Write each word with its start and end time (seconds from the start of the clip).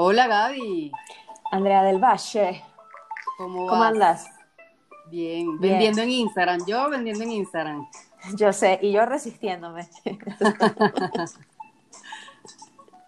Hola 0.00 0.28
Gaby. 0.28 0.92
Andrea 1.50 1.82
del 1.82 1.98
Valle. 1.98 2.62
¿Cómo, 3.36 3.68
andas? 3.82 4.30
Bien. 5.10 5.58
Bien. 5.58 5.72
Vendiendo 5.72 6.02
en 6.02 6.10
Instagram. 6.10 6.60
Yo 6.68 6.88
vendiendo 6.88 7.24
en 7.24 7.32
Instagram. 7.32 7.84
Yo 8.36 8.52
sé, 8.52 8.78
y 8.80 8.92
yo 8.92 9.04
resistiéndome. 9.06 9.88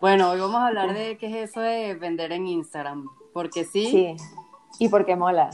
Bueno, 0.01 0.31
hoy 0.31 0.41
vamos 0.41 0.57
a 0.57 0.69
hablar 0.69 0.95
de 0.95 1.19
qué 1.19 1.27
es 1.27 1.51
eso 1.51 1.61
de 1.61 1.95
vender 1.95 2.33
en 2.33 2.47
Instagram. 2.47 3.07
Porque 3.35 3.65
sí, 3.65 3.91
Sí. 3.91 4.17
Y 4.79 4.89
porque 4.89 5.15
mola. 5.15 5.51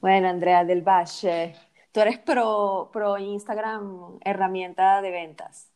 Bueno, 0.00 0.28
Andrea 0.28 0.64
del 0.64 0.82
Valle, 0.82 1.56
tú 1.90 2.00
eres 2.00 2.18
pro, 2.18 2.90
pro 2.92 3.18
Instagram 3.18 4.20
herramienta 4.22 5.02
de 5.02 5.10
ventas. 5.10 5.73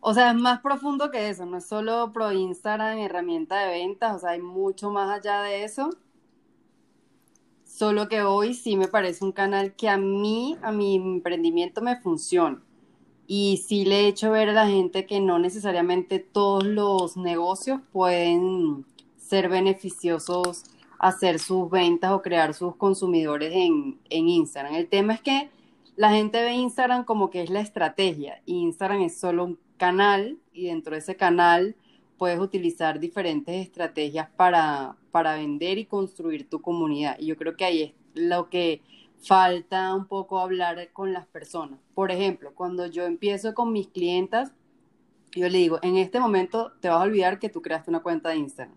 O 0.00 0.14
sea, 0.14 0.30
es 0.30 0.36
más 0.36 0.60
profundo 0.60 1.10
que 1.10 1.28
eso. 1.28 1.46
No 1.46 1.58
es 1.58 1.66
solo 1.66 2.12
pro 2.12 2.32
Instagram, 2.32 2.98
herramienta 2.98 3.60
de 3.60 3.68
ventas. 3.68 4.16
O 4.16 4.18
sea, 4.18 4.30
hay 4.30 4.40
mucho 4.40 4.90
más 4.90 5.10
allá 5.10 5.42
de 5.42 5.64
eso. 5.64 5.90
Solo 7.64 8.08
que 8.08 8.22
hoy 8.22 8.54
sí 8.54 8.76
me 8.76 8.88
parece 8.88 9.24
un 9.24 9.32
canal 9.32 9.74
que 9.74 9.88
a 9.88 9.96
mí, 9.96 10.56
a 10.62 10.72
mi 10.72 10.96
emprendimiento 10.96 11.80
me 11.82 11.96
funciona. 11.96 12.62
Y 13.26 13.58
sí 13.58 13.84
le 13.84 14.00
he 14.00 14.08
hecho 14.08 14.30
ver 14.32 14.48
a 14.48 14.52
la 14.52 14.66
gente 14.66 15.06
que 15.06 15.20
no 15.20 15.38
necesariamente 15.38 16.18
todos 16.18 16.64
los 16.64 17.16
negocios 17.16 17.80
pueden 17.92 18.84
ser 19.16 19.48
beneficiosos 19.48 20.64
hacer 20.98 21.38
sus 21.38 21.70
ventas 21.70 22.12
o 22.12 22.22
crear 22.22 22.52
sus 22.52 22.76
consumidores 22.76 23.52
en, 23.54 23.98
en 24.10 24.28
Instagram. 24.28 24.74
El 24.74 24.88
tema 24.88 25.14
es 25.14 25.22
que 25.22 25.50
la 25.96 26.10
gente 26.10 26.42
ve 26.42 26.52
Instagram 26.52 27.04
como 27.04 27.30
que 27.30 27.42
es 27.42 27.50
la 27.50 27.60
estrategia 27.60 28.42
y 28.44 28.60
Instagram 28.60 29.02
es 29.02 29.18
solo 29.18 29.44
un 29.44 29.58
canal 29.80 30.38
y 30.52 30.66
dentro 30.66 30.92
de 30.92 30.98
ese 30.98 31.16
canal 31.16 31.74
puedes 32.18 32.38
utilizar 32.38 33.00
diferentes 33.00 33.56
estrategias 33.66 34.28
para, 34.36 34.94
para 35.10 35.36
vender 35.36 35.78
y 35.78 35.86
construir 35.86 36.50
tu 36.50 36.60
comunidad. 36.60 37.16
Y 37.18 37.26
yo 37.26 37.36
creo 37.38 37.56
que 37.56 37.64
ahí 37.64 37.82
es 37.82 37.92
lo 38.12 38.50
que 38.50 38.82
falta 39.22 39.94
un 39.94 40.04
poco 40.04 40.38
hablar 40.38 40.90
con 40.92 41.14
las 41.14 41.26
personas. 41.26 41.80
Por 41.94 42.10
ejemplo, 42.10 42.52
cuando 42.54 42.86
yo 42.86 43.06
empiezo 43.06 43.54
con 43.54 43.72
mis 43.72 43.88
clientas, 43.88 44.52
yo 45.32 45.48
le 45.48 45.56
digo, 45.56 45.78
en 45.80 45.96
este 45.96 46.20
momento 46.20 46.72
te 46.80 46.90
vas 46.90 47.00
a 47.00 47.04
olvidar 47.04 47.38
que 47.38 47.48
tú 47.48 47.62
creaste 47.62 47.88
una 47.88 48.00
cuenta 48.00 48.28
de 48.28 48.36
Instagram. 48.36 48.76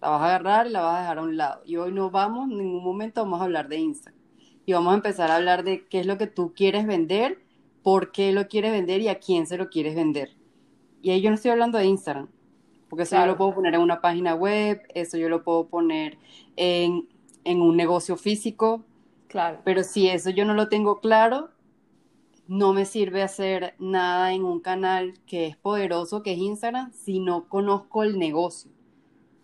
La 0.00 0.10
vas 0.10 0.22
a 0.22 0.26
agarrar 0.26 0.66
y 0.68 0.70
la 0.70 0.82
vas 0.82 0.96
a 0.96 1.00
dejar 1.00 1.18
a 1.18 1.22
un 1.22 1.36
lado. 1.36 1.62
Y 1.64 1.76
hoy 1.76 1.90
no 1.90 2.10
vamos, 2.10 2.48
en 2.48 2.58
ningún 2.58 2.84
momento 2.84 3.22
vamos 3.22 3.40
a 3.40 3.44
hablar 3.44 3.66
de 3.66 3.78
Instagram. 3.78 4.20
Y 4.66 4.72
vamos 4.72 4.92
a 4.92 4.96
empezar 4.96 5.32
a 5.32 5.36
hablar 5.36 5.64
de 5.64 5.84
qué 5.88 5.98
es 5.98 6.06
lo 6.06 6.16
que 6.16 6.28
tú 6.28 6.52
quieres 6.54 6.86
vender, 6.86 7.40
por 7.82 8.12
qué 8.12 8.32
lo 8.32 8.48
quieres 8.48 8.72
vender 8.72 9.00
y 9.00 9.08
a 9.08 9.18
quién 9.18 9.46
se 9.46 9.56
lo 9.56 9.68
quieres 9.70 9.94
vender. 9.94 10.30
Y 11.02 11.10
ahí 11.10 11.20
yo 11.22 11.30
no 11.30 11.36
estoy 11.36 11.50
hablando 11.50 11.78
de 11.78 11.86
Instagram, 11.86 12.28
porque 12.88 13.04
eso 13.04 13.12
yo 13.16 13.18
Claro. 13.20 13.32
lo 13.32 13.38
puedo 13.38 13.54
poner 13.54 13.74
en 13.74 13.80
una 13.80 14.00
página 14.00 14.34
web, 14.34 14.82
eso 14.94 15.16
yo 15.16 15.28
lo 15.28 15.42
puedo 15.42 15.66
poner 15.68 16.18
en, 16.56 17.08
en 17.44 17.62
un 17.62 17.76
negocio 17.76 18.16
físico, 18.16 18.84
Claro. 19.28 19.60
pero 19.64 19.82
si 19.82 20.08
eso 20.08 20.30
yo 20.30 20.44
no 20.44 20.54
lo 20.54 20.68
tengo 20.68 21.00
claro, 21.00 21.50
no 22.48 22.72
me 22.72 22.84
sirve 22.84 23.22
hacer 23.22 23.74
nada 23.78 24.32
en 24.32 24.44
un 24.44 24.58
canal 24.60 25.14
que 25.26 25.46
es 25.46 25.56
poderoso, 25.56 26.22
que 26.22 26.32
es 26.32 26.38
Instagram, 26.38 26.92
si 26.92 27.20
no 27.20 27.48
conozco 27.48 28.02
el 28.02 28.18
negocio. 28.18 28.70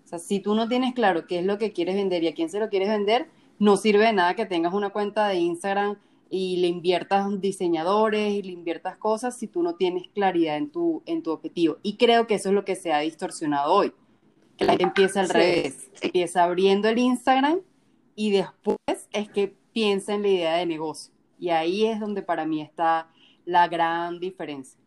O 0.05 0.09
sea, 0.09 0.19
si 0.19 0.41
tú 0.41 0.55
no 0.55 0.69
tienes 0.69 0.93
claro 0.95 1.27
qué 1.27 1.39
es 1.39 1.45
lo 1.47 1.57
que 1.57 1.73
quieres 1.73 1.95
vender 1.95 2.23
y 2.25 2.29
a 2.29 2.35
quién 2.35 2.49
se 2.51 2.59
lo 2.61 2.69
quieres 2.69 2.89
vender, 2.89 3.29
no 3.59 3.77
sirve 3.77 4.05
de 4.07 4.13
nada 4.13 4.35
que 4.35 4.45
tengas 4.47 4.75
una 4.75 4.91
cuenta 4.91 5.29
de 5.29 5.37
Instagram 5.37 5.97
y 6.31 6.59
le 6.59 6.69
inviertas 6.69 7.41
diseñadores 7.41 8.33
y 8.35 8.43
le 8.43 8.53
inviertas 8.53 8.97
cosas 8.99 9.37
si 9.39 9.49
tú 9.49 9.63
no 9.63 9.77
tienes 9.77 10.09
claridad 10.09 10.57
en 10.57 10.71
tu, 10.71 11.03
en 11.07 11.23
tu 11.23 11.31
objetivo. 11.33 11.79
Y 11.83 11.97
creo 11.97 12.27
que 12.27 12.35
eso 12.35 12.49
es 12.51 12.55
lo 12.55 12.65
que 12.65 12.77
se 12.77 12.93
ha 12.93 13.01
distorsionado 13.01 13.73
hoy. 13.73 13.93
Que 14.57 14.65
la 14.67 14.77
gente 14.77 14.85
empieza 14.85 15.21
al 15.21 15.29
Sí. 15.29 15.33
revés. 15.33 15.91
Empieza 16.01 16.45
abriendo 16.45 16.89
el 16.89 16.99
Instagram 16.99 17.61
y 18.15 18.31
después 18.33 18.79
es 19.13 19.31
que 19.31 19.57
piensa 19.73 20.15
en 20.15 20.23
la 20.23 20.29
idea 20.29 20.57
de 20.57 20.67
negocio. 20.67 21.13
Y 21.39 21.51
ahí 21.51 21.87
es 21.87 22.01
donde 22.01 22.23
para 22.23 22.47
mí 22.47 22.63
está 22.63 23.11
la 23.45 23.69
gran 23.69 24.19
diferencia. 24.21 24.81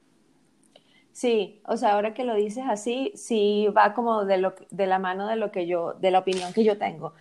Sí, 1.12 1.62
o 1.68 1.76
sea, 1.78 1.94
ahora 1.96 2.14
que 2.14 2.24
lo 2.24 2.36
dices 2.36 2.64
así, 2.68 3.12
sí 3.16 3.68
va 3.76 3.94
como 3.94 4.26
de, 4.26 4.38
lo, 4.38 4.56
de 4.70 4.88
la 4.88 5.00
mano 5.00 5.28
de 5.28 5.36
lo 5.36 5.52
que 5.52 5.68
yo, 5.68 5.94
de 5.96 6.12
la 6.12 6.20
opinión 6.20 6.54
que 6.54 6.64
yo 6.64 6.78
tengo. 6.78 7.14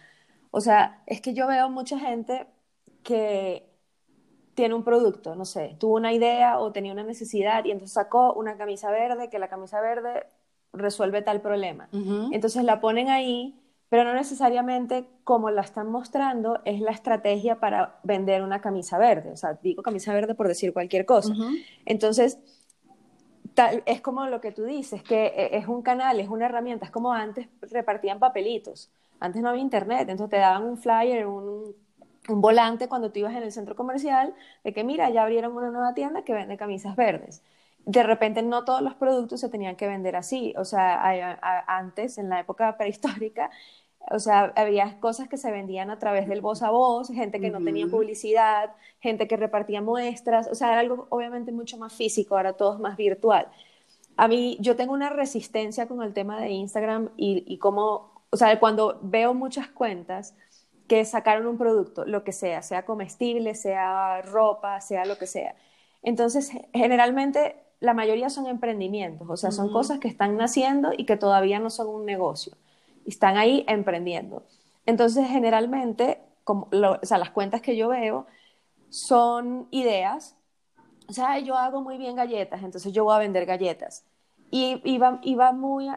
O 0.50 0.60
sea, 0.60 1.02
es 1.06 1.20
que 1.20 1.34
yo 1.34 1.46
veo 1.48 1.70
mucha 1.70 1.98
gente 1.98 2.46
que 3.04 3.67
tiene 4.58 4.74
un 4.74 4.82
producto, 4.82 5.36
no 5.36 5.44
sé, 5.44 5.76
tuvo 5.78 5.94
una 5.94 6.12
idea 6.12 6.58
o 6.58 6.72
tenía 6.72 6.90
una 6.90 7.04
necesidad 7.04 7.64
y 7.64 7.70
entonces 7.70 7.94
sacó 7.94 8.32
una 8.32 8.56
camisa 8.56 8.90
verde, 8.90 9.30
que 9.30 9.38
la 9.38 9.46
camisa 9.46 9.80
verde 9.80 10.26
resuelve 10.72 11.22
tal 11.22 11.40
problema. 11.40 11.88
Entonces 12.32 12.64
la 12.64 12.80
ponen 12.80 13.08
ahí, 13.08 13.54
pero 13.88 14.02
no 14.02 14.12
necesariamente 14.14 15.04
como 15.22 15.50
la 15.50 15.60
están 15.60 15.92
mostrando 15.92 16.58
es 16.64 16.80
la 16.80 16.90
estrategia 16.90 17.60
para 17.60 18.00
vender 18.02 18.42
una 18.42 18.60
camisa 18.60 18.98
verde. 18.98 19.30
O 19.30 19.36
sea, 19.36 19.56
digo 19.62 19.80
camisa 19.84 20.12
verde 20.12 20.34
por 20.34 20.48
decir 20.48 20.72
cualquier 20.72 21.06
cosa. 21.06 21.32
Entonces, 21.86 22.40
tal, 23.54 23.84
es 23.86 24.00
como 24.00 24.26
lo 24.26 24.40
que 24.40 24.50
tú 24.50 24.64
dices, 24.64 25.04
que 25.04 25.26
eh, 25.26 25.56
es 25.56 25.68
un 25.68 25.82
canal, 25.82 26.18
es 26.18 26.28
una 26.28 26.46
herramienta, 26.46 26.84
es 26.84 26.90
como 26.90 27.12
antes 27.12 27.46
repartían 27.60 28.18
papelitos. 28.18 28.90
Antes 29.20 29.40
no 29.40 29.50
había 29.50 29.62
internet, 29.62 30.08
entonces 30.08 30.30
te 30.30 30.38
daban 30.38 30.64
un 30.64 30.78
flyer, 30.78 31.28
un, 31.28 31.76
un 32.28 32.40
volante 32.40 32.88
cuando 32.88 33.10
tú 33.12 33.20
ibas 33.20 33.34
en 33.34 33.42
el 33.42 33.52
centro 33.52 33.76
comercial 33.76 34.34
de 34.64 34.72
que 34.72 34.84
mira, 34.84 35.10
ya 35.10 35.22
abrieron 35.22 35.56
una 35.56 35.70
nueva 35.70 35.94
tienda 35.94 36.22
que 36.22 36.34
vende 36.34 36.56
camisas 36.56 36.96
verdes. 36.96 37.42
De 37.86 38.02
repente 38.02 38.42
no 38.42 38.64
todos 38.64 38.82
los 38.82 38.94
productos 38.94 39.40
se 39.40 39.48
tenían 39.48 39.76
que 39.76 39.86
vender 39.88 40.16
así, 40.16 40.54
o 40.58 40.64
sea, 40.64 40.94
a- 41.02 41.38
a- 41.42 41.78
antes, 41.78 42.18
en 42.18 42.28
la 42.28 42.40
época 42.40 42.76
prehistórica, 42.78 43.50
o 44.10 44.18
sea, 44.18 44.52
había 44.56 44.98
cosas 45.00 45.28
que 45.28 45.36
se 45.36 45.50
vendían 45.52 45.90
a 45.90 45.98
través 45.98 46.28
del 46.28 46.40
voz 46.40 46.62
a 46.62 46.70
voz, 46.70 47.08
gente 47.10 47.40
que 47.40 47.50
no 47.50 47.62
tenía 47.62 47.88
publicidad, 47.88 48.72
gente 49.00 49.28
que 49.28 49.36
repartía 49.36 49.82
muestras, 49.82 50.48
o 50.48 50.54
sea, 50.54 50.70
era 50.72 50.80
algo 50.80 51.06
obviamente 51.10 51.52
mucho 51.52 51.76
más 51.78 51.92
físico, 51.92 52.36
ahora 52.36 52.54
todo 52.54 52.74
es 52.74 52.80
más 52.80 52.96
virtual. 52.96 53.48
A 54.16 54.28
mí, 54.28 54.56
yo 54.60 54.76
tengo 54.76 54.92
una 54.92 55.10
resistencia 55.10 55.86
con 55.86 56.02
el 56.02 56.12
tema 56.14 56.40
de 56.40 56.50
Instagram 56.50 57.10
y, 57.16 57.44
y 57.46 57.58
cómo, 57.58 58.12
o 58.30 58.36
sea, 58.36 58.58
cuando 58.60 58.98
veo 59.02 59.34
muchas 59.34 59.68
cuentas 59.68 60.34
que 60.88 61.04
sacaron 61.04 61.46
un 61.46 61.58
producto, 61.58 62.04
lo 62.06 62.24
que 62.24 62.32
sea, 62.32 62.62
sea 62.62 62.84
comestible, 62.84 63.54
sea 63.54 64.22
ropa, 64.22 64.80
sea 64.80 65.04
lo 65.04 65.18
que 65.18 65.26
sea. 65.26 65.54
Entonces, 66.02 66.50
generalmente 66.72 67.56
la 67.80 67.94
mayoría 67.94 68.30
son 68.30 68.46
emprendimientos, 68.46 69.28
o 69.30 69.36
sea, 69.36 69.50
son 69.52 69.70
cosas 69.70 69.98
que 70.00 70.08
están 70.08 70.36
naciendo 70.36 70.90
y 70.96 71.04
que 71.06 71.16
todavía 71.16 71.58
no 71.60 71.70
son 71.70 71.88
un 71.88 72.06
negocio, 72.06 72.52
están 73.06 73.36
ahí 73.36 73.64
emprendiendo. 73.68 74.42
Entonces, 74.86 75.28
generalmente, 75.28 76.20
como 76.44 76.68
lo- 76.70 76.94
o 77.02 77.06
sea, 77.06 77.18
las 77.18 77.30
cuentas 77.30 77.60
que 77.60 77.76
yo 77.76 77.88
veo 77.88 78.26
son 78.90 79.68
ideas, 79.70 80.36
o 81.08 81.12
sea, 81.12 81.32
"Ay, 81.32 81.44
yo 81.44 81.56
hago 81.56 81.82
muy 81.82 81.98
bien 81.98 82.16
galletas, 82.16 82.62
entonces 82.62 82.92
yo 82.92 83.04
voy 83.04 83.14
a 83.16 83.18
vender 83.18 83.46
galletas. 83.46 84.04
Y, 84.50 84.80
y 84.84 84.96
va, 84.98 85.52
muy 85.52 85.88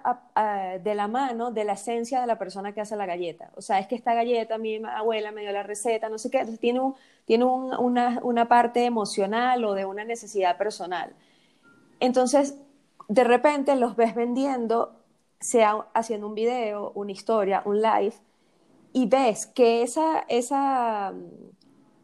de 0.84 0.96
la 0.96 1.08
mano 1.08 1.52
de 1.52 1.64
la 1.64 1.74
esencia 1.74 2.20
de 2.20 2.28
la 2.28 2.38
persona 2.38 2.74
que 2.74 2.82
hace 2.82 2.96
la 2.98 3.06
galleta. 3.06 3.52
O 3.56 3.62
sea, 3.62 3.80
es 3.80 3.88
que 3.88 3.96
esta 3.96 4.14
galleta, 4.14 4.58
mi 4.58 4.76
abuela 4.84 5.32
me 5.32 5.42
dio 5.42 5.52
la 5.54 5.64
receta, 5.64 6.10
no 6.10 6.18
sé 6.18 6.30
qué, 6.30 6.46
tiene, 6.60 6.82
tiene 7.26 7.46
un- 7.46 7.74
una, 7.76 8.20
una 8.24 8.48
parte 8.50 8.84
emocional 8.86 9.64
o 9.64 9.74
de 9.74 9.86
una 9.86 10.04
necesidad 10.04 10.58
personal. 10.58 11.14
Entonces, 12.00 12.58
de 13.10 13.24
repente 13.24 13.76
los 13.76 13.96
ves 13.96 14.16
vendiendo, 14.16 14.94
sea 15.40 15.88
haciendo 15.94 16.28
un 16.28 16.36
video, 16.36 16.92
una 16.96 17.12
historia, 17.12 17.62
un 17.66 17.82
live, 17.82 18.14
y 18.94 19.08
ves 19.08 19.48
que 19.48 19.84
esa, 19.84 20.26
esa, 20.30 21.14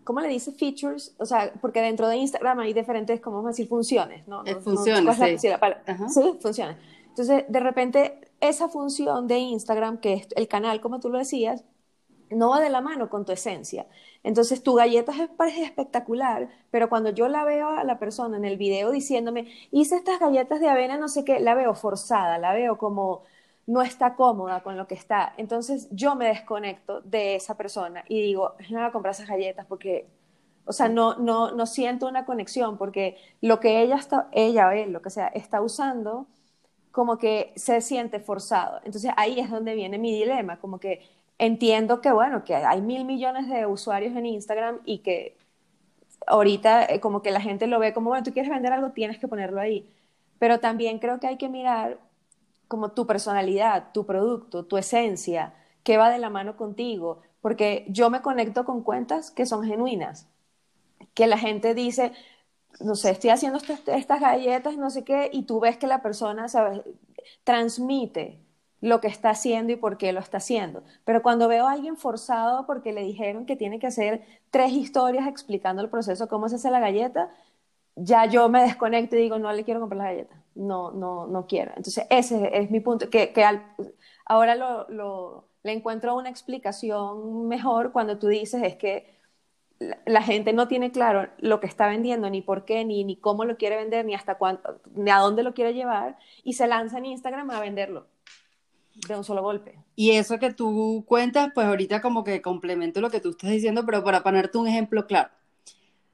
¿cómo 0.08 0.22
le 0.22 0.30
dice? 0.30 0.54
Features, 0.54 1.14
o 1.20 1.26
sea, 1.26 1.52
porque 1.62 1.82
dentro 1.82 2.08
de 2.08 2.16
Instagram 2.16 2.60
hay 2.60 2.74
diferentes, 2.74 3.20
¿cómo 3.20 3.36
vamos 3.38 3.50
a 3.50 3.52
decir? 3.52 3.68
Funciones, 3.68 4.26
¿no? 4.28 4.42
Eh, 4.46 4.52
No- 4.54 4.56
no- 4.56 4.62
funciones, 4.62 5.04
¿cuál 5.04 5.14
es 5.16 5.20
la- 5.20 6.10
sí. 6.10 6.38
funciones. 6.42 6.78
Entonces, 7.10 7.44
de 7.50 7.60
repente, 7.60 8.22
esa 8.40 8.70
función 8.70 9.28
de 9.28 9.38
Instagram, 9.40 9.98
que 10.00 10.14
es 10.14 10.28
el 10.36 10.48
canal, 10.48 10.80
como 10.80 11.00
tú 11.02 11.10
lo 11.10 11.18
decías, 11.18 11.66
no 12.30 12.50
va 12.50 12.60
de 12.62 12.70
la 12.70 12.80
mano 12.82 13.10
con 13.10 13.26
tu 13.26 13.32
esencia. 13.34 13.86
Entonces, 14.24 14.62
tu 14.64 14.76
galleta 14.76 15.12
es- 15.14 15.30
parece 15.30 15.64
espectacular, 15.64 16.50
pero 16.72 16.88
cuando 16.90 17.10
yo 17.10 17.28
la 17.28 17.44
veo 17.44 17.70
a 17.70 17.84
la 17.84 18.00
persona 18.00 18.38
en 18.38 18.46
el 18.46 18.58
video 18.58 18.92
diciéndome, 18.92 19.48
hice 19.72 19.96
estas 19.98 20.20
galletas 20.20 20.60
de 20.62 20.70
avena, 20.70 20.98
no 20.98 21.08
sé 21.10 21.24
qué, 21.26 21.40
la 21.40 21.54
veo 21.56 21.74
forzada, 21.74 22.38
la 22.38 22.54
veo 22.54 22.78
como 22.78 23.24
no 23.68 23.82
está 23.84 24.16
cómoda 24.16 24.64
con 24.64 24.78
lo 24.78 24.88
que 24.88 24.96
está. 24.96 25.34
Entonces, 25.38 25.90
yo 25.92 26.16
me 26.16 26.28
desconecto 26.28 27.02
de 27.02 27.36
esa 27.36 27.58
persona 27.58 28.04
y 28.08 28.22
digo, 28.22 28.56
no 28.70 28.80
voy 28.80 28.88
a 28.88 28.92
comprar 28.92 29.14
esas 29.14 29.28
galletas 29.30 29.66
porque, 29.68 30.08
o 30.66 30.74
sea, 30.74 30.90
no, 30.90 31.16
no, 31.18 31.52
no 31.52 31.66
siento 31.68 32.08
una 32.08 32.26
conexión 32.26 32.78
porque 32.78 33.18
lo 33.42 33.60
que 33.60 33.82
ella, 33.82 33.98
está, 33.98 34.30
ella 34.32 34.70
o 34.70 34.72
él, 34.72 34.92
lo 34.94 35.02
que 35.02 35.10
sea, 35.10 35.28
está 35.28 35.62
usando, 35.62 36.28
como 36.92 37.18
que 37.18 37.54
se 37.58 37.82
siente 37.82 38.20
forzado. 38.20 38.80
Entonces, 38.86 39.12
ahí 39.18 39.40
es 39.40 39.50
donde 39.52 39.76
viene 39.76 39.98
mi 40.00 40.14
dilema, 40.14 40.60
como 40.60 40.80
que 40.80 41.02
entiendo 41.38 42.02
que, 42.02 42.12
bueno, 42.12 42.44
que 42.44 42.56
hay 42.56 42.82
mil 42.82 43.06
millones 43.06 43.50
de 43.50 43.66
usuarios 43.66 44.16
en 44.16 44.26
Instagram 44.26 44.80
y 44.86 45.00
que 45.00 45.38
ahorita 46.28 46.86
eh, 46.86 47.00
como 47.02 47.22
que 47.22 47.32
la 47.32 47.42
gente 47.42 47.68
lo 47.68 47.80
ve 47.80 47.94
como, 47.94 48.10
bueno, 48.12 48.24
tú 48.24 48.34
quieres 48.34 48.52
vender 48.52 48.74
algo, 48.74 48.92
tienes 48.92 49.20
que 49.20 49.28
ponerlo 49.28 49.62
ahí. 49.62 49.90
pero 50.40 50.60
también 50.60 51.00
creo 51.00 51.20
que 51.20 51.28
hay 51.28 51.38
que 51.38 51.50
mirar 51.50 52.00
como 52.68 52.92
tu 52.92 53.08
personalidad, 53.08 53.92
tu 53.94 54.06
producto, 54.06 54.66
tu 54.66 54.78
esencia, 54.78 55.54
qué 55.84 55.98
va 55.98 56.10
de 56.10 56.20
la 56.20 56.30
mano 56.30 56.58
contigo, 56.58 57.22
porque 57.42 57.86
yo 57.90 58.10
me 58.10 58.22
conecto 58.22 58.66
con 58.66 58.84
cuentas 58.84 59.32
que 59.32 59.46
son 59.46 59.64
genuinas, 59.64 60.28
que 61.14 61.28
la 61.28 61.38
gente 61.38 61.74
dice, 61.74 62.14
no 62.80 62.96
sé, 62.96 63.12
estoy 63.12 63.32
haciendo 63.32 63.60
estas 63.60 64.22
galletas, 64.22 64.78
no 64.78 64.90
sé 64.90 65.04
qué, 65.04 65.30
y 65.34 65.44
tú 65.44 65.60
ves 65.60 65.78
que 65.78 65.88
la 65.88 66.02
persona, 66.02 66.48
¿sabes? 66.48 66.82
Transmite 67.44 68.40
lo 68.82 69.02
que 69.02 69.08
está 69.08 69.32
haciendo 69.32 69.74
y 69.74 69.76
por 69.76 69.98
qué 69.98 70.12
lo 70.14 70.20
está 70.20 70.38
haciendo. 70.38 70.84
Pero 71.04 71.24
cuando 71.24 71.48
veo 71.48 71.68
a 71.68 71.72
alguien 71.72 71.98
forzado 71.98 72.66
porque 72.68 72.94
le 72.94 73.02
dijeron 73.04 73.46
que 73.46 73.56
tiene 73.56 73.80
que 73.80 73.88
hacer 73.88 74.24
tres 74.52 74.72
historias 74.72 75.28
explicando 75.28 75.82
el 75.82 75.90
proceso, 75.90 76.28
cómo 76.28 76.50
se 76.50 76.56
hace 76.56 76.70
la 76.72 76.80
galleta, 76.80 77.32
ya 77.98 78.26
yo 78.28 78.48
me 78.48 78.62
desconecto 78.62 79.16
y 79.16 79.22
digo, 79.22 79.40
no 79.40 79.52
le 79.52 79.64
quiero 79.64 79.80
comprar 79.80 79.98
la 79.98 80.12
galleta, 80.12 80.36
no, 80.56 80.92
no, 80.92 81.28
no 81.28 81.48
quiero. 81.48 81.72
Entonces, 81.76 82.06
ese 82.10 82.52
es 82.54 82.72
mi 82.72 82.80
punto, 82.80 83.10
que, 83.10 83.34
que 83.34 83.44
ahora 84.26 84.56
lo, 84.56 84.88
lo, 84.90 85.50
le 85.64 85.74
encuentro 85.74 86.16
una 86.16 86.30
explicación 86.30 87.48
mejor 87.48 87.92
cuando 87.92 88.20
tú 88.20 88.28
dices 88.28 88.62
es 88.64 88.76
que 88.76 89.18
la, 89.80 90.22
gente 90.22 90.54
no 90.54 90.68
tiene 90.68 90.92
claro 90.92 91.30
lo 91.40 91.60
que 91.60 91.68
está 91.68 91.88
vendiendo, 91.88 92.30
ni 92.30 92.42
por 92.42 92.66
qué, 92.66 92.86
ni, 92.86 93.04
ni 93.04 93.16
cómo 93.16 93.46
lo 93.46 93.58
quiere 93.58 93.78
vender, 93.78 94.06
ni 94.06 94.16
hasta 94.16 94.36
cuánto, 94.36 94.80
ni 94.96 95.10
a 95.12 95.18
dónde 95.18 95.44
lo 95.44 95.54
quiere 95.54 95.74
llevar, 95.74 96.18
y 96.44 96.54
se 96.54 96.68
lanza 96.68 97.00
en 97.00 97.06
Instagram 97.06 97.50
a 97.52 97.60
venderlo 97.60 98.08
de 99.08 99.16
un 99.16 99.24
solo 99.24 99.42
golpe. 99.42 99.78
Y 99.96 100.12
eso 100.12 100.40
que 100.40 100.54
tú 100.54 101.04
cuentas, 101.08 101.52
pues 101.54 101.68
ahorita 101.68 102.02
como 102.02 102.24
que 102.24 102.42
complemento 102.42 103.02
lo 103.02 103.10
que 103.10 103.20
tú 103.20 103.32
estás 103.32 103.52
diciendo, 103.52 103.86
pero 103.86 104.04
para 104.04 104.24
ponerte 104.24 104.58
un 104.58 104.68
ejemplo 104.68 105.06
claro. 105.06 105.30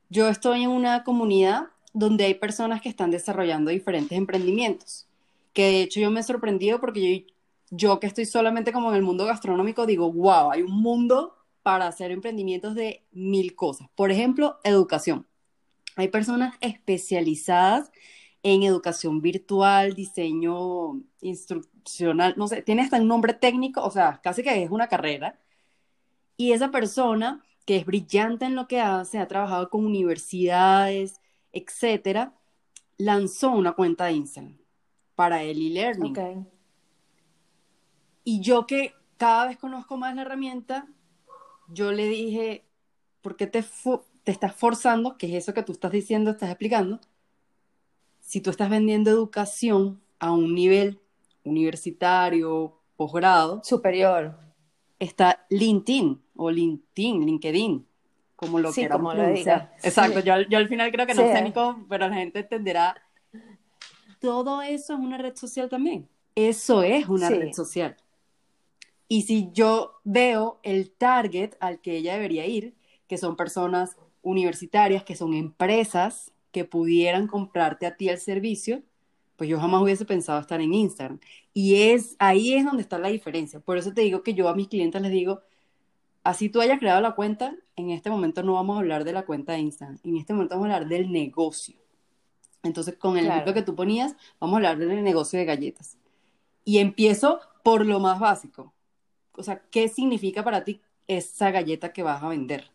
Yo 0.10 0.28
estoy 0.28 0.64
en 0.64 0.70
una 0.70 1.04
comunidad 1.04 1.70
donde 1.94 2.26
hay 2.26 2.34
personas 2.34 2.82
que 2.82 2.90
están 2.90 3.12
desarrollando 3.12 3.72
diferentes 3.72 4.18
emprendimientos, 4.18 5.08
que 5.54 5.64
de 5.66 5.82
hecho 5.84 6.00
yo 6.00 6.12
me 6.12 6.20
he 6.20 6.24
sorprendido 6.24 6.80
porque 6.80 7.20
yo, 7.20 7.34
yo 7.70 8.00
que 8.00 8.08
estoy 8.08 8.26
solamente 8.26 8.74
como 8.74 8.90
en 8.90 8.96
el 8.96 9.04
mundo 9.04 9.26
gastronómico, 9.26 9.86
digo, 9.86 10.12
wow, 10.12 10.52
hay 10.52 10.64
un 10.64 10.82
mundo 10.82 11.36
para 11.62 11.88
hacer 11.88 12.12
emprendimientos 12.12 12.76
de 12.76 13.04
mil 13.12 13.56
cosas. 13.56 13.88
Por 13.96 14.12
ejemplo, 14.12 14.60
educación. 14.64 15.26
Hay 15.96 16.10
personas 16.10 16.56
especializadas 16.60 17.92
en 18.44 18.64
educación 18.64 19.22
virtual, 19.22 19.94
diseño 19.94 21.02
instruccional, 21.22 22.34
no 22.36 22.48
sé, 22.48 22.62
tiene 22.62 22.82
hasta 22.82 23.00
un 23.00 23.08
nombre 23.08 23.34
técnico, 23.34 23.82
o 23.84 23.92
sea, 23.92 24.20
casi 24.22 24.44
que 24.44 24.64
es 24.64 24.72
una 24.72 24.88
carrera. 24.90 25.40
Y 26.36 26.52
esa 26.52 26.72
persona 26.72 27.44
que 27.66 27.78
es 27.78 27.86
brillante 27.86 28.46
en 28.46 28.56
lo 28.56 28.68
que 28.68 28.82
hace, 28.82 29.20
ha 29.20 29.28
trabajado 29.28 29.70
con 29.70 29.86
universidades, 29.86 31.22
etcétera, 31.54 32.34
lanzó 32.98 33.52
una 33.52 33.74
cuenta 33.74 34.06
de 34.06 34.14
Instagram 34.14 34.58
para 35.16 35.44
el 35.44 35.58
e-learning. 35.62 36.48
Y 38.24 38.42
yo 38.42 38.66
que 38.66 38.94
cada 39.18 39.48
vez 39.48 39.58
conozco 39.58 39.98
más 39.98 40.16
la 40.16 40.24
herramienta, 40.24 40.88
yo 41.70 41.92
le 41.92 42.08
dije, 42.08 42.66
¿por 43.22 43.36
qué 43.36 43.48
te, 43.48 43.64
te 44.24 44.32
estás 44.32 44.56
forzando? 44.56 45.18
Que 45.18 45.28
es 45.28 45.44
eso 45.44 45.54
que 45.54 45.64
tú 45.64 45.72
estás 45.72 45.92
diciendo, 45.92 46.32
estás 46.32 46.50
explicando. 46.50 47.00
Si 48.20 48.42
tú 48.42 48.50
estás 48.50 48.70
vendiendo 48.70 49.12
educación 49.12 50.02
a 50.20 50.32
un 50.32 50.56
nivel 50.56 51.00
universitario, 51.44 52.80
posgrado. 52.96 53.62
Superior. 53.64 54.40
Está 55.00 55.46
LinkedIn 55.50 56.22
o 56.36 56.50
LinkedIn, 56.50 57.26
LinkedIn, 57.26 57.86
como 58.44 58.60
lo 58.60 58.72
sí, 58.72 58.88
como 58.88 59.14
lo 59.14 59.28
diga. 59.28 59.72
Exacto, 59.84 60.20
yo, 60.20 60.42
yo, 60.42 60.58
al 60.58 60.68
final 60.68 60.92
creo 60.92 61.08
que 61.08 61.14
no 61.14 61.22
sé 61.22 61.42
ni 61.42 61.52
cómo, 61.52 61.86
pero 61.88 62.08
la 62.08 62.16
gente 62.16 62.40
entenderá. 62.40 62.96
Todo 64.20 64.62
eso 64.62 64.94
es 64.94 65.00
una 65.00 65.18
red 65.18 65.36
social 65.36 65.70
también. 65.70 66.08
Eso 66.36 66.84
es 66.84 67.08
una 67.08 67.30
red 67.30 67.54
social. 67.54 67.96
Y 69.08 69.24
si 69.24 69.50
yo 69.54 70.00
veo 70.04 70.60
el 70.64 70.92
target 70.92 71.56
al 71.60 71.80
que 71.80 71.98
ella 71.98 72.14
debería 72.14 72.46
ir, 72.46 72.76
que 73.08 73.18
son 73.18 73.36
personas 73.36 73.98
universitarias, 74.22 75.04
que 75.04 75.16
son 75.16 75.34
empresas 75.34 76.32
que 76.52 76.66
pudieran 76.66 77.28
comprarte 77.28 77.86
a 77.86 77.96
ti 77.96 78.10
el 78.10 78.18
servicio, 78.18 78.82
pues 79.36 79.50
yo 79.50 79.60
jamás 79.60 79.82
hubiese 79.82 80.06
pensado 80.06 80.40
estar 80.40 80.62
en 80.62 80.74
Instagram. 80.74 81.20
Y 81.54 81.76
es 81.76 82.16
ahí 82.20 82.54
es 82.54 82.66
donde 82.66 82.82
está 82.82 82.98
la 82.98 83.10
diferencia. 83.10 83.60
Por 83.60 83.78
eso 83.78 83.94
te 83.94 84.02
digo 84.02 84.24
que 84.24 84.34
yo 84.34 84.48
a 84.48 84.56
mis 84.56 84.68
clientes 84.68 85.02
les 85.02 85.12
digo, 85.12 85.42
así 86.24 86.50
tú 86.50 86.62
hayas 86.62 86.80
creado 86.80 87.02
la 87.02 87.16
cuenta, 87.16 87.56
en 87.76 87.90
este 87.90 88.10
momento 88.10 88.44
no 88.44 88.54
vamos 88.54 88.76
a 88.76 88.80
hablar 88.80 89.04
de 89.04 89.14
la 89.14 89.26
cuenta 89.26 89.54
de 89.54 89.60
Instagram, 89.60 90.00
en 90.04 90.18
este 90.18 90.34
momento 90.34 90.56
vamos 90.56 90.70
a 90.70 90.76
hablar 90.76 90.90
del 90.90 91.12
negocio. 91.12 91.76
Entonces, 92.64 92.96
con 92.96 93.18
el 93.18 93.28
ejemplo 93.28 93.54
que 93.54 93.62
tú 93.62 93.76
ponías, 93.76 94.16
vamos 94.40 94.54
a 94.54 94.58
hablar 94.58 94.78
del 94.78 95.04
negocio 95.04 95.38
de 95.38 95.46
galletas. 95.46 95.98
Y 96.64 96.78
empiezo 96.78 97.42
por 97.62 97.86
lo 97.86 98.00
más 98.00 98.20
básico 98.20 98.74
o 99.36 99.44
sea, 99.44 99.62
¿qué 99.72 99.88
significa 99.88 100.44
para 100.44 100.64
ti 100.64 100.82
esa 101.08 101.52
galleta 101.52 101.92
que 101.92 102.04
vas 102.04 102.24
a 102.24 102.30
vender? 102.30 102.72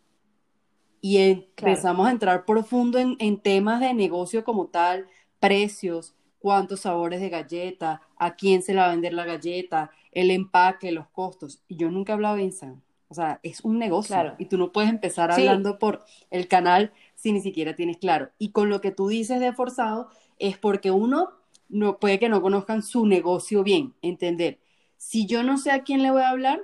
Y 1.00 1.18
empezamos 1.18 2.08
a 2.08 2.10
entrar 2.10 2.44
profundo 2.44 2.98
en, 2.98 3.40
temas 3.40 3.80
de 3.80 3.94
negocio 3.94 4.42
como 4.42 4.66
tal, 4.66 5.06
precios, 5.38 6.14
cuántos 6.40 6.80
sabores 6.80 7.20
de 7.20 7.28
galleta, 7.28 8.02
a 8.16 8.34
quién 8.34 8.62
se 8.62 8.74
la 8.74 8.82
va 8.82 8.88
a 8.88 8.92
vender 8.92 9.12
la 9.12 9.24
galleta, 9.24 9.92
el 10.10 10.32
empaque, 10.32 10.90
los 10.90 11.06
costos. 11.08 11.62
Y 11.68 11.76
yo 11.76 11.90
nunca 11.90 12.12
he 12.12 12.14
hablado 12.14 12.36
de 12.36 12.42
Instagram. 12.42 12.80
O 13.08 13.14
sea, 13.14 13.40
es 13.43 13.62
un 13.62 13.78
negocio 13.78 14.34
y 14.38 14.46
tú 14.46 14.58
no 14.58 14.70
puedes 14.70 14.90
empezar 14.90 15.31
hablando 15.31 15.78
por 15.78 16.05
el 16.31 16.46
canal 16.46 16.93
si 17.14 17.32
ni 17.32 17.40
siquiera 17.40 17.75
tienes 17.75 17.96
claro. 17.96 18.31
Y 18.38 18.50
con 18.50 18.69
lo 18.69 18.81
que 18.81 18.90
tú 18.90 19.08
dices 19.08 19.40
de 19.40 19.52
forzado 19.52 20.10
es 20.38 20.58
porque 20.58 20.90
uno 20.90 21.31
no 21.69 21.99
puede 21.99 22.19
que 22.19 22.28
no 22.28 22.43
conozcan 22.43 22.82
su 22.82 23.06
negocio 23.06 23.62
bien, 23.62 23.94
entender 24.02 24.58
si 24.99 25.26
yo 25.26 25.43
no 25.43 25.56
sé 25.56 25.70
a 25.70 25.84
quién 25.84 26.02
le 26.02 26.10
voy 26.10 26.22
a 26.22 26.31
hablar, 26.31 26.60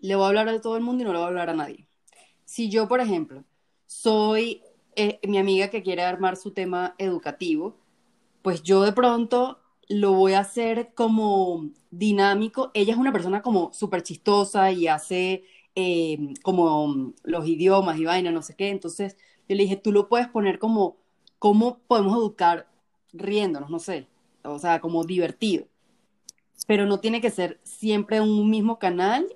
le 0.00 0.16
voy 0.16 0.24
a 0.24 0.28
hablar 0.28 0.48
a 0.48 0.60
todo 0.60 0.76
el 0.76 0.82
mundo 0.82 1.02
y 1.02 1.06
no 1.06 1.12
le 1.12 1.18
voy 1.18 1.26
a 1.26 1.28
hablar 1.28 1.50
a 1.50 1.54
nadie. 1.54 1.86
Si 2.44 2.70
yo, 2.70 2.88
por 2.88 3.00
ejemplo, 3.00 3.44
soy 3.86 4.62
eh, 4.96 5.20
mi 5.22 5.38
amiga 5.38 5.68
que 5.68 5.82
quiere 5.82 6.02
armar 6.02 6.36
su 6.36 6.52
tema 6.52 6.94
educativo, 6.98 7.76
pues 8.40 8.62
yo 8.62 8.82
de 8.82 8.92
pronto 8.92 9.60
lo 9.88 10.12
voy 10.14 10.32
a 10.32 10.40
hacer 10.40 10.92
como 10.94 11.68
dinámico. 11.90 12.70
Ella 12.74 12.94
es 12.94 12.98
una 12.98 13.12
persona 13.12 13.42
como 13.42 13.72
súper 13.74 14.02
chistosa 14.02 14.72
y 14.72 14.88
hace 14.88 15.44
eh, 15.74 16.34
como 16.42 17.14
los 17.24 17.46
idiomas 17.46 17.98
y 17.98 18.04
vaina, 18.04 18.30
no 18.30 18.42
sé 18.42 18.54
qué. 18.56 18.70
Entonces 18.70 19.16
yo 19.48 19.56
le 19.56 19.64
dije, 19.64 19.76
tú 19.76 19.92
lo 19.92 20.08
puedes 20.08 20.28
poner 20.28 20.58
como, 20.58 20.96
¿cómo 21.38 21.78
podemos 21.86 22.16
educar 22.16 22.68
riéndonos? 23.12 23.70
No 23.70 23.78
sé, 23.78 24.08
o 24.44 24.58
sea, 24.58 24.80
como 24.80 25.04
divertido 25.04 25.66
pero 26.66 26.86
no 26.86 27.00
tiene 27.00 27.20
que 27.20 27.30
ser 27.30 27.60
siempre 27.62 28.20
un 28.20 28.50
mismo 28.50 28.78
canal 28.78 29.26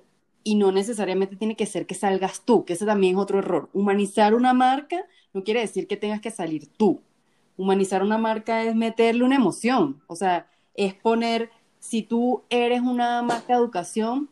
y 0.43 0.55
no 0.55 0.71
necesariamente 0.71 1.35
tiene 1.35 1.55
que 1.55 1.65
ser 1.65 1.85
que 1.85 1.95
salgas 1.95 2.43
tú, 2.45 2.63
que 2.65 2.73
ese 2.73 2.85
también 2.85 3.15
es 3.15 3.21
otro 3.21 3.39
error. 3.39 3.69
Humanizar 3.73 4.33
una 4.33 4.53
marca 4.53 4.97
no 5.33 5.43
quiere 5.43 5.59
decir 5.59 5.87
que 5.87 5.97
tengas 5.97 6.21
que 6.21 6.31
salir 6.31 6.67
tú. 6.77 7.01
Humanizar 7.57 8.03
una 8.03 8.17
marca 8.17 8.63
es 8.63 8.75
meterle 8.75 9.23
una 9.23 9.35
emoción, 9.35 10.01
o 10.07 10.15
sea, 10.15 10.49
es 10.75 10.93
poner, 10.93 11.49
si 11.79 12.03
tú 12.03 12.43
eres 12.49 12.81
una 12.81 13.21
marca 13.23 13.53
de 13.53 13.59
educación, 13.59 14.29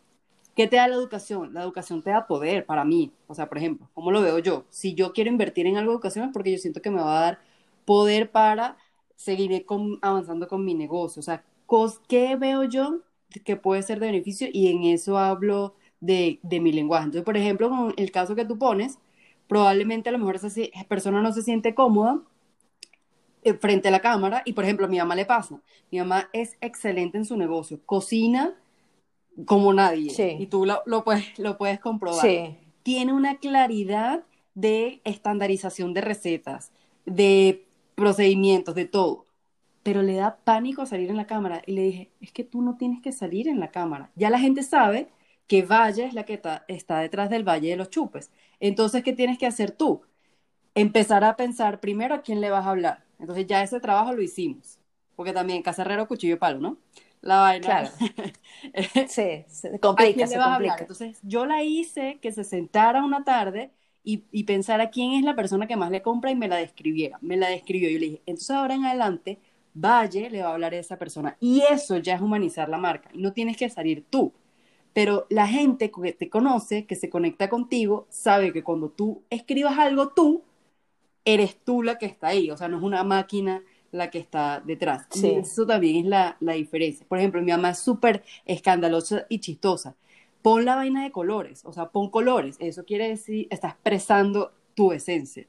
¿qué 0.55 0.67
te 0.67 0.77
da 0.77 0.87
la 0.87 0.95
educación? 0.95 1.53
La 1.53 1.63
educación 1.63 2.01
te 2.01 2.09
da 2.11 2.27
poder 2.27 2.65
para 2.65 2.85
mí. 2.85 3.11
O 3.27 3.35
sea, 3.35 3.47
por 3.47 3.57
ejemplo, 3.57 3.89
¿cómo 3.93 4.11
lo 4.11 4.21
veo 4.21 4.39
yo? 4.39 4.65
Si 4.69 4.95
yo 4.95 5.13
quiero 5.13 5.29
invertir 5.29 5.67
en 5.67 5.77
algo 5.77 5.91
de 5.91 5.95
educación 5.95 6.25
es 6.25 6.33
porque 6.33 6.51
yo 6.51 6.57
siento 6.57 6.81
que 6.81 6.91
me 6.91 7.01
va 7.01 7.17
a 7.17 7.21
dar 7.21 7.39
poder 7.85 8.31
para 8.31 8.77
seguir 9.15 9.65
avanzando 10.01 10.47
con 10.47 10.65
mi 10.65 10.73
negocio. 10.73 11.19
O 11.19 11.23
sea, 11.23 11.43
¿qué 12.07 12.35
veo 12.35 12.63
yo 12.63 13.01
que 13.43 13.55
puede 13.57 13.83
ser 13.83 13.99
de 13.99 14.07
beneficio? 14.07 14.47
Y 14.51 14.67
en 14.69 14.83
eso 14.83 15.17
hablo 15.17 15.75
de, 15.99 16.39
mi 16.43 16.71
lenguaje. 16.71 17.05
Entonces, 17.05 17.25
por 17.25 17.37
ejemplo, 17.37 17.69
con 17.69 17.93
el 17.97 18.11
caso 18.11 18.35
que 18.35 18.45
tú 18.45 18.57
pones, 18.57 18.99
probablemente 19.47 20.09
a 20.09 20.11
lo 20.11 20.19
mejor 20.19 20.35
esa 20.35 20.49
persona 20.87 21.21
no 21.21 21.31
se 21.33 21.41
siente 21.43 21.75
cómoda 21.75 22.21
eh, 23.43 23.53
frente 23.53 23.89
a 23.89 23.91
la 23.91 23.99
cámara 23.99 24.41
y, 24.45 24.53
por 24.53 24.63
ejemplo, 24.63 24.85
a 24.85 24.89
mi 24.89 24.97
mamá 24.97 25.15
le 25.15 25.25
pasa. 25.25 25.61
Mi 25.91 25.99
mamá 25.99 26.29
es 26.33 26.57
excelente 26.61 27.17
en 27.17 27.25
su 27.25 27.37
negocio, 27.37 27.79
cocina 27.85 28.55
como 29.45 29.73
nadie 29.73 30.13
y 30.39 30.45
tú 30.47 30.65
lo, 30.65 31.03
puedes, 31.03 31.37
lo 31.37 31.57
puedes 31.57 31.79
comprobar. 31.79 32.25
Tiene 32.83 33.13
una 33.13 33.37
claridad 33.37 34.23
de 34.53 35.01
estandarización 35.03 35.93
de 35.93 36.01
recetas, 36.01 36.71
de 37.05 37.65
procedimientos, 37.95 38.75
de 38.75 38.85
todo 38.85 39.25
pero 39.85 40.01
le 40.01 40.15
da 40.15 40.37
pánico 40.37 40.87
salir 40.87 41.11
en 41.11 41.15
la 41.15 41.27
cámara. 41.27 41.61
Y 41.67 41.73
le 41.73 41.83
dije, 41.83 42.11
es 42.19 42.31
que 42.31 42.43
tú 42.43 42.63
no 42.63 42.75
tienes 42.75 43.03
que 43.03 43.11
salir 43.11 43.47
en 43.47 43.59
la 43.59 43.69
cámara. 43.69 44.09
Ya 44.15 44.31
la 44.31 44.39
gente 44.39 44.63
sabe 44.63 45.09
que 45.45 45.61
Valle 45.61 46.05
es 46.05 46.15
la 46.15 46.23
que 46.25 46.41
está, 46.67 46.99
detrás 47.01 47.29
del 47.29 47.47
Valle 47.47 47.69
de 47.69 47.75
los 47.75 47.91
Chupes. 47.91 48.31
Entonces, 48.59 49.03
¿qué 49.03 49.13
tienes 49.13 49.37
que 49.37 49.45
hacer 49.45 49.69
tú? 49.69 50.01
Empezar 50.73 51.23
a 51.23 51.35
pensar 51.35 51.81
primero 51.81 52.15
a 52.15 52.23
quién 52.23 52.41
le 52.41 52.49
vas 52.49 52.65
a 52.65 52.71
hablar. 52.71 53.05
Entonces, 53.19 53.45
ya 53.45 53.61
ese 53.61 53.79
trabajo 53.79 54.11
lo 54.11 54.23
hicimos. 54.23 54.79
Porque 55.15 55.33
también 55.33 55.61
Casarrero, 55.61 56.07
cuchillo 56.07 56.33
y 56.33 56.39
palo, 56.39 56.59
¿no? 56.59 56.77
La 57.25 57.39
vaina. 57.39 57.65
Claro. 57.65 57.89
sí, 59.07 59.45
se 59.47 59.79
complica, 59.79 60.27
se 60.27 60.37
complica. 60.37 60.77
Entonces, 60.79 61.19
yo 61.23 61.45
la 61.45 61.63
hice 61.63 62.19
que 62.21 62.31
se 62.31 62.43
sentara 62.43 63.03
una 63.03 63.23
tarde 63.23 63.71
y, 64.03 64.23
y 64.31 64.43
pensara 64.43 64.91
quién 64.91 65.13
es 65.13 65.23
la 65.23 65.35
persona 65.35 65.65
que 65.67 65.75
más 65.75 65.89
le 65.89 66.03
compra 66.03 66.29
y 66.29 66.35
me 66.35 66.47
la 66.47 66.57
describiera. 66.57 67.17
Me 67.21 67.35
la 67.35 67.49
describió. 67.49 67.89
Yo 67.89 67.99
le 67.99 68.05
dije, 68.05 68.21
entonces 68.27 68.51
ahora 68.51 68.75
en 68.75 68.85
adelante 68.85 69.39
Valle 69.73 70.29
le 70.29 70.43
va 70.43 70.49
a 70.49 70.53
hablar 70.53 70.73
a 70.73 70.77
esa 70.77 70.97
persona. 70.97 71.35
Y 71.39 71.63
eso 71.69 71.97
ya 71.97 72.15
es 72.15 72.21
humanizar 72.21 72.69
la 72.69 72.77
marca. 72.77 73.09
No 73.15 73.33
tienes 73.33 73.57
que 73.57 73.69
salir 73.69 74.05
tú. 74.09 74.31
Pero 74.93 75.27
la 75.29 75.47
gente 75.47 75.91
que 75.91 76.13
te 76.13 76.29
conoce, 76.29 76.85
que 76.85 76.95
se 76.95 77.09
conecta 77.09 77.49
contigo, 77.49 78.07
sabe 78.09 78.53
que 78.53 78.63
cuando 78.63 78.89
tú 78.89 79.23
escribas 79.31 79.77
algo 79.79 80.09
tú, 80.09 80.43
eres 81.25 81.57
tú 81.63 81.83
la 81.83 81.97
que 81.97 82.05
está 82.05 82.27
ahí. 82.27 82.51
O 82.51 82.57
sea, 82.57 82.67
no 82.69 82.77
es 82.77 82.83
una 82.83 83.03
máquina 83.03 83.63
la 83.95 84.09
que 84.11 84.19
está 84.19 84.61
detrás. 84.65 85.07
Sí. 85.09 85.27
Y 85.27 85.35
eso 85.39 85.65
también 85.65 85.97
es 85.97 86.05
la, 86.05 86.37
la 86.39 86.53
diferencia. 86.53 87.05
Por 87.07 87.17
ejemplo, 87.19 87.41
mi 87.41 87.51
mamá 87.51 87.71
es 87.71 87.79
súper 87.79 88.23
escandalosa 88.45 89.25
y 89.29 89.39
chistosa. 89.39 89.95
Pon 90.41 90.63
la 90.65 90.75
vaina 90.75 91.03
de 91.03 91.11
colores, 91.11 91.63
o 91.65 91.73
sea, 91.73 91.89
pon 91.89 92.09
colores. 92.09 92.55
Eso 92.59 92.85
quiere 92.85 93.07
decir, 93.09 93.47
está 93.49 93.69
expresando 93.69 94.51
tu 94.75 94.91
esencia. 94.91 95.45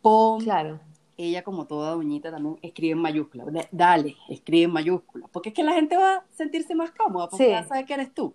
Pon 0.00 0.40
Claro. 0.40 0.78
ella 1.16 1.42
como 1.42 1.66
toda 1.66 1.90
doñita 1.92 2.30
también 2.30 2.56
escribe 2.62 2.92
en 2.92 2.98
mayúsculas. 2.98 3.52
D- 3.52 3.68
Dale, 3.72 4.16
escribe 4.28 4.64
en 4.64 4.72
mayúsculas. 4.72 5.28
Porque 5.32 5.48
es 5.48 5.54
que 5.56 5.64
la 5.64 5.72
gente 5.72 5.96
va 5.96 6.16
a 6.16 6.24
sentirse 6.36 6.74
más 6.76 6.92
cómoda 6.92 7.28
porque 7.28 7.46
Sí. 7.46 7.50
va 7.50 7.58
a 7.58 7.66
saber 7.66 7.84
que 7.86 7.94
eres 7.94 8.14
tú. 8.14 8.32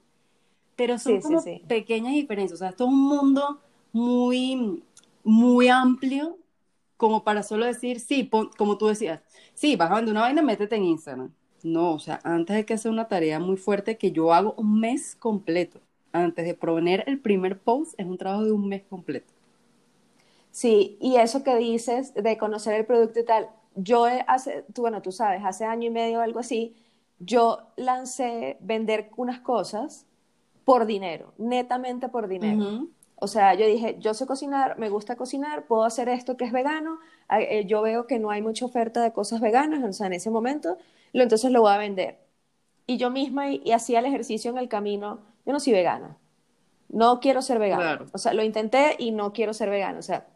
Pero 0.75 0.97
son 0.99 1.21
Sí, 1.21 1.27
como 1.27 1.41
pequeñas 1.67 2.13
diferencias. 2.13 2.59
O 2.59 2.59
sea, 2.59 2.69
esto 2.69 2.83
es 2.85 2.89
un 2.89 2.99
mundo 3.07 3.59
muy, 3.93 4.83
muy 5.23 5.67
amplio 5.69 6.37
como 6.97 7.23
para 7.23 7.43
solo 7.43 7.65
decir, 7.65 7.99
sí, 7.99 8.23
pon- 8.23 8.49
como 8.57 8.77
tú 8.77 8.87
decías, 8.87 9.21
sí, 9.53 9.75
vas 9.75 9.91
a 9.91 9.95
vender 9.95 10.11
una 10.13 10.21
vaina, 10.21 10.41
métete 10.41 10.75
en 10.75 10.83
Instagram. 10.85 11.33
No, 11.63 11.93
o 11.93 11.99
sea, 11.99 12.19
antes 12.23 12.55
hay 12.55 12.63
que 12.65 12.73
hacer 12.73 12.91
una 12.91 13.07
tarea 13.07 13.39
muy 13.39 13.57
fuerte 13.57 13.97
que 13.97 14.11
yo 14.11 14.33
hago 14.33 14.53
un 14.57 14.79
mes 14.79 15.15
completo. 15.15 15.81
Antes 16.11 16.45
de 16.45 16.53
poner 16.55 17.03
el 17.07 17.19
primer 17.19 17.59
post, 17.61 17.93
es 17.99 18.05
un 18.05 18.17
trabajo 18.17 18.45
de 18.45 18.51
un 18.51 18.67
mes 18.67 18.83
completo. 18.83 19.33
Sí, 20.51 20.97
y 21.01 21.15
eso 21.17 21.43
que 21.43 21.55
dices 21.57 22.13
de 22.13 22.37
conocer 22.37 22.75
el 22.75 22.85
producto 22.85 23.19
y 23.19 23.25
tal, 23.25 23.49
yo 23.75 24.05
hace, 24.27 24.63
tú, 24.73 24.81
bueno, 24.81 25.01
tú 25.01 25.11
sabes, 25.11 25.41
hace 25.43 25.65
año 25.65 25.87
y 25.87 25.89
medio 25.89 26.19
o 26.19 26.21
algo 26.21 26.39
así, 26.39 26.75
yo 27.19 27.59
lancé 27.75 28.57
vender 28.61 29.09
unas 29.17 29.39
cosas 29.39 30.05
por 30.65 30.85
dinero, 30.85 31.33
netamente 31.37 32.09
por 32.09 32.27
dinero. 32.27 32.67
O 33.15 33.27
sea, 33.27 33.53
yo 33.53 33.65
dije, 33.65 33.97
yo 33.99 34.13
sé 34.13 34.25
cocinar, 34.25 34.77
me 34.77 34.89
gusta 34.89 35.15
cocinar, 35.15 35.65
puedo 35.65 35.83
hacer 35.83 36.09
esto 36.09 36.35
que 36.37 36.45
es 36.45 36.51
vegano, 36.51 36.99
ah, 37.29 37.41
eh, 37.41 37.65
yo 37.65 37.81
veo 37.81 38.05
que 38.07 38.19
no 38.19 38.31
hay 38.31 38.41
mucha 38.41 38.65
oferta 38.65 39.01
de 39.01 39.13
cosas 39.13 39.39
veganas, 39.41 39.83
o 39.83 39.93
sea, 39.93 40.07
en 40.07 40.13
ese 40.13 40.29
momento, 40.29 40.77
lo, 41.13 41.23
entonces 41.23 41.51
lo 41.51 41.61
voy 41.61 41.73
a 41.73 41.77
vender. 41.77 42.19
Y 42.85 42.97
yo 42.97 43.09
misma 43.11 43.49
y, 43.49 43.61
y 43.63 43.71
hacía 43.71 43.99
el 43.99 44.05
ejercicio 44.05 44.51
en 44.51 44.57
el 44.57 44.67
camino, 44.67 45.21
yo 45.45 45.53
no 45.53 45.59
soy 45.59 45.73
vegana, 45.73 46.17
no 46.89 47.19
quiero 47.19 47.41
ser 47.41 47.59
vegana. 47.59 47.81
Claro. 47.81 48.05
O 48.13 48.17
sea, 48.17 48.33
lo 48.33 48.43
intenté 48.43 48.95
y 48.99 49.11
no 49.11 49.33
quiero 49.33 49.53
ser 49.53 49.69
vegana. 49.69 49.99
O 49.99 50.03
sea, 50.03 50.27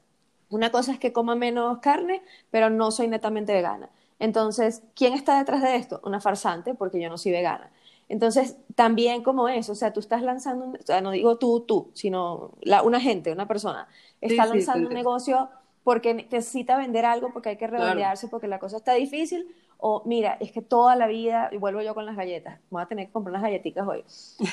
una 0.50 0.72
cosa 0.72 0.92
es 0.92 1.00
que 1.00 1.14
coma 1.14 1.36
menos 1.36 1.80
carne, 1.80 2.24
pero 2.52 2.70
no 2.70 2.92
soy 2.92 3.08
netamente 3.08 3.54
vegana. 3.54 3.90
Entonces, 4.20 4.82
¿quién 4.96 5.14
está 5.14 5.38
detrás 5.38 5.62
de 5.62 5.76
esto? 5.76 6.02
Una 6.04 6.20
farsante, 6.20 6.74
porque 6.74 7.00
yo 7.00 7.10
no 7.10 7.18
soy 7.18 7.32
vegana. 7.32 7.70
Entonces, 8.10 8.58
también 8.76 9.24
como 9.24 9.50
eso, 9.50 9.74
o 9.74 9.76
sea, 9.76 9.92
tú 9.94 10.00
estás 10.00 10.22
lanzando, 10.24 10.66
un- 10.66 10.76
o 10.78 10.82
sea, 10.86 11.02
no 11.02 11.12
digo 11.12 11.38
tú, 11.38 11.62
tú, 11.68 11.92
sino 11.94 12.52
la, 12.62 12.82
una 12.84 13.02
gente, 13.02 13.32
una 13.32 13.48
persona, 13.48 13.88
está 14.22 14.46
Sí, 14.46 14.46
sí, 14.46 14.68
te 14.72 14.80
lanzando 14.80 14.88
un 14.88 14.94
negocio 14.94 15.50
porque 15.84 16.14
necesita 16.14 16.78
vender 16.78 17.06
algo, 17.06 17.32
porque 17.34 17.50
hay 17.50 17.58
que 17.58 17.68
redondearse, 17.68 18.28
porque 18.28 18.48
la 18.48 18.60
cosa 18.60 18.78
está 18.78 18.94
difícil, 18.94 19.48
o 19.78 20.04
mira, 20.06 20.38
es 20.40 20.52
que 20.52 20.62
toda 20.62 20.96
la 20.96 21.08
vida, 21.08 21.50
y 21.52 21.58
vuelvo 21.58 21.82
yo 21.82 21.94
con 21.96 22.06
las 22.06 22.16
galletas, 22.16 22.60
voy 22.70 22.82
a 22.82 22.88
tener 22.88 23.08
que 23.08 23.12
comprar 23.14 23.32
unas 23.32 23.44
galletitas 23.44 23.88
hoy. 23.88 24.04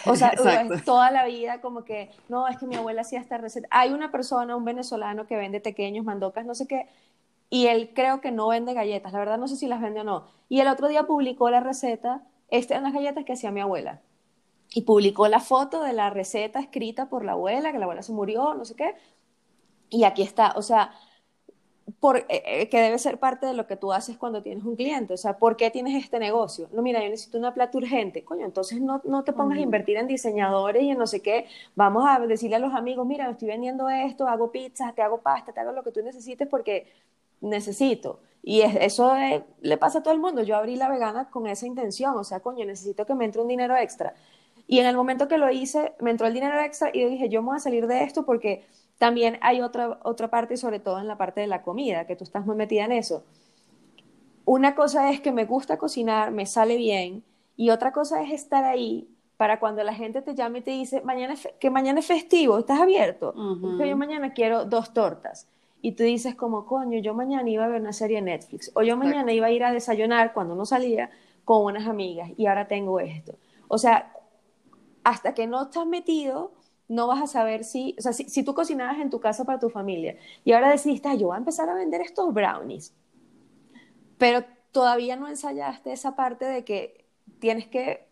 O 0.05 0.17
sea, 0.17 0.31
es 0.63 0.85
toda 0.85 1.11
la 1.11 1.25
vida 1.27 1.61
como 1.61 1.85
que, 1.85 2.11
no, 2.29 2.47
es 2.49 2.59
que 2.59 2.67
mi 2.67 2.77
abuela 2.77 3.01
hacía 3.03 3.21
esta 3.21 3.39
receta. 3.39 3.69
Hay 3.71 3.93
una 3.93 4.11
persona, 4.13 4.55
un 4.57 4.65
venezolano 4.65 5.27
que 5.27 5.37
vende 5.37 5.61
pequeños 5.61 6.05
mandocas, 6.05 6.45
no 6.47 6.55
sé 6.55 6.67
qué, 6.67 6.89
y 7.51 7.67
él 7.69 7.93
creo 7.95 8.21
que 8.21 8.33
no 8.33 8.49
vende 8.49 8.75
galletas, 8.75 9.13
la 9.13 9.19
verdad 9.21 9.39
no 9.39 9.49
sé 9.49 9.57
si 9.57 9.67
las 9.67 9.81
vende 9.81 10.01
o 10.01 10.05
no. 10.05 10.25
Y 10.49 10.61
el 10.61 10.69
otro 10.69 10.89
día 10.89 11.05
publicó 11.05 11.51
la 11.51 11.61
receta, 11.61 12.23
estas 12.59 12.73
eran 12.73 12.85
las 12.85 12.95
galletas 12.95 13.25
que 13.25 13.33
hacía 13.33 13.51
mi 13.51 13.61
abuela. 13.61 14.01
Y 14.75 14.83
publicó 14.83 15.29
la 15.29 15.41
foto 15.41 15.83
de 15.83 15.93
la 15.93 16.11
receta 16.11 16.61
escrita 16.61 17.09
por 17.09 17.25
la 17.25 17.33
abuela, 17.33 17.73
que 17.73 17.79
la 17.79 17.85
abuela 17.85 18.03
se 18.03 18.13
murió, 18.13 18.55
no 18.55 18.65
sé 18.65 18.75
qué. 18.75 18.95
Y 19.91 20.05
aquí 20.05 20.23
está, 20.23 20.53
o 20.57 20.63
sea, 20.63 20.93
por, 22.01 22.19
eh, 22.19 22.27
eh, 22.29 22.69
que 22.69 22.81
debe 22.81 22.99
ser 22.99 23.19
parte 23.19 23.47
de 23.47 23.55
lo 23.55 23.67
que 23.67 23.77
tú 23.77 23.93
haces 23.93 24.17
cuando 24.17 24.43
tienes 24.43 24.65
un 24.65 24.77
cliente. 24.77 25.15
O 25.15 25.17
sea, 25.17 25.39
¿por 25.39 25.57
qué 25.57 25.71
tienes 25.71 26.03
este 26.03 26.19
negocio? 26.19 26.69
No, 26.73 26.83
mira, 26.83 27.03
yo 27.03 27.11
necesito 27.11 27.39
una 27.39 27.55
plata 27.55 27.77
urgente. 27.79 28.25
Coño, 28.25 28.45
entonces 28.45 28.81
no, 28.81 29.01
no 29.05 29.25
te 29.25 29.33
pongas 29.33 29.59
a 29.59 29.61
invertir 29.61 29.97
en 29.97 30.07
diseñadores 30.07 30.83
y 30.83 30.91
en 30.91 30.99
no 30.99 31.07
sé 31.07 31.21
qué. 31.23 31.47
Vamos 31.75 32.05
a 32.07 32.19
decirle 32.27 32.57
a 32.57 32.59
los 32.59 32.75
amigos, 32.75 33.07
mira, 33.07 33.27
me 33.27 33.33
estoy 33.33 33.49
vendiendo 33.49 33.89
esto, 33.89 34.27
hago 34.29 34.51
pizzas, 34.51 34.95
te 34.95 35.03
hago 35.03 35.21
pasta, 35.21 35.53
te 35.53 35.61
hago 35.61 35.73
lo 35.73 35.83
que 35.83 35.93
tú 35.93 36.03
necesites 36.03 36.49
porque 36.49 36.87
necesito. 37.41 38.21
Y 38.47 38.61
es- 38.61 38.77
eso 38.79 39.15
le 39.63 39.79
pasa 39.79 40.01
a 40.01 40.03
todo 40.03 40.13
el 40.13 40.21
mundo. 40.21 40.43
Yo 40.43 40.57
abrí 40.57 40.77
la 40.77 40.89
vegana 40.91 41.31
con 41.31 41.47
esa 41.47 41.67
intención. 41.67 42.15
O 42.17 42.25
sea, 42.25 42.41
coño, 42.41 42.65
necesito 42.67 43.07
que 43.07 43.15
me 43.15 43.25
entre 43.25 43.41
un 43.41 43.49
dinero 43.49 43.75
extra. 43.77 44.15
Y 44.67 44.79
en 44.81 44.87
el 44.87 44.97
momento 44.97 45.29
que 45.29 45.39
lo 45.39 45.51
hice, 45.51 45.95
me 46.01 46.11
entró 46.11 46.27
el 46.27 46.35
dinero 46.35 46.61
extra 46.61 46.91
y 46.93 47.01
yo 47.01 47.09
dije, 47.09 47.29
yo 47.29 47.41
me 47.43 47.49
voy 47.49 47.57
a 47.57 47.61
salir 47.61 47.87
de 47.87 48.03
esto 48.05 48.25
porque 48.27 48.65
también 48.99 49.39
hay 49.41 49.61
otra, 49.63 49.99
otra 50.03 50.29
parte, 50.29 50.57
sobre 50.57 50.79
todo 50.79 51.01
en 51.01 51.09
la 51.09 51.17
parte 51.17 51.41
de 51.41 51.47
la 51.47 51.63
comida, 51.63 52.07
que 52.07 52.17
tú 52.17 52.25
estás 52.25 52.45
muy 52.47 52.55
metida 52.57 52.85
en 52.85 52.93
eso. 52.93 53.25
Una 54.45 54.75
cosa 54.75 55.11
es 55.11 55.21
que 55.21 55.33
me 55.33 55.47
gusta 55.47 55.79
cocinar, 55.79 56.31
me 56.31 56.45
sale 56.47 56.77
bien, 56.77 57.23
y 57.57 57.71
otra 57.71 57.93
cosa 57.93 58.23
es 58.23 58.31
estar 58.33 58.65
ahí 58.65 59.09
para 59.37 59.59
cuando 59.59 59.83
la 59.85 59.95
gente 59.95 60.23
te 60.23 60.35
llame 60.35 60.59
y 60.59 60.63
te 60.63 60.71
dice, 60.71 61.01
mañana 61.03 61.35
que 61.59 61.71
mañana 61.71 62.01
es 62.01 62.07
festivo, 62.07 62.59
¿estás 62.59 62.81
abierto? 62.81 63.33
Porque 63.61 63.89
yo 63.89 63.97
mañana 63.97 64.33
quiero 64.33 64.65
dos 64.65 64.93
tortas. 64.93 65.49
Y 65.85 65.93
tú 65.93 66.03
dices 66.03 66.35
como, 66.35 66.65
coño, 66.65 66.99
yo 67.01 67.13
mañana 67.13 67.51
iba 67.51 67.67
a 67.67 67.69
ver 67.69 67.83
una 67.83 67.93
serie 67.93 68.17
en 68.17 68.25
Netflix, 68.25 68.73
o 68.75 68.83
yo 68.83 68.97
mañana 68.97 69.35
iba 69.35 69.49
a 69.49 69.51
ir 69.51 69.63
a 69.63 69.71
desayunar 69.71 70.33
cuando 70.33 70.55
no 70.55 70.65
salía 70.65 71.11
con 71.45 71.63
unas 71.63 71.87
amigas, 71.87 72.31
y 72.39 72.47
ahora 72.47 72.67
tengo 72.69 73.01
esto. 73.01 73.35
O 73.69 73.77
sea, 73.77 74.11
hasta 75.03 75.35
que 75.35 75.47
no 75.47 75.65
estás 75.65 75.87
metido, 75.87 76.53
no 76.89 77.07
vas 77.07 77.21
a 77.21 77.27
saber 77.27 77.65
si, 77.65 77.95
o 77.99 78.01
sea, 78.01 78.15
si, 78.15 78.25
si 78.31 78.43
tú 78.43 78.55
cocinabas 78.55 78.99
en 78.99 79.11
tu 79.11 79.21
casa 79.21 79.45
para 79.45 79.59
tu 79.59 79.69
familia 79.69 80.17
y 80.43 80.53
ahora 80.53 80.71
decidiste, 80.71 81.09
"Ay, 81.11 81.19
yo 81.19 81.27
voy 81.27 81.35
a 81.35 81.39
empezar 81.39 81.69
a 81.69 81.75
vender 81.75 82.01
estos 82.01 82.33
brownies, 82.33 82.95
pero 84.17 84.43
todavía 84.73 85.17
no 85.17 85.29
ensayaste 85.29 85.93
esa 85.93 86.17
parte 86.17 86.47
de 86.47 86.65
que 86.65 87.05
tienes 87.41 87.67
que 87.67 88.07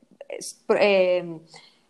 eh, 0.78 1.40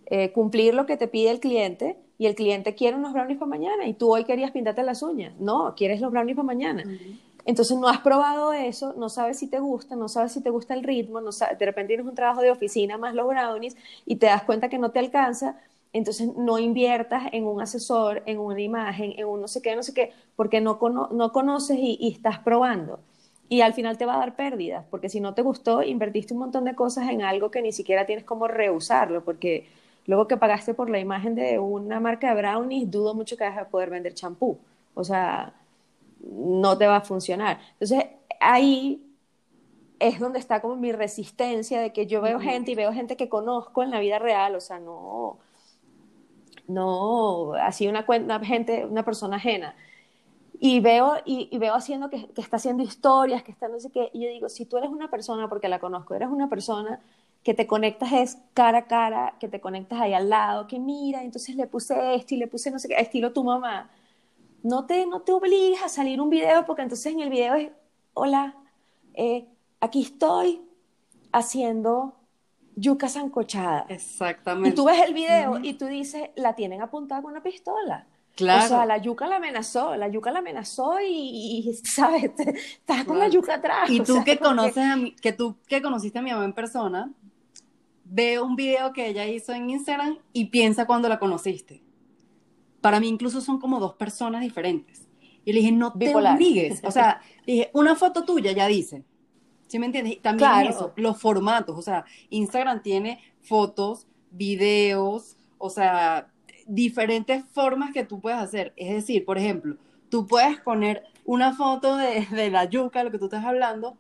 eh, 0.07 0.33
cumplir 0.33 0.75
lo 0.75 0.87
que 0.87 0.97
te 0.97 1.09
pide 1.09 1.33
el 1.33 1.41
cliente 1.41 1.99
y 2.23 2.26
el 2.26 2.37
cliente 2.37 2.76
quiere 2.76 2.97
unos 2.97 3.12
brownies 3.12 3.37
para 3.37 3.49
mañana 3.49 3.85
y 3.85 3.95
tú 3.95 4.14
hoy 4.14 4.23
querías 4.23 4.52
pintarte 4.52 4.85
las 4.85 5.02
uñas. 5.02 5.35
No, 5.41 5.75
quieres 5.75 6.00
los 6.00 6.12
brownies 6.12 6.37
para 6.37 6.47
mañana. 6.47 6.85
Entonces 7.45 7.76
no 7.76 7.88
has 7.88 7.99
probado 7.99 8.52
eso, 8.52 8.95
no 8.97 9.09
sabes 9.09 9.41
si 9.41 9.49
te 9.49 9.59
gusta, 9.59 9.97
no 9.97 10.09
sabes 10.09 10.31
si 10.31 10.41
te 10.41 10.49
gusta 10.49 10.75
el 10.75 10.85
ritmo, 10.85 11.21
no 11.21 11.33
sabes, 11.33 11.59
de 11.59 11.67
repente 11.67 11.88
tienes 11.88 12.07
un 12.07 12.14
trabajo 12.14 12.41
de 12.41 12.52
oficina 12.52 12.97
más 12.97 13.17
los 13.17 13.26
brownies 13.26 13.76
y 14.07 14.17
te 14.17 14.26
das 14.26 14.45
cuenta 14.45 14.69
que 14.69 14.79
no 14.79 14.93
te 14.93 15.00
alcanza, 15.00 15.57
entonces 15.93 16.29
no 16.37 16.61
inviertas 16.61 17.25
en 17.33 17.45
un 17.45 17.61
asesor, 17.61 18.23
en 18.26 18.38
una 18.38 18.61
imagen, 18.61 19.14
en 19.17 19.26
un 19.26 19.41
no 19.41 19.49
sé 19.49 19.61
qué, 19.61 19.75
no 19.75 19.83
sé 19.83 19.93
qué, 19.93 20.12
porque 20.37 20.61
no, 20.61 20.79
cono 20.79 21.09
no 21.11 21.33
conoces 21.33 21.76
y, 21.76 21.99
y 22.00 22.12
estás 22.12 22.38
probando. 22.38 23.00
Y 23.49 23.62
al 23.62 23.75
final 23.75 23.99
te 23.99 24.07
va 24.07 24.14
a 24.14 24.19
dar 24.19 24.37
pérdidas, 24.37 24.87
porque 24.93 25.09
si 25.09 25.19
no 25.19 25.35
te 25.35 25.43
gustó, 25.43 25.83
invertiste 25.83 26.35
un 26.35 26.38
montón 26.38 26.67
de 26.67 26.76
cosas 26.76 27.11
en 27.11 27.23
algo 27.23 27.50
que 27.50 27.62
ni 27.62 27.73
siquiera 27.73 28.07
tienes 28.07 28.25
como 28.25 28.47
reusarlo, 28.47 29.25
porque 29.25 29.67
luego 30.06 30.26
que 30.28 30.37
pagaste 30.37 30.75
por 30.75 30.90
la 30.90 30.99
imagen 30.99 31.35
de 31.35 31.59
una 31.59 32.00
marca 32.00 32.28
de 32.35 32.40
brownies, 32.40 32.90
dudo 32.90 33.14
mucho 33.14 33.37
que 33.37 33.44
vas 33.44 33.59
a 33.59 33.68
poder 33.68 33.90
vender 33.90 34.14
champú. 34.14 34.59
O 34.94 35.04
sea, 35.04 35.54
no 36.21 36.76
te 36.78 36.87
va 36.87 36.97
a 36.97 37.00
funcionar. 37.00 37.59
Entonces, 37.75 38.06
ahí 38.40 39.02
es 39.99 40.18
donde 40.18 40.38
está 40.38 40.61
como 40.61 40.76
mi 40.76 40.92
resistencia 40.92 41.80
de 41.80 41.92
que 41.92 42.06
yo 42.06 42.21
veo 42.21 42.40
gente 42.40 42.73
y 42.73 42.75
veo 42.75 42.92
gente 42.92 43.16
que 43.16 43.28
conozco 43.28 43.82
en 43.82 43.90
la 43.90 44.00
vida 44.00 44.18
real, 44.18 44.56
o 44.56 44.61
sea, 44.61 44.80
no, 44.80 45.38
no, 46.66 47.54
así 47.54 47.87
una 47.87 48.04
cuenta, 48.04 48.40
gente, 48.40 48.85
una 48.85 49.04
persona 49.04 49.37
ajena. 49.37 49.76
Y 50.59 50.80
veo, 50.80 51.16
y, 51.25 51.49
y 51.50 51.59
veo 51.59 51.75
haciendo 51.75 52.11
que, 52.11 52.28
que 52.28 52.40
está 52.40 52.56
haciendo 52.56 52.82
historias, 52.82 53.42
que 53.42 53.52
está 53.52 53.68
no 53.68 53.78
sé 53.80 53.90
qué, 53.90 54.11
y 54.12 54.25
yo 54.25 54.28
digo, 54.28 54.49
si 54.49 54.64
tú 54.66 54.76
eres 54.76 54.90
una 54.90 55.11
persona, 55.11 55.49
porque 55.49 55.68
la 55.68 55.78
conozco, 55.78 56.14
eres 56.14 56.28
una 56.28 56.49
persona 56.49 57.00
que 57.42 57.54
te 57.54 57.66
conectas 57.66 58.12
es 58.12 58.38
cara 58.54 58.78
a 58.78 58.87
cara, 58.87 59.34
que 59.40 59.49
te 59.49 59.61
conectas 59.61 60.00
ahí 60.00 60.14
al 60.14 60.28
lado, 60.28 60.66
que 60.66 60.78
mira, 60.78 61.22
entonces 61.22 61.56
le 61.56 61.66
puse 61.66 62.14
esto 62.14 62.34
y 62.34 62.38
le 62.38 62.46
puse 62.46 62.70
no 62.70 62.78
sé 62.78 62.88
qué, 62.88 62.94
estilo 63.00 63.32
tu 63.32 63.42
mamá, 63.42 63.90
no 64.62 64.87
te, 64.87 65.06
no 65.06 65.22
te 65.22 65.32
obligues 65.32 65.82
a 65.82 65.88
salir 65.88 66.20
un 66.20 66.30
video 66.30 66.64
porque 66.66 66.82
entonces 66.82 67.12
en 67.12 67.20
el 67.20 67.30
video 67.30 67.54
es, 67.56 67.70
hola, 68.14 68.54
eh, 69.14 69.46
aquí 69.80 70.02
estoy 70.02 70.62
haciendo 71.32 72.14
yuca 72.76 73.08
sancochada. 73.08 73.87
Exactamente. 73.88 74.70
Y 74.70 74.75
tú 74.75 74.84
ves 74.84 75.00
el 75.06 75.14
video 75.14 75.52
Ujú. 75.52 75.61
y 75.64 75.75
tú 75.75 75.87
dices, 75.87 76.30
la 76.37 76.54
tienen 76.54 76.80
apuntada 76.80 77.22
con 77.22 77.32
una 77.32 77.42
pistola. 77.42 78.06
Claro. 78.37 78.64
O 78.64 78.68
sea, 78.68 78.87
la 78.87 78.96
yuca 78.96 79.26
la 79.26 79.37
amenazó, 79.37 79.94
la 79.96 80.08
yuca 80.08 80.30
la 80.30 80.38
amenazó 80.38 80.99
y, 81.00 81.64
y, 81.68 81.75
¿sabes? 81.84 82.30
Estás 82.38 83.04
con 83.04 83.18
la 83.18 83.26
Claro. 83.26 83.30
yuca 83.32 83.54
atrás. 83.54 83.90
Y 83.90 84.00
o 84.00 84.04
tú 84.04 84.14
sea, 84.14 84.25
que 84.25 84.38
conoces 84.38 84.78
a 84.78 84.96
mi, 84.96 85.12
que 85.12 85.32
tú 85.32 85.56
que 85.66 85.82
conociste 85.82 86.18
a 86.18 86.22
mi 86.22 86.30
mamá 86.30 86.44
en 86.44 86.54
persona, 86.54 87.11
veo 88.14 88.45
un 88.45 88.57
video 88.57 88.92
que 88.92 89.07
ella 89.09 89.26
hizo 89.26 89.52
en 89.54 89.71
Instagram 89.71 90.19
y 90.35 90.47
piensa 90.47 90.87
cuando 90.87 91.09
la 91.09 91.19
conociste. 91.19 91.83
Para 92.83 93.00
mí 93.00 93.09
incluso 93.09 93.40
son 93.40 93.59
como 93.59 93.81
dos 93.81 93.95
personas 93.95 94.42
diferentes. 94.42 95.09
Y 95.45 95.52
le 95.52 95.61
dije, 95.61 95.73
no 95.73 95.92
te 95.92 96.07
Bipolar. 96.07 96.37
obligues. 96.37 96.81
O 96.85 96.90
sea, 96.90 97.21
dije, 97.47 97.71
una 97.73 97.97
foto 97.97 98.25
tuya 98.25 98.52
ya 98.52 98.66
dice. 98.66 99.04
¿Sí 99.66 99.78
me 99.78 99.87
entiendes? 99.87 100.21
También 100.21 100.50
Claro. 100.50 100.69
eso, 100.69 100.92
los 100.97 101.19
formatos, 101.19 101.78
o 101.78 101.83
sea, 101.83 102.04
Instagram 102.28 102.83
tiene 102.83 103.21
fotos, 103.40 104.07
videos, 104.31 105.38
o 105.57 105.71
sea, 105.71 106.28
diferentes 106.66 107.42
formas 107.52 107.92
que 107.92 108.04
tú 108.04 108.21
puedes 108.21 108.38
hacer. 108.38 108.75
Es 108.76 108.92
decir, 108.92 109.25
por 109.25 109.38
ejemplo, 109.38 109.76
tú 110.11 110.26
puedes 110.26 110.61
poner 110.61 111.04
una 111.25 111.54
foto 111.54 111.97
de, 111.97 112.26
de 112.26 112.50
la 112.50 112.66
yuca, 112.66 113.02
lo 113.02 113.11
que 113.11 113.19
tú 113.19 113.25
estás 113.26 113.45
hablando, 113.47 113.97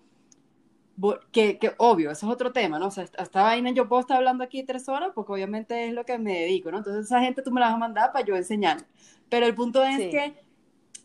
que, 1.32 1.58
que 1.58 1.72
obvio, 1.78 2.10
eso 2.10 2.26
es 2.26 2.32
otro 2.32 2.52
tema, 2.52 2.78
¿no? 2.78 2.88
O 2.88 2.90
sea, 2.90 3.04
esta, 3.04 3.42
vaina 3.42 3.70
yo 3.72 3.88
puedo 3.88 4.00
estar 4.00 4.18
hablando 4.18 4.44
aquí 4.44 4.62
tres 4.64 4.88
horas 4.88 5.10
porque 5.14 5.32
obviamente 5.32 5.86
es 5.88 5.94
lo 5.94 6.04
que 6.04 6.18
me 6.18 6.40
dedico, 6.40 6.70
¿no? 6.70 6.78
Entonces 6.78 7.06
esa 7.06 7.20
gente 7.20 7.42
tú 7.42 7.50
me 7.50 7.60
la 7.60 7.66
vas 7.66 7.74
a 7.76 7.78
mandar 7.78 8.12
para 8.12 8.24
yo 8.24 8.36
enseñar. 8.36 8.86
Pero 9.28 9.46
el 9.46 9.54
punto 9.54 9.82
es 9.82 9.96
Sí. 9.96 10.10
que 10.10 10.34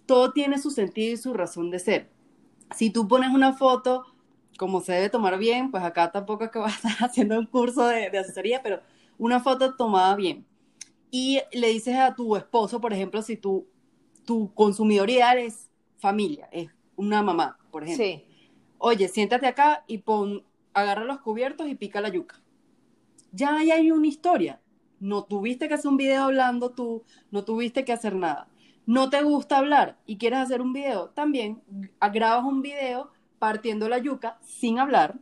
todo 0.05 0.31
tiene 0.33 0.57
su 0.59 0.71
sentido 0.71 1.13
y 1.13 1.17
su 1.17 1.33
razón 1.33 1.71
de 1.71 1.79
ser. 1.79 2.09
Si 2.75 2.89
tú 2.91 3.07
pones 3.07 3.31
una 3.31 3.53
foto 3.53 4.05
como 4.57 4.81
se 4.81 4.93
debe 4.93 5.09
tomar 5.09 5.37
bien, 5.37 5.71
pues 5.71 5.83
acá 5.83 6.11
tampoco 6.11 6.43
es 6.45 6.51
que 6.51 6.59
vas 6.59 6.83
a 6.85 6.89
estar 6.89 7.09
haciendo 7.09 7.39
un 7.39 7.45
curso 7.47 7.85
de, 7.87 8.09
de 8.09 8.17
asesoría, 8.19 8.61
pero 8.63 8.81
una 9.17 9.39
foto 9.39 9.75
tomada 9.75 10.15
bien. 10.15 10.45
Y 11.11 11.41
le 11.53 11.69
dices 11.69 11.95
a 11.95 12.15
tu 12.15 12.35
esposo, 12.35 12.81
por 12.81 12.93
ejemplo, 12.93 13.21
si 13.21 13.37
tú, 13.37 13.67
tu 14.25 14.53
consumidor 14.53 15.09
ideal 15.09 15.37
es 15.39 15.69
familia, 15.97 16.49
es 16.51 16.69
una 16.95 17.23
mamá, 17.23 17.57
por 17.71 17.83
ejemplo. 17.83 18.05
Sí. 18.05 18.23
Oye, 18.79 19.07
siéntate 19.07 19.47
acá 19.47 19.83
y 19.87 19.99
pon, 19.99 20.43
agarra 20.73 21.03
los 21.05 21.19
cubiertos 21.21 21.67
y 21.67 21.75
pica 21.75 22.01
la 22.01 22.09
yuca. 22.09 22.39
Ya 23.31 23.57
ahí 23.57 23.71
hay 23.71 23.91
una 23.91 24.07
historia. 24.07 24.59
No 24.99 25.23
tuviste 25.23 25.67
que 25.67 25.75
hacer 25.75 25.89
un 25.89 25.97
video 25.97 26.23
hablando 26.23 26.71
tú, 26.71 27.03
no 27.31 27.43
tuviste 27.43 27.85
que 27.85 27.93
hacer 27.93 28.15
nada. 28.15 28.47
No 28.85 29.09
te 29.09 29.21
gusta 29.21 29.57
hablar 29.57 29.97
y 30.05 30.17
quieres 30.17 30.39
hacer 30.39 30.61
un 30.61 30.73
video, 30.73 31.09
también 31.09 31.61
grabas 32.13 32.45
un 32.45 32.61
video 32.61 33.11
partiendo 33.37 33.89
la 33.89 33.97
yuca 33.99 34.39
sin 34.41 34.79
hablar, 34.79 35.15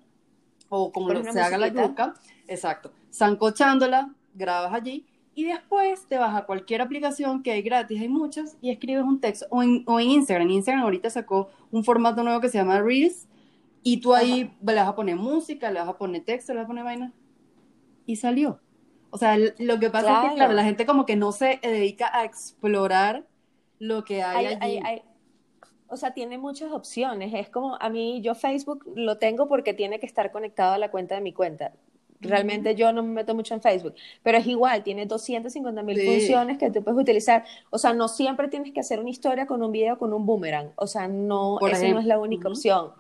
o 0.70 0.92
como 0.92 1.08
lo- 1.10 1.20
se 1.34 1.40
haga 1.42 1.58
la 1.58 1.68
yuca, 1.88 2.14
exacto, 2.48 2.92
zancochándola, 3.12 4.14
grabas 4.36 4.72
allí 4.74 5.06
y 5.34 5.46
después 5.46 6.06
te 6.08 6.18
vas 6.18 6.34
a 6.36 6.46
cualquier 6.46 6.82
aplicación 6.82 7.44
que 7.44 7.52
hay 7.52 7.62
gratis, 7.62 8.00
hay 8.00 8.08
muchas, 8.08 8.56
y 8.62 8.70
escribes 8.70 9.04
un 9.04 9.20
texto, 9.20 9.48
o 9.50 9.62
en, 9.64 9.84
o 9.88 10.00
en 10.00 10.12
Instagram. 10.12 10.50
Instagram 10.50 10.84
ahorita 10.84 11.10
sacó 11.10 11.50
un 11.72 11.84
formato 11.84 12.24
nuevo 12.24 12.40
que 12.40 12.48
se 12.50 12.58
llama 12.58 12.80
Reels, 12.82 13.28
y 13.88 13.98
tú 14.01 14.15
ahí 14.15 14.51
le 14.65 14.74
vas 14.74 14.88
a 14.88 14.96
poner 14.96 15.15
música, 15.15 15.70
le 15.70 15.80
vas 15.80 15.88
a 15.89 15.98
poner 15.98 16.25
texto, 16.25 16.54
le 16.54 16.58
vas 16.58 16.65
a 16.65 16.68
poner 16.68 16.84
vaina, 16.84 17.13
y 18.08 18.15
salió. 18.15 18.60
O 19.12 19.18
sea, 19.20 19.38
lo 19.38 19.80
que 19.80 19.92
pasa 19.92 20.08
es 20.08 20.12
Claro. 20.13 20.30
que, 20.30 20.36
claro, 20.36 20.54
la 20.54 20.63
gente 20.63 20.88
como 20.88 21.06
que 21.06 21.15
no 21.15 21.32
se 21.32 21.60
dedica 21.62 22.10
a 22.12 22.25
explorar 22.25 23.25
lo 23.80 24.04
que 24.04 24.24
hay, 24.24 24.48
Hay- 24.48 24.58
allí. 24.60 24.60
hay- 24.62 24.80
hay- 24.84 25.01
o 25.88 25.98
sea, 25.98 26.15
tiene 26.15 26.39
muchas 26.39 26.72
opciones. 26.72 27.32
Es 27.34 27.48
como, 27.50 27.75
a 27.80 27.89
mí, 27.89 28.22
yo 28.22 28.34
Facebook 28.34 28.84
lo 28.96 29.20
tengo 29.20 29.48
porque 29.48 29.75
tiene 29.75 30.00
que 30.00 30.08
estar 30.08 30.32
conectado 30.32 30.74
a 30.74 30.77
la 30.80 30.89
cuenta 30.89 31.13
de 31.15 31.22
mi 31.22 31.32
cuenta. 31.32 31.74
Realmente 32.22 32.74
yo 32.75 32.92
no 32.92 33.04
me 33.04 33.10
meto 33.10 33.36
mucho 33.36 33.54
en 33.54 33.62
Facebook, 33.62 33.94
pero 34.24 34.39
es 34.39 34.48
igual, 34.48 34.84
tiene 34.84 35.06
250 35.06 35.84
mil 35.84 35.98
Sí. 36.00 36.08
funciones 36.08 36.58
que 36.58 36.72
tú 36.72 36.84
puedes 36.84 37.00
utilizar. 37.00 37.46
O 37.70 37.77
sea, 37.77 37.94
no 37.94 38.08
siempre 38.08 38.48
tienes 38.48 38.72
que 38.74 38.80
hacer 38.80 39.00
una 39.00 39.12
historia 39.12 39.46
con 39.46 39.62
un 39.62 39.72
video 39.72 40.00
con 40.00 40.12
un 40.12 40.25
boomerang. 40.25 40.72
O 40.75 40.88
sea, 40.88 41.08
no, 41.08 41.58
Por 41.60 41.70
esa 41.70 41.80
no 41.80 41.84
ejemplo. 41.84 42.00
es 42.01 42.06
la 42.08 42.20
única 42.20 42.48
opción. 42.50 42.92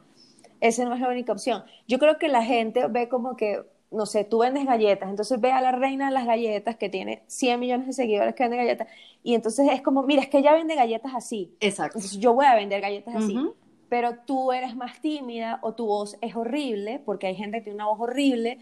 Esa 0.67 0.85
no 0.85 0.93
es 0.95 0.99
la 1.01 1.09
única 1.09 1.31
opción. 1.31 1.63
Yo 1.87 1.99
creo 1.99 2.17
que 2.17 2.27
la 2.27 2.43
gente 2.43 2.87
ve 2.87 3.07
como 3.07 3.35
que, 3.35 3.63
no 3.91 4.05
sé, 4.05 4.23
tú 4.23 4.39
vendes 4.39 4.65
galletas, 4.65 5.09
entonces 5.09 5.39
ve 5.39 5.51
a 5.51 5.61
la 5.61 5.71
reina 5.71 6.07
de 6.07 6.13
las 6.13 6.25
galletas 6.25 6.75
que 6.75 6.89
tiene 6.89 7.23
100 7.27 7.59
millones 7.59 7.87
de 7.87 7.93
seguidores 7.93 8.33
que 8.35 8.43
vende 8.43 8.57
galletas, 8.57 8.87
y 9.23 9.35
entonces 9.35 9.69
es 9.71 9.81
como, 9.81 10.03
mira, 10.03 10.21
es 10.21 10.29
que 10.29 10.39
ella 10.39 10.53
vende 10.53 10.75
galletas 10.75 11.13
así, 11.13 11.55
Exacto. 11.59 11.97
entonces 11.97 12.19
yo 12.19 12.33
voy 12.33 12.45
a 12.45 12.55
vender 12.55 12.81
galletas 12.81 13.15
así. 13.15 13.37
Pero 13.87 14.15
tú 14.25 14.51
eres 14.51 14.75
más 14.75 14.99
tímida 14.99 15.59
o 15.61 15.73
tu 15.75 15.85
voz 15.85 16.17
es 16.21 16.35
horrible, 16.35 16.99
porque 17.05 17.27
hay 17.27 17.35
gente 17.35 17.59
que 17.59 17.65
tiene 17.65 17.75
una 17.75 17.87
voz 17.87 17.99
horrible, 17.99 18.57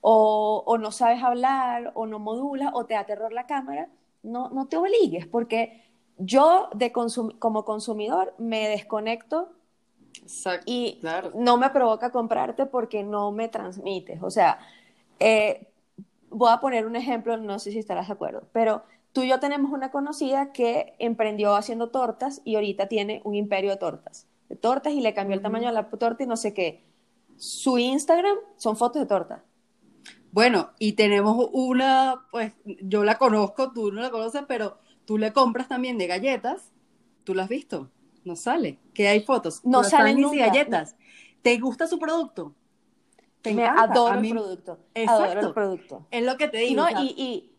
o, 0.00 0.62
o 0.64 0.78
no 0.78 0.92
sabes 0.92 1.22
hablar, 1.22 1.90
o 1.94 2.06
no 2.06 2.20
modulas, 2.20 2.70
o 2.72 2.86
te 2.86 2.94
da 2.94 3.04
terror 3.04 3.32
la 3.32 3.46
cámara. 3.46 3.88
No, 4.22 4.50
no 4.50 4.68
te 4.68 4.76
obligues, 4.76 5.26
porque 5.26 5.82
yo 6.16 6.68
de 6.74 6.92
consum- 6.92 7.36
como 7.40 7.64
consumidor 7.64 8.34
me 8.38 8.68
desconecto 8.68 9.50
Exacto. 10.22 10.64
y 10.66 10.98
Claro. 11.00 11.32
no 11.34 11.56
me 11.56 11.70
provoca 11.70 12.10
comprarte 12.10 12.66
porque 12.66 13.02
no 13.02 13.32
me 13.32 13.48
transmites. 13.48 14.22
O 14.22 14.30
sea, 14.30 14.58
eh, 15.20 15.68
voy 16.30 16.50
a 16.52 16.60
poner 16.60 16.86
un 16.86 16.96
ejemplo, 16.96 17.36
no 17.36 17.58
sé 17.58 17.72
si 17.72 17.78
estarás 17.78 18.08
de 18.08 18.14
acuerdo, 18.14 18.48
pero 18.52 18.82
tú 19.12 19.22
y 19.22 19.28
yo 19.28 19.40
tenemos 19.40 19.72
una 19.72 19.90
conocida 19.90 20.52
que 20.52 20.94
emprendió 20.98 21.54
haciendo 21.56 21.90
tortas 21.90 22.42
y 22.44 22.54
ahorita 22.56 22.88
tiene 22.88 23.20
un 23.24 23.34
imperio 23.34 23.70
de 23.70 23.76
tortas. 23.78 24.26
De 24.48 24.56
tortas 24.56 24.92
y 24.92 25.00
le 25.00 25.14
cambió 25.14 25.36
el 25.36 25.42
tamaño 25.42 25.68
a 25.68 25.72
la 25.72 25.88
torta 25.90 26.22
y 26.22 26.26
no 26.26 26.36
sé 26.36 26.54
qué. 26.54 26.84
Su 27.36 27.78
Instagram 27.78 28.36
son 28.56 28.76
fotos 28.76 29.00
de 29.02 29.06
torta. 29.06 29.44
Bueno, 30.30 30.70
y 30.78 30.92
tenemos 30.92 31.48
una, 31.52 32.26
pues 32.30 32.52
yo 32.64 33.04
la 33.04 33.16
conozco, 33.18 33.72
tú 33.72 33.92
no 33.92 34.00
la 34.02 34.10
conoces, 34.10 34.42
pero 34.46 34.78
tú 35.06 35.18
le 35.18 35.32
compras 35.32 35.68
también 35.68 35.98
de 35.98 36.06
galletas. 36.06 36.72
¿Tú 37.24 37.34
la 37.34 37.44
has 37.44 37.48
visto? 37.48 37.90
No 38.28 38.36
sale. 38.36 38.78
Que 38.94 39.08
hay 39.08 39.20
fotos. 39.24 39.64
No 39.64 39.84
salen 39.84 40.18
y 40.18 40.22
nunca. 40.22 40.38
galletas. 40.46 40.96
¿Te 41.42 41.58
gusta 41.58 41.86
su 41.86 41.98
producto? 41.98 42.54
¿Te 43.42 43.52
Me 43.52 43.62
encanta? 43.62 43.94
adoro 43.94 44.12
A 44.12 44.18
el 44.18 44.26
producto. 44.26 44.78
Exacto. 44.94 45.24
Adoro 45.24 45.40
el 45.40 45.50
producto. 45.52 46.06
Es 46.10 46.24
lo 46.24 46.36
que 46.36 46.48
te 46.48 46.64
Y, 46.64 46.70
digo. 46.70 46.76
no, 46.76 46.88
y, 46.90 47.14
y, 47.16 47.52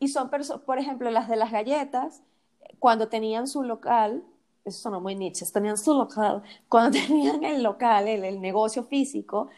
y 0.00 0.08
son 0.08 0.30
personas, 0.30 0.62
por 0.64 0.78
ejemplo, 0.78 1.10
las 1.10 1.28
de 1.28 1.36
las 1.36 1.52
galletas, 1.52 2.22
cuando 2.78 3.08
tenían 3.08 3.46
su 3.48 3.62
local, 3.62 4.24
eso 4.64 4.78
sonó 4.80 5.00
muy 5.00 5.14
niche, 5.16 5.46
tenían 5.52 5.78
su 5.78 5.94
local, 5.94 6.42
cuando 6.68 6.98
tenían 7.06 7.44
el 7.44 7.62
local, 7.62 8.08
el, 8.08 8.24
el 8.24 8.40
negocio 8.40 8.84
físico, 8.84 9.48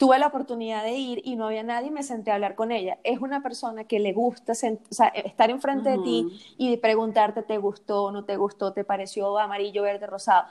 tuve 0.00 0.18
la 0.18 0.28
oportunidad 0.28 0.82
de 0.82 0.92
ir 0.94 1.20
y 1.24 1.36
no 1.36 1.48
había 1.48 1.62
nadie 1.62 1.88
y 1.88 1.90
me 1.90 2.02
senté 2.02 2.30
a 2.30 2.36
hablar 2.36 2.54
con 2.54 2.72
ella. 2.72 2.98
Es 3.04 3.20
una 3.20 3.42
persona 3.42 3.84
que 3.84 4.00
le 4.00 4.14
gusta 4.14 4.52
o 4.52 4.54
sea, 4.54 5.08
estar 5.08 5.50
enfrente 5.50 5.90
de 5.90 5.98
ti 5.98 6.26
y 6.56 6.78
preguntarte, 6.78 7.42
¿te 7.42 7.58
gustó, 7.58 8.10
no 8.10 8.24
te 8.24 8.38
gustó, 8.38 8.72
te 8.72 8.82
pareció 8.82 9.38
amarillo, 9.38 9.82
verde, 9.82 10.06
rosado? 10.06 10.46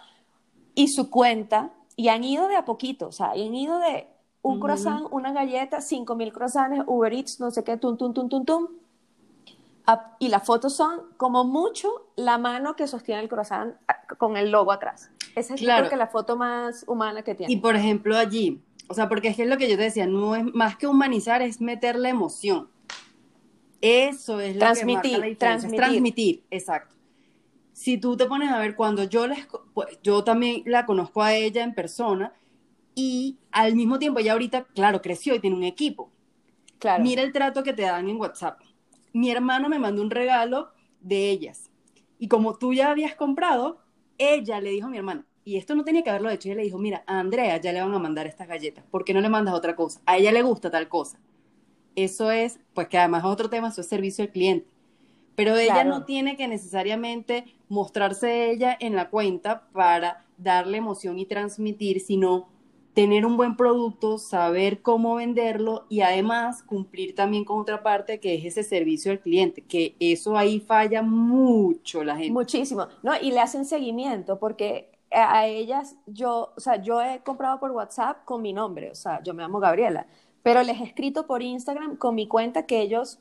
Y 0.75 0.89
su 0.89 1.09
cuenta, 1.09 1.71
y 1.95 2.09
han 2.09 2.23
ido 2.23 2.47
de 2.47 2.57
a 2.57 2.65
poquito, 2.65 3.07
o 3.07 3.11
sea, 3.11 3.31
han 3.31 3.55
ido 3.55 3.79
de 3.79 4.05
un 4.43 4.51
Ujú. 4.51 4.61
croissant, 4.61 5.07
una 5.09 5.33
galleta, 5.33 5.81
cinco 5.81 6.15
mil 6.15 6.31
croissants, 6.31 6.83
Uber 6.85 7.11
Eats, 7.11 7.39
no 7.39 7.49
sé 7.49 7.63
qué, 7.63 7.75
tum, 7.75 7.97
tum, 7.97 8.13
tum, 8.13 8.29
tum, 8.29 8.45
tum. 8.45 8.67
Y 10.19 10.27
las 10.27 10.45
fotos 10.45 10.75
son 10.75 11.01
como 11.17 11.43
mucho 11.43 11.89
la 12.15 12.37
mano 12.37 12.75
que 12.75 12.85
sostiene 12.85 13.23
el 13.23 13.29
croissant 13.29 13.75
con 14.19 14.37
el 14.37 14.51
logo 14.51 14.71
atrás. 14.71 15.09
Esa 15.35 15.55
es 15.55 15.61
Claro. 15.61 15.81
creo 15.81 15.89
que 15.89 15.97
la 15.97 16.07
foto 16.07 16.37
más 16.37 16.85
humana 16.87 17.23
que 17.23 17.33
tiene. 17.33 17.51
Y 17.51 17.57
por 17.57 17.75
ejemplo 17.75 18.15
allí, 18.15 18.61
o 18.89 18.95
sea, 18.95 19.09
porque 19.09 19.29
es 19.29 19.37
que 19.37 19.43
es 19.43 19.49
lo 19.49 19.57
que 19.57 19.69
yo 19.69 19.77
te 19.77 19.83
decía, 19.83 20.07
no 20.07 20.35
es 20.35 20.43
más 20.53 20.77
que 20.77 20.87
humanizar, 20.87 21.41
es 21.43 21.61
meterle 21.61 22.09
emoción. 22.09 22.69
Eso 23.81 24.39
es 24.41 24.55
lo 24.57 24.59
Transmitir, 24.59 25.01
que 25.01 25.09
marca 25.09 25.17
la 25.17 25.25
diferencia, 25.27 25.73
transmitir. 25.73 25.77
transmitir, 25.77 26.45
exacto. 26.51 26.95
Si 27.73 27.97
tú 27.97 28.17
te 28.17 28.25
pones 28.25 28.51
a 28.51 28.59
ver, 28.59 28.75
cuando 28.75 29.03
yo 29.05 29.27
les, 29.27 29.47
pues, 29.73 29.99
yo 30.03 30.23
también 30.23 30.63
la 30.65 30.85
conozco 30.85 31.21
a 31.23 31.33
ella 31.35 31.63
en 31.63 31.73
persona 31.75 32.33
y 32.95 33.39
al 33.51 33.75
mismo 33.75 33.99
tiempo 33.99 34.19
ella 34.19 34.33
ahorita, 34.33 34.65
claro, 34.75 35.01
creció 35.01 35.35
y 35.35 35.39
tiene 35.39 35.55
un 35.57 35.63
equipo. 35.63 36.11
claro. 36.79 37.03
Mira 37.03 37.23
el 37.23 37.31
trato 37.33 37.63
que 37.63 37.73
te 37.73 37.83
dan 37.83 38.09
en 38.09 38.17
WhatsApp. 38.17 38.61
Mi 39.13 39.31
hermana 39.31 39.69
me 39.69 39.79
mandó 39.79 40.01
un 40.01 40.11
regalo 40.11 40.71
de 41.01 41.29
ellas. 41.31 41.71
Y 42.19 42.27
como 42.27 42.57
tú 42.57 42.73
ya 42.73 42.91
habías 42.91 43.15
comprado, 43.15 43.81
ella 44.17 44.61
le 44.61 44.71
dijo 44.71 44.87
a 44.87 44.89
mi 44.91 44.97
hermana, 44.97 45.25
y 45.45 45.57
esto 45.57 45.75
no 45.75 45.83
tenía 45.83 46.03
que 46.03 46.09
haberlo 46.09 46.29
hecho, 46.29 46.49
ella 46.49 46.57
le 46.57 46.63
dijo, 46.63 46.77
mira, 46.77 47.03
a 47.07 47.19
Andrea 47.19 47.57
ya 47.57 47.71
le 47.73 47.81
van 47.81 47.93
a 47.93 47.99
mandar 47.99 48.27
estas 48.27 48.47
galletas, 48.47 48.83
¿por 48.91 49.05
qué 49.05 49.13
no 49.13 49.21
le 49.21 49.29
mandas 49.29 49.53
otra 49.55 49.75
cosa? 49.75 50.01
A 50.05 50.17
ella 50.17 50.31
le 50.31 50.41
gusta 50.43 50.69
tal 50.71 50.87
cosa. 50.89 51.19
Eso 51.95 52.31
es, 52.31 52.59
pues 52.73 52.87
que 52.87 52.97
además 52.97 53.23
es 53.23 53.29
otro 53.29 53.49
tema, 53.49 53.69
eso 53.69 53.81
es 53.81 53.87
servicio 53.87 54.23
al 54.23 54.31
cliente. 54.31 54.67
Pero 55.35 55.55
ella 55.55 55.85
Claro. 55.85 55.89
no 55.89 56.05
tiene 56.05 56.35
que 56.37 56.47
necesariamente 56.47 57.45
mostrarse 57.69 58.51
ella 58.51 58.75
en 58.79 58.95
la 58.95 59.09
cuenta 59.09 59.69
para 59.71 60.25
darle 60.37 60.77
emoción 60.77 61.17
y 61.19 61.25
transmitir, 61.25 62.01
sino 62.01 62.49
tener 62.93 63.25
un 63.25 63.37
buen 63.37 63.55
producto, 63.55 64.17
saber 64.17 64.81
cómo 64.81 65.15
venderlo 65.15 65.85
y 65.89 66.01
además 66.01 66.63
cumplir 66.63 67.15
también 67.15 67.45
con 67.45 67.59
otra 67.61 67.81
parte 67.83 68.19
que 68.19 68.35
es 68.35 68.45
ese 68.45 68.63
servicio 68.63 69.11
al 69.11 69.21
cliente, 69.21 69.61
que 69.61 69.95
eso 69.99 70.37
ahí 70.37 70.59
falla 70.59 71.01
mucho 71.01 72.03
la 72.03 72.17
gente. 72.17 72.31
Muchísimo, 72.31 72.87
¿no? 73.03 73.13
Y 73.21 73.31
le 73.31 73.39
hacen 73.39 73.63
seguimiento 73.65 74.39
porque 74.39 74.91
a 75.11 75.45
ellas 75.47 75.95
yo, 76.05 76.53
o 76.55 76.59
sea, 76.59 76.77
yo 76.81 77.01
he 77.01 77.19
comprado 77.21 77.59
por 77.59 77.71
WhatsApp 77.71 78.23
con 78.25 78.41
mi 78.41 78.53
nombre, 78.53 78.91
o 78.91 78.95
sea, 78.95 79.21
yo 79.23 79.33
me 79.33 79.43
llamo 79.43 79.59
Gabriela, 79.59 80.05
pero 80.43 80.63
les 80.63 80.79
he 80.79 80.83
escrito 80.83 81.25
por 81.27 81.41
Instagram 81.41 81.97
con 81.97 82.15
mi 82.15 82.27
cuenta 82.27 82.65
que 82.65 82.81
ellos 82.81 83.19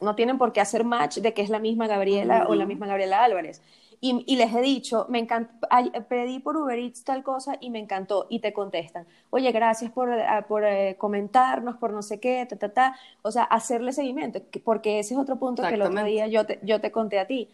no 0.00 0.14
tienen 0.14 0.38
por 0.38 0.52
qué 0.52 0.60
hacer 0.60 0.84
match 0.84 1.18
de 1.18 1.32
que 1.34 1.42
es 1.42 1.50
la 1.50 1.58
misma 1.58 1.86
Gabriela 1.86 2.46
o 2.48 2.54
la 2.54 2.66
misma 2.66 2.86
Gabriela 2.86 3.22
Álvarez. 3.24 3.62
Y, 4.00 4.22
y 4.26 4.36
les 4.36 4.52
he 4.54 4.60
dicho, 4.60 5.06
me 5.08 5.18
encanta, 5.18 5.54
ay, 5.70 5.90
pedí 6.08 6.38
por 6.38 6.56
Uber 6.58 6.78
Eats 6.78 7.04
tal 7.04 7.22
cosa 7.22 7.56
y 7.58 7.70
me 7.70 7.78
encantó. 7.78 8.26
Y 8.28 8.40
te 8.40 8.52
contestan, 8.52 9.06
oye, 9.30 9.50
gracias 9.50 9.90
por, 9.92 10.12
ah, 10.12 10.44
por 10.46 10.64
eh, 10.64 10.96
comentarnos, 10.98 11.76
por 11.78 11.90
no 11.92 12.02
sé 12.02 12.20
qué, 12.20 12.44
ta, 12.46 12.56
ta, 12.56 12.68
ta. 12.74 12.96
O 13.22 13.30
sea, 13.30 13.44
hacerle 13.44 13.92
seguimiento, 13.92 14.42
que- 14.50 14.60
porque 14.60 14.98
ese 14.98 15.14
es 15.14 15.20
otro 15.20 15.36
punto 15.38 15.66
que 15.66 15.74
el 15.76 15.82
otro 15.82 16.02
día 16.04 16.26
yo 16.26 16.44
te, 16.44 16.60
yo 16.62 16.80
te 16.82 16.92
conté 16.92 17.18
a 17.18 17.26
ti 17.26 17.48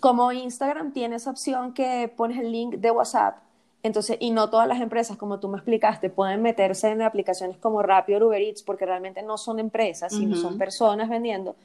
como 0.00 0.32
Instagram 0.32 0.92
tiene 0.92 1.16
esa 1.16 1.30
opción 1.30 1.74
que 1.74 2.12
pones 2.16 2.38
el 2.38 2.50
link 2.50 2.76
de 2.76 2.90
WhatsApp 2.90 3.38
Entonces, 3.82 4.16
y 4.20 4.30
no 4.30 4.50
todas 4.50 4.68
las 4.68 4.80
empresas, 4.80 5.16
como 5.16 5.40
tú 5.40 5.48
me 5.48 5.56
explicaste, 5.56 6.10
pueden 6.10 6.42
meterse 6.42 6.88
en 6.90 7.02
aplicaciones 7.02 7.56
como 7.58 7.82
Rappi 7.82 8.14
o 8.14 8.26
Uber 8.26 8.40
Eats 8.40 8.62
porque 8.62 8.84
realmente 8.86 9.22
no 9.22 9.38
son 9.38 9.58
empresas, 9.58 10.12
sino 10.12 10.36
son 10.36 10.58
personas 10.58 11.08
vendiendo. 11.08 11.56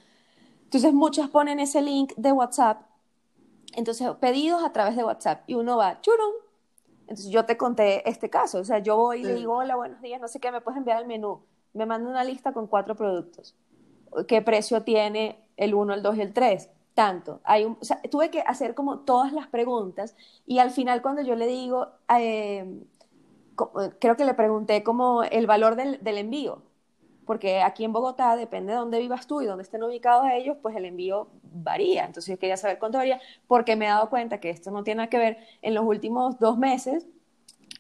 Entonces, 0.64 0.94
muchas 0.94 1.30
ponen 1.30 1.60
ese 1.60 1.82
link 1.82 2.14
de 2.16 2.32
WhatsApp. 2.32 2.82
Entonces, 3.74 4.10
pedidos 4.20 4.64
a 4.64 4.72
través 4.72 4.96
de 4.96 5.04
WhatsApp. 5.04 5.44
Y 5.48 5.56
uno 5.56 5.78
va, 5.78 6.00
churón. 6.02 6.32
Entonces, 7.02 7.30
yo 7.30 7.46
te 7.46 7.58
conté 7.58 8.10
este 8.10 8.30
caso. 8.30 8.60
O 8.60 8.66
sea, 8.66 8.80
yo 8.80 8.96
voy 8.96 9.22
y 9.22 9.24
le 9.24 9.36
digo, 9.36 9.54
hola, 9.58 9.76
buenos 9.76 10.02
días, 10.02 10.22
no 10.22 10.28
sé 10.28 10.40
qué, 10.40 10.52
me 10.52 10.62
puedes 10.62 10.78
enviar 10.78 11.02
el 11.02 11.08
menú. 11.08 11.42
Me 11.74 11.86
manda 11.86 12.10
una 12.10 12.24
lista 12.24 12.54
con 12.54 12.68
cuatro 12.68 12.96
productos. 12.96 13.56
¿Qué 14.28 14.42
precio 14.42 14.84
tiene 14.84 15.38
el 15.58 15.74
1, 15.74 15.94
el 15.94 16.02
2 16.02 16.18
y 16.18 16.22
el 16.22 16.34
3? 16.34 16.70
Tanto. 16.96 17.42
Hay 17.44 17.68
tuve 18.10 18.32
que 18.32 18.42
hacer 18.42 18.74
como 18.74 19.00
todas 19.02 19.32
las 19.34 19.48
preguntas 19.48 20.16
y 20.48 20.58
al 20.60 20.72
final 20.72 21.04
cuando 21.04 21.22
yo 21.22 21.36
le 21.36 21.46
digo, 21.46 21.90
eh, 22.18 22.82
creo 24.00 24.18
que 24.18 24.26
le 24.26 24.34
pregunté 24.34 24.84
como 24.84 25.24
el 25.24 25.46
valor 25.46 25.76
del, 25.76 26.04
del, 26.04 26.18
envío, 26.18 26.64
porque 27.26 27.62
aquí 27.62 27.84
en 27.84 27.94
Bogotá, 27.94 28.36
depende 28.36 28.74
de 28.74 28.80
dónde 28.80 29.00
vivas 29.00 29.28
tú 29.28 29.42
y 29.42 29.46
dónde 29.46 29.64
estén 29.64 29.84
ubicados 29.84 30.26
ellos, 30.34 30.58
pues 30.62 30.76
el 30.76 30.86
envío 30.86 31.28
varía. 31.44 32.06
Entonces 32.06 32.34
yo 32.34 32.40
quería 32.40 32.58
saber 32.58 32.80
cuánto 32.80 32.98
varía, 32.98 33.20
porque 33.48 33.76
me 33.76 33.86
he 33.86 33.90
dado 33.90 34.10
cuenta 34.10 34.40
que 34.40 34.50
esto 34.50 34.72
no 34.72 34.84
tiene 34.84 35.00
nada 35.00 35.10
que 35.10 35.18
ver 35.18 35.38
en 35.62 35.74
los 35.74 35.86
últimos 35.86 36.40
dos 36.40 36.58
meses. 36.58 37.08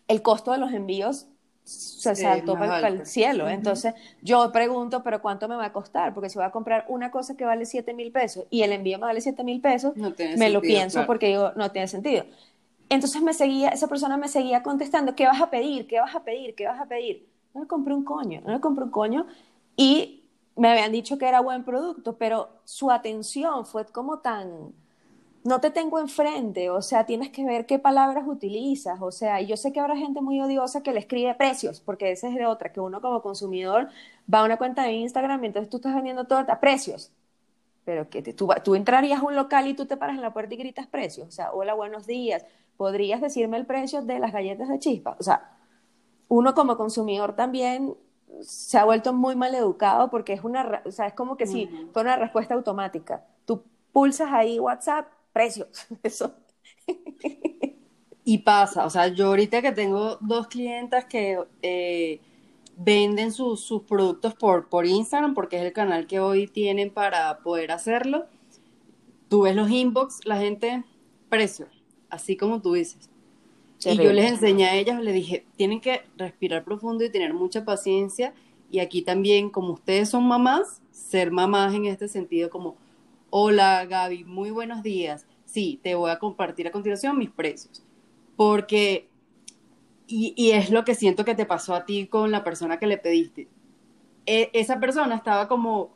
El 0.07 0.21
costo 0.21 0.51
de 0.51 0.57
los 0.59 0.71
envíos 0.73 1.27
se 1.65 2.15
saltó 2.15 2.53
para, 2.53 2.87
el 2.87 3.05
cielo. 3.07 3.49
Entonces 3.49 3.95
yo 4.21 4.51
pregunto, 4.51 5.01
pero 5.03 5.21
¿cuánto 5.21 5.47
me 5.47 5.55
va 5.55 5.65
a 5.65 5.73
costar? 5.73 6.13
Porque 6.13 6.29
si 6.29 6.37
voy 6.37 6.45
a 6.45 6.51
comprar 6.51 6.85
una 6.87 7.09
cosa 7.09 7.35
que 7.35 7.43
vale 7.43 7.65
7 7.65 7.93
mil 7.93 8.11
pesos 8.11 8.45
y 8.51 8.61
el 8.61 8.71
envío 8.71 8.99
me 8.99 9.05
vale 9.05 9.19
7 9.19 9.43
mil 9.43 9.59
pesos, 9.59 9.93
me 9.95 10.49
lo 10.49 10.61
pienso 10.61 11.05
porque 11.05 11.27
digo, 11.27 11.51
no 11.55 11.71
tiene 11.71 11.87
sentido. 11.87 12.25
Entonces 12.87 13.21
me 13.23 13.33
seguía, 13.33 13.69
esa 13.69 13.87
persona 13.87 14.15
me 14.15 14.27
seguía 14.27 14.61
contestando, 14.61 15.15
¿qué 15.15 15.25
vas 15.25 15.41
a 15.41 15.49
pedir? 15.49 15.87
¿Qué 15.87 15.99
vas 15.99 16.15
a 16.15 16.23
pedir? 16.23 16.53
¿Qué 16.53 16.67
vas 16.67 16.79
a 16.79 16.85
pedir? 16.85 17.27
No 17.55 17.61
le 17.61 17.67
compré 17.67 17.95
un 17.95 18.03
coño, 18.03 18.41
no 18.45 18.53
le 18.53 18.59
compré 18.59 18.83
un 18.83 18.91
coño. 18.91 19.25
Y 19.75 20.23
me 20.55 20.69
habían 20.69 20.91
dicho 20.91 21.17
que 21.17 21.27
era 21.27 21.39
buen 21.39 21.63
producto, 21.63 22.15
pero 22.17 22.49
su 22.63 22.91
atención 22.91 23.65
fue 23.65 23.85
como 23.85 24.19
tan 24.19 24.73
no 25.45 25.61
te 25.61 25.69
tengo 25.69 25.99
enfrente, 25.99 26.71
o 26.71 26.81
sea, 26.81 27.05
tienes 27.05 27.29
que 27.29 27.45
ver 27.45 27.67
qué 27.67 27.77
palabras 27.77 28.25
utilizas, 28.27 28.99
o 28.99 29.11
sea, 29.11 29.41
y 29.41 29.45
yo 29.45 29.55
sé 29.57 29.71
que 29.71 29.79
habrá 29.79 29.95
gente 29.95 30.19
muy 30.19 30.41
odiosa 30.41 30.81
que 30.81 30.91
le 30.91 30.99
escribe 30.99 31.35
precios, 31.35 31.81
porque 31.81 32.11
esa 32.11 32.27
es 32.27 32.35
de 32.35 32.47
otra, 32.47 32.73
que 32.73 32.79
uno 32.79 32.99
como 32.99 33.21
consumidor 33.21 33.89
va 34.31 34.39
a 34.39 34.43
una 34.43 34.57
cuenta 34.57 34.81
de 34.81 34.93
Instagram 34.93 35.43
y 35.43 35.47
entonces 35.47 35.69
tú 35.69 35.77
estás 35.77 35.93
vendiendo 35.93 36.25
torta, 36.25 36.59
precios, 36.59 37.11
pero 37.83 38.09
que 38.09 38.23
tú, 38.23 38.49
tú 38.63 38.73
entrarías 38.73 39.21
a 39.21 39.23
un 39.23 39.35
local 39.35 39.67
y 39.67 39.75
tú 39.75 39.85
te 39.85 39.97
paras 39.97 40.15
en 40.15 40.23
la 40.23 40.33
puerta 40.33 40.55
y 40.55 40.57
gritas 40.57 40.87
precios, 40.87 41.27
o 41.27 41.31
sea, 41.31 41.51
hola, 41.51 41.75
buenos 41.75 42.07
días, 42.07 42.43
¿podrías 42.75 43.21
decirme 43.21 43.57
el 43.57 43.67
precio 43.67 44.01
de 44.01 44.17
las 44.17 44.33
galletas 44.33 44.67
de 44.67 44.79
chispa? 44.79 45.15
O 45.19 45.23
sea, 45.23 45.51
uno 46.27 46.55
como 46.55 46.75
consumidor 46.75 47.35
también 47.35 47.95
se 48.41 48.79
ha 48.79 48.83
vuelto 48.83 49.13
muy 49.13 49.35
mal 49.35 49.53
educado 49.53 50.09
porque 50.09 50.33
es 50.33 50.43
una, 50.43 50.81
o 50.85 50.91
sea, 50.91 51.05
es 51.05 51.13
como 51.13 51.37
que 51.37 51.45
si 51.45 51.67
fue 51.93 52.01
una 52.01 52.15
respuesta 52.15 52.55
automática. 52.55 53.23
Tú 53.45 53.63
pulsas 53.93 54.33
ahí 54.33 54.59
WhatsApp, 54.59 55.05
precios. 55.35 55.67
Eso. 56.03 56.33
Y 58.23 58.39
pasa, 58.39 58.85
o 58.85 58.89
sea, 58.89 59.09
yo 59.09 59.27
ahorita 59.27 59.61
que 59.61 59.73
tengo 59.73 60.17
dos 60.21 60.47
clientas 60.47 61.05
que 61.05 61.37
eh, 61.61 62.21
venden 62.77 63.33
sus, 63.33 63.83
productos 63.87 64.33
por, 64.33 64.69
por 64.69 64.85
Instagram, 64.85 65.33
porque 65.33 65.57
es 65.57 65.63
el 65.63 65.73
canal 65.73 66.07
que 66.07 66.19
hoy 66.19 66.47
tienen 66.47 66.89
para 66.89 67.39
poder 67.39 67.71
hacerlo, 67.71 68.25
tú 69.27 69.41
ves 69.41 69.55
los 69.55 69.69
inbox, 69.69 70.25
la 70.25 70.37
gente, 70.37 70.83
precio, 71.29 71.67
así 72.09 72.37
como 72.37 72.61
tú 72.61 72.73
dices. 72.73 73.09
Y 73.83 73.97
yo 73.97 74.13
les 74.13 74.31
enseñé 74.31 74.65
a 74.65 74.75
ellas, 74.75 75.01
les 75.01 75.13
dije, 75.13 75.45
tienen 75.57 75.81
que 75.81 76.01
respirar 76.17 76.63
profundo 76.63 77.03
y 77.03 77.11
tener 77.11 77.33
mucha 77.33 77.65
paciencia. 77.65 78.33
Y 78.71 78.79
aquí 78.79 79.03
también, 79.03 79.49
como 79.49 79.73
ustedes 79.73 80.09
son 80.09 80.27
mamás, 80.27 80.81
ser 80.91 81.29
mamás 81.29 81.75
en 81.75 81.85
este 81.85 82.07
sentido, 82.07 82.49
como 82.49 82.77
Hola 83.29 83.85
Gaby, 83.85 84.23
muy 84.23 84.51
buenos 84.51 84.83
días. 84.83 85.25
Sí, 85.45 85.79
te 85.83 85.95
voy 85.95 86.11
a 86.11 86.19
compartir 86.19 86.67
a 86.67 86.71
continuación 86.71 87.17
mis 87.17 87.31
precios. 87.31 87.83
Porque, 88.35 89.09
y, 90.07 90.51
es 90.51 90.69
lo 90.69 90.83
que 90.83 90.95
siento 90.95 91.25
que 91.25 91.35
te 91.35 91.45
pasó 91.45 91.75
a 91.75 91.85
ti 91.85 92.07
con 92.07 92.31
la 92.31 92.43
persona 92.43 92.79
que 92.79 92.87
le 92.87 92.97
pediste. 92.97 93.47
E, 94.25 94.49
esa 94.53 94.79
persona 94.79 95.15
estaba 95.15 95.47
como 95.47 95.93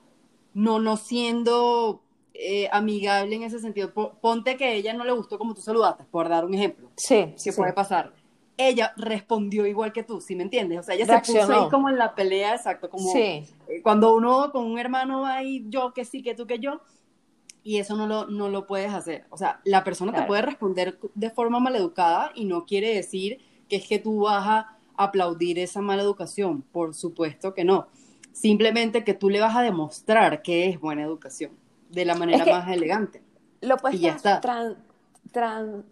no, 0.53 0.79
no 0.79 0.97
siendo 0.97 2.01
eh, 2.33 2.69
amigable 2.71 3.35
en 3.35 3.43
ese 3.43 3.59
sentido. 3.59 3.93
Ponte 3.93 4.55
que 4.57 4.75
ella 4.75 4.93
no 4.93 5.03
le 5.03 5.11
gustó 5.11 5.37
como 5.37 5.53
tú 5.53 5.61
saludaste, 5.61 6.05
por 6.05 6.29
dar 6.29 6.45
un 6.45 6.53
ejemplo. 6.53 6.89
Sí. 6.95 7.33
Que 7.43 7.53
puede 7.53 7.73
pasar. 7.73 8.13
Ella 8.55 8.93
respondió 8.97 9.65
igual 9.65 9.93
que 9.93 10.03
tú, 10.03 10.19
¿sí 10.19 10.35
me 10.35 10.43
entiendes? 10.43 10.79
O 10.79 10.83
sea, 10.83 10.95
ella 10.95 11.05
se 11.05 11.33
puso 11.33 11.53
ahí 11.53 11.69
como 11.69 11.89
en 11.89 11.97
la 11.97 12.13
pelea, 12.13 12.55
exacto, 12.55 12.89
como 12.89 13.09
sí. 13.09 13.45
cuando 13.83 14.13
uno 14.13 14.51
con 14.51 14.65
un 14.65 14.77
hermano 14.77 15.21
va 15.21 15.37
ahí, 15.37 15.65
yo 15.69 15.93
que 15.93 16.03
sí, 16.03 16.21
que 16.21 16.35
tú 16.35 16.45
que 16.45 16.59
yo, 16.59 16.81
y 17.69 17.77
eso 17.77 17.95
no 17.95 18.07
lo, 18.07 18.25
no 18.25 18.49
lo 18.49 18.65
puedes 18.65 18.91
hacer. 18.91 19.25
O 19.29 19.37
sea, 19.37 19.61
la 19.63 19.83
persona 19.83 20.11
te 20.11 20.23
puede 20.23 20.41
responder 20.41 20.97
de 21.13 21.29
forma 21.29 21.59
maleducada 21.59 22.31
y 22.33 22.45
no 22.45 22.65
quiere 22.65 22.95
decir 22.95 23.37
que 23.69 23.75
es 23.75 23.87
que 23.87 23.99
tú 23.99 24.21
vas 24.21 24.43
a 24.43 24.77
aplaudir 24.97 25.59
esa 25.59 25.79
mala 25.79 26.01
educación. 26.01 26.63
Por 26.63 26.95
supuesto 26.95 27.53
que 27.53 27.65
no. 27.65 27.85
Simplemente 28.31 29.03
que 29.03 29.13
tú 29.13 29.29
le 29.29 29.39
vas 29.39 29.55
a 29.55 29.61
demostrar 29.61 30.41
que 30.41 30.67
es 30.67 30.79
buena 30.79 31.03
educación 31.03 31.51
de 31.91 32.05
la 32.05 32.15
manera 32.15 32.43
más 32.43 32.67
elegante. 32.71 33.21
Lo 33.61 33.77
puedes 33.77 34.01
ya 34.01 34.41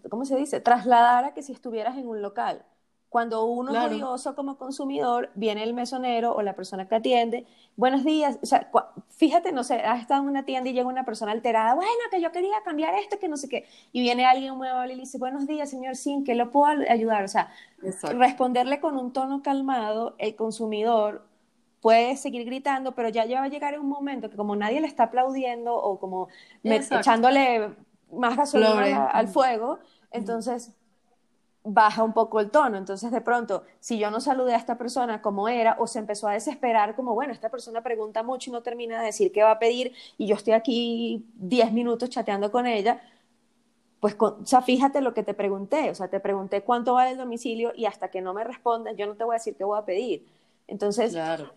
¿cómo 0.09 0.25
se 0.25 0.35
dice? 0.35 0.59
Trasladar 0.59 1.25
a 1.25 1.33
que 1.35 1.43
si 1.43 1.51
estuvieras 1.51 1.95
en 1.95 2.07
un 2.07 2.23
local. 2.23 2.65
Cuando 3.09 3.45
uno 3.45 3.71
es 3.71 3.91
odioso 3.91 4.35
como 4.35 4.57
consumidor, 4.57 5.29
viene 5.33 5.63
el 5.63 5.73
mesonero 5.73 6.35
o 6.35 6.41
la 6.41 6.55
persona 6.55 6.87
que 6.87 6.95
atiende, 6.95 7.47
buenos 7.77 8.03
días, 8.03 8.37
o 8.43 8.45
sea, 8.45 8.69
fíjate, 9.09 9.53
no 9.53 9.63
sé, 9.63 9.75
has 9.75 10.01
estado 10.01 10.23
en 10.23 10.29
una 10.29 10.43
tienda 10.43 10.69
y 10.69 10.73
llega 10.73 10.87
una 10.87 11.05
persona 11.05 11.31
alterada, 11.31 11.73
bueno, 11.73 11.91
que 12.11 12.19
yo 12.21 12.33
quería 12.33 12.61
cambiar 12.65 12.95
esto, 12.95 13.17
que 13.17 13.29
no 13.29 13.37
sé 13.37 13.47
qué, 13.47 13.65
y 13.93 14.01
viene 14.01 14.25
alguien 14.25 14.57
muy 14.57 14.67
amable 14.67 14.93
y 14.93 14.95
le 14.97 15.03
dice, 15.03 15.17
buenos 15.17 15.47
días, 15.47 15.69
señor 15.69 15.95
Sin, 15.95 16.25
¿qué 16.25 16.35
lo 16.35 16.51
puedo 16.51 16.83
ayudar? 16.89 17.23
O 17.23 17.27
sea, 17.29 17.49
responderle 18.17 18.81
con 18.81 18.97
un 18.97 19.13
tono 19.13 19.41
calmado, 19.41 20.15
el 20.17 20.35
consumidor 20.35 21.25
puede 21.79 22.17
seguir 22.17 22.45
gritando, 22.45 22.93
pero 22.93 23.07
ya, 23.07 23.25
ya 23.25 23.39
va 23.39 23.45
a 23.45 23.49
llegar 23.49 23.79
un 23.79 23.87
momento 23.87 24.29
que 24.29 24.35
como 24.35 24.57
nadie 24.57 24.81
le 24.81 24.87
está 24.87 25.03
aplaudiendo 25.03 25.75
o 25.75 25.97
como 25.97 26.27
echándole 26.63 27.73
más 28.11 28.35
gasolina 28.35 29.07
al 29.07 29.29
fuego, 29.29 29.79
entonces 30.11 30.73
baja 31.69 32.03
un 32.03 32.13
poco 32.13 32.39
el 32.39 32.49
tono. 32.49 32.77
Entonces, 32.77 33.11
de 33.11 33.21
pronto, 33.21 33.63
si 33.79 33.99
yo 33.99 34.09
no 34.09 34.21
saludé 34.21 34.53
a 34.53 34.57
esta 34.57 34.77
persona 34.77 35.21
como 35.21 35.49
era, 35.49 35.75
o 35.79 35.87
se 35.87 35.99
empezó 35.99 36.27
a 36.27 36.33
desesperar, 36.33 36.95
como, 36.95 37.13
bueno, 37.13 37.33
esta 37.33 37.49
persona 37.49 37.83
pregunta 37.83 38.23
mucho 38.23 38.49
y 38.49 38.53
no 38.53 38.61
termina 38.61 38.99
de 38.99 39.07
decir 39.07 39.31
qué 39.31 39.43
va 39.43 39.51
a 39.51 39.59
pedir, 39.59 39.93
y 40.17 40.27
yo 40.27 40.35
estoy 40.35 40.53
aquí 40.53 41.25
10 41.35 41.73
minutos 41.73 42.09
chateando 42.09 42.51
con 42.51 42.67
ella, 42.67 43.01
pues, 43.99 44.15
o 44.19 44.45
sea, 44.45 44.61
fíjate 44.61 45.01
lo 45.01 45.13
que 45.13 45.23
te 45.23 45.33
pregunté, 45.33 45.89
o 45.89 45.95
sea, 45.95 46.07
te 46.07 46.19
pregunté 46.19 46.61
cuánto 46.61 46.93
vale 46.93 47.11
el 47.11 47.17
domicilio 47.17 47.73
y 47.75 47.85
hasta 47.85 48.09
que 48.09 48.21
no 48.21 48.33
me 48.33 48.43
respondas, 48.43 48.95
yo 48.95 49.05
no 49.05 49.15
te 49.15 49.23
voy 49.23 49.33
a 49.33 49.39
decir 49.39 49.55
qué 49.55 49.63
voy 49.63 49.77
a 49.77 49.85
pedir. 49.85 50.25
Entonces, 50.67 51.11
claro. 51.11 51.53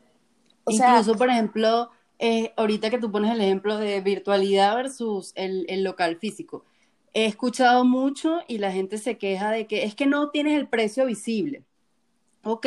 Incluso, 0.66 1.14
por 1.16 1.28
ejemplo, 1.28 1.90
eh, 2.18 2.52
ahorita 2.56 2.90
que 2.90 2.98
tú 2.98 3.10
pones 3.10 3.32
el 3.32 3.40
ejemplo 3.40 3.76
de 3.76 4.00
virtualidad 4.00 4.74
versus 4.74 5.32
el 5.34 5.84
local 5.84 6.16
físico 6.16 6.64
he 7.14 7.26
escuchado 7.26 7.84
mucho 7.84 8.40
y 8.46 8.58
la 8.58 8.72
gente 8.72 8.98
se 8.98 9.18
queja 9.18 9.50
de 9.50 9.66
que 9.66 9.84
es 9.84 9.94
que 9.94 10.06
no 10.06 10.30
tienes 10.30 10.58
el 10.58 10.68
precio 10.68 11.06
visible. 11.06 11.64
Ok, 12.42 12.66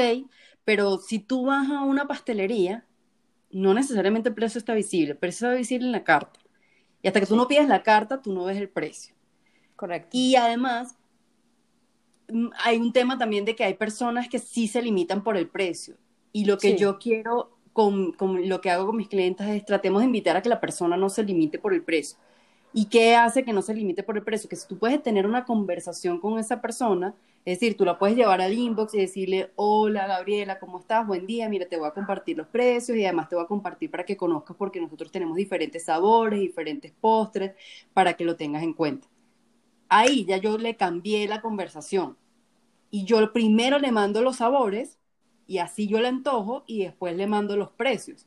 pero 0.66 0.98
si 0.98 1.20
tú 1.20 1.46
vas 1.46 1.70
a 1.70 1.82
una 1.82 2.08
pastelería, 2.08 2.86
no 3.52 3.74
necesariamente 3.74 4.30
el 4.30 4.36
precio 4.36 4.60
está 4.60 4.74
visible, 4.74 5.14
el 5.14 5.18
precio 5.18 5.48
está 5.48 5.58
visible 5.58 5.86
en 5.86 5.92
la 5.92 6.04
carta. 6.04 6.40
Y 7.02 7.08
hasta 7.08 7.20
que 7.20 7.26
tú 7.26 7.36
no 7.36 7.48
pides 7.48 7.68
la 7.68 7.84
carta, 7.84 8.22
tú 8.22 8.34
no 8.34 8.46
ves 8.46 8.58
el 8.58 8.70
precio. 8.70 9.14
Correcto. 9.76 10.10
Y 10.14 10.36
además, 10.36 10.96
mm, 12.30 12.48
hay 12.64 12.78
un 12.78 12.94
tema 12.94 13.18
también 13.18 13.46
de 13.46 13.56
que 13.56 13.64
hay 13.64 13.74
personas 13.74 14.30
que 14.30 14.40
sí 14.40 14.68
se 14.68 14.82
limitan 14.82 15.24
por 15.24 15.36
el 15.36 15.48
precio. 15.48 15.96
Y 16.32 16.46
lo 16.46 16.58
que 16.58 16.78
yo 16.78 16.98
quiero 16.98 17.58
con, 17.74 18.14
con, 18.14 18.48
lo 18.48 18.62
que 18.62 18.72
hago 18.72 18.88
con 18.88 18.98
mis 18.98 19.10
clientes 19.10 19.48
es 19.48 19.66
tratemos 19.66 20.02
de 20.02 20.06
invitar 20.06 20.38
a 20.38 20.42
que 20.42 20.50
la 20.50 20.62
persona 20.62 20.96
no 20.96 21.10
se 21.10 21.24
limite 21.24 21.60
por 21.60 21.74
el 21.74 21.84
precio. 21.84 22.18
¿Y 22.76 22.86
qué 22.86 23.16
hace 23.16 23.44
que 23.46 23.54
no 23.54 23.62
se 23.62 23.76
limite 23.76 24.02
por 24.02 24.18
el 24.18 24.24
precio? 24.24 24.50
Que 24.50 24.56
si 24.56 24.68
tú 24.68 24.80
puedes 24.80 25.02
tener 25.04 25.28
una 25.28 25.46
conversación 25.46 26.20
con 26.20 26.40
esa 26.40 26.60
persona, 26.60 27.14
es 27.46 27.60
decir, 27.60 27.78
tú 27.78 27.86
la 27.86 28.00
puedes 28.00 28.16
llevar 28.16 28.42
al 28.42 28.54
inbox 28.54 28.96
y 28.96 29.00
decirle, 29.00 29.52
hola 29.56 30.08
Gabriela, 30.08 30.58
¿cómo 30.60 30.80
estás? 30.80 31.06
Buen 31.06 31.28
día, 31.28 31.48
mira, 31.50 31.68
te 31.68 31.78
voy 31.78 31.88
a 31.88 31.92
compartir 31.92 32.36
los 32.36 32.48
precios 32.48 32.98
y 32.98 33.06
además 33.06 33.30
te 33.30 33.36
voy 33.36 33.44
a 33.44 33.48
compartir 33.48 33.92
para 33.92 34.06
que 34.06 34.18
conozcas 34.18 34.58
porque 34.58 34.82
nosotros 34.82 35.12
tenemos 35.12 35.38
diferentes 35.38 35.86
sabores, 35.86 36.40
diferentes 36.40 36.92
postres, 37.00 37.54
para 37.94 38.14
que 38.14 38.26
lo 38.26 38.36
tengas 38.38 38.64
en 38.64 38.74
cuenta. 38.74 39.08
Ahí 39.88 40.26
ya 40.26 40.38
yo 40.38 40.58
le 40.58 40.76
cambié 40.76 41.28
la 41.28 41.42
conversación 41.42 42.18
y 42.90 43.06
yo 43.06 43.32
primero 43.34 43.78
le 43.78 43.92
mando 43.92 44.24
los 44.24 44.38
sabores 44.38 44.98
y 45.46 45.60
así 45.60 45.88
yo 45.88 46.02
le 46.02 46.08
antojo 46.08 46.64
y 46.66 46.84
después 46.84 47.16
le 47.16 47.28
mando 47.28 47.56
los 47.56 47.70
precios 47.70 48.26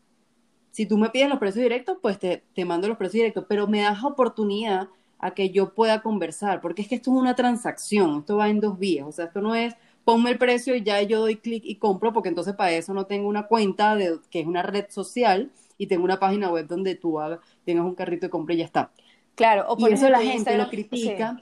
si 0.77 0.85
tú 0.85 0.99
me 0.99 1.09
pides 1.09 1.31
los 1.31 1.39
precios 1.39 1.62
directos, 1.62 1.97
pues 2.03 2.19
te, 2.19 2.43
te 2.55 2.67
mando 2.67 2.87
los 2.87 2.99
precios 2.99 3.15
directos, 3.15 3.47
pero 3.49 3.67
me 3.67 3.81
das 3.81 4.05
oportunidad 4.05 4.91
a 5.19 5.31
que 5.31 5.49
yo 5.49 5.73
pueda 5.73 6.03
conversar, 6.03 6.61
porque 6.61 6.83
es 6.83 6.89
que 6.89 6.97
esto 6.97 7.11
es 7.12 7.17
una 7.17 7.35
transacción, 7.35 8.19
esto 8.19 8.37
va 8.37 8.51
en 8.51 8.61
dos 8.61 8.79
vías, 8.79 9.07
o 9.07 9.11
sea, 9.11 9.25
esto 9.25 9.41
no 9.41 9.55
es 9.55 9.75
ponme 10.05 10.29
el 10.29 10.37
precio 10.37 10.77
y 10.77 10.83
ya 10.83 11.01
yo 11.01 11.21
doy 11.21 11.37
clic 11.37 11.62
y 11.65 11.77
compro, 11.77 12.12
porque 12.12 12.29
entonces 12.29 12.55
para 12.55 12.73
eso 12.73 12.93
no 12.93 13.07
tengo 13.07 13.27
una 13.27 13.47
cuenta 13.47 13.97
de, 13.97 14.19
que 14.31 14.41
es 14.41 14.47
una 14.47 14.62
red 14.62 14.85
social 14.91 15.51
y 15.79 15.87
tengo 15.87 16.05
una 16.05 16.21
página 16.21 16.51
web 16.51 16.67
donde 16.67 16.95
tú 16.95 17.21
hagas, 17.21 17.41
tengas 17.65 17.87
un 17.87 17.95
carrito 17.95 18.27
de 18.27 18.31
compra 18.31 18.55
y 18.55 18.59
ya 18.59 18.67
está. 18.67 18.91
Claro, 19.35 19.65
o 19.69 19.79
por 19.79 19.91
eso 19.91 20.11
la 20.11 20.21
gente 20.21 20.59
lo 20.59 20.69
critica 20.69 21.41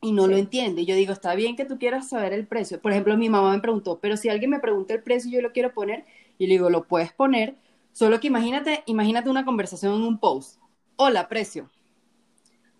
y 0.00 0.10
no 0.10 0.26
lo 0.26 0.36
entiende. 0.36 0.84
Yo 0.84 0.96
digo, 0.96 1.12
está 1.12 1.36
bien 1.36 1.54
que 1.54 1.64
tú 1.64 1.78
quieras 1.78 2.08
saber 2.08 2.32
el 2.32 2.48
precio. 2.48 2.80
Por 2.80 2.90
ejemplo, 2.90 3.16
mi 3.16 3.28
mamá 3.28 3.52
me 3.52 3.60
preguntó, 3.60 4.00
pero 4.00 4.16
si 4.16 4.28
alguien 4.28 4.50
me 4.50 4.58
pregunta 4.58 4.92
el 4.92 5.04
precio 5.04 5.30
y 5.30 5.34
yo 5.34 5.40
lo 5.40 5.52
quiero 5.52 5.72
poner, 5.72 6.04
y 6.36 6.48
le 6.48 6.54
digo, 6.54 6.68
lo 6.68 6.82
puedes 6.82 7.12
poner, 7.12 7.54
solo 7.92 8.20
que 8.20 8.26
imagínate, 8.26 8.82
imagínate 8.86 9.30
una 9.30 9.44
conversación 9.44 9.94
en 9.94 10.02
un 10.02 10.18
post. 10.18 10.60
Hola, 10.96 11.28
precio. 11.28 11.70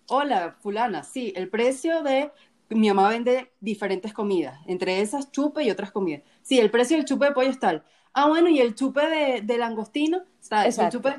Hola, 0.07 0.57
fulana, 0.59 1.03
sí, 1.03 1.33
el 1.35 1.49
precio 1.49 2.03
de 2.03 2.31
mi 2.69 2.87
mamá 2.89 3.09
vende 3.09 3.51
diferentes 3.59 4.13
comidas, 4.13 4.59
entre 4.67 5.01
esas 5.01 5.31
chupe 5.31 5.63
y 5.63 5.71
otras 5.71 5.91
comidas. 5.91 6.23
Sí, 6.41 6.59
el 6.59 6.71
precio 6.71 6.97
del 6.97 7.05
chupe 7.05 7.25
de 7.25 7.31
pollo 7.31 7.49
es 7.49 7.59
tal. 7.59 7.83
Ah, 8.13 8.27
bueno, 8.27 8.49
y 8.49 8.59
el 8.59 8.75
chupe 8.75 9.41
de, 9.41 9.57
langostino, 9.57 10.23
está, 10.41 10.65
el 10.65 10.89
chupe... 10.89 11.15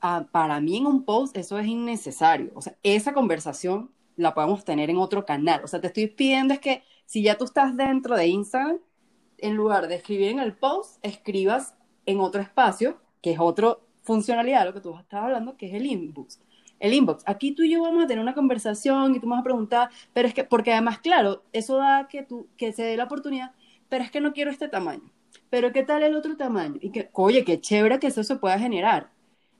Ah, 0.00 0.26
para 0.30 0.60
mí 0.60 0.76
en 0.76 0.86
un 0.86 1.04
post 1.04 1.34
eso 1.36 1.58
es 1.58 1.66
innecesario. 1.66 2.50
O 2.54 2.60
sea, 2.60 2.76
esa 2.82 3.14
conversación 3.14 3.90
la 4.16 4.34
podemos 4.34 4.64
tener 4.64 4.90
en 4.90 4.98
otro 4.98 5.24
canal. 5.24 5.62
O 5.64 5.66
sea, 5.66 5.80
te 5.80 5.86
estoy 5.86 6.08
pidiendo 6.08 6.52
es 6.52 6.60
que 6.60 6.82
si 7.06 7.22
ya 7.22 7.38
tú 7.38 7.44
estás 7.44 7.74
dentro 7.74 8.14
de 8.14 8.26
Instagram, 8.26 8.78
en 9.38 9.54
lugar 9.54 9.88
de 9.88 9.94
escribir 9.94 10.28
en 10.28 10.40
el 10.40 10.54
post, 10.54 10.98
escribas 11.02 11.74
en 12.06 12.20
otro 12.20 12.40
espacio, 12.40 12.98
que 13.22 13.32
es 13.32 13.40
otra 13.40 13.76
funcionalidad, 14.02 14.64
lo 14.66 14.74
que 14.74 14.80
tú 14.80 14.96
estás 14.98 15.22
hablando, 15.22 15.56
que 15.56 15.66
es 15.66 15.74
el 15.74 15.86
inbox 15.86 16.38
el 16.84 16.92
inbox. 16.92 17.22
Aquí 17.26 17.52
tú 17.52 17.62
y 17.62 17.70
yo 17.70 17.82
vamos 17.82 18.04
a 18.04 18.06
tener 18.06 18.22
una 18.22 18.34
conversación 18.34 19.14
y 19.14 19.20
tú 19.20 19.26
me 19.26 19.32
vas 19.32 19.40
a 19.40 19.44
preguntar, 19.44 19.90
pero 20.12 20.28
es 20.28 20.34
que, 20.34 20.44
porque 20.44 20.72
además, 20.72 20.98
claro, 20.98 21.42
eso 21.52 21.76
da 21.76 22.08
que, 22.08 22.22
tú, 22.22 22.48
que 22.56 22.72
se 22.72 22.82
dé 22.82 22.96
la 22.96 23.04
oportunidad, 23.04 23.52
pero 23.88 24.04
es 24.04 24.10
que 24.10 24.20
no 24.20 24.32
quiero 24.32 24.50
este 24.50 24.68
tamaño. 24.68 25.10
Pero 25.50 25.72
¿qué 25.72 25.82
tal 25.82 26.02
el 26.02 26.14
otro 26.14 26.36
tamaño? 26.36 26.76
Y 26.80 26.90
que, 26.90 27.08
oye, 27.12 27.44
qué 27.44 27.60
chévere 27.60 27.98
que 27.98 28.08
eso 28.08 28.22
se 28.22 28.36
pueda 28.36 28.58
generar. 28.58 29.10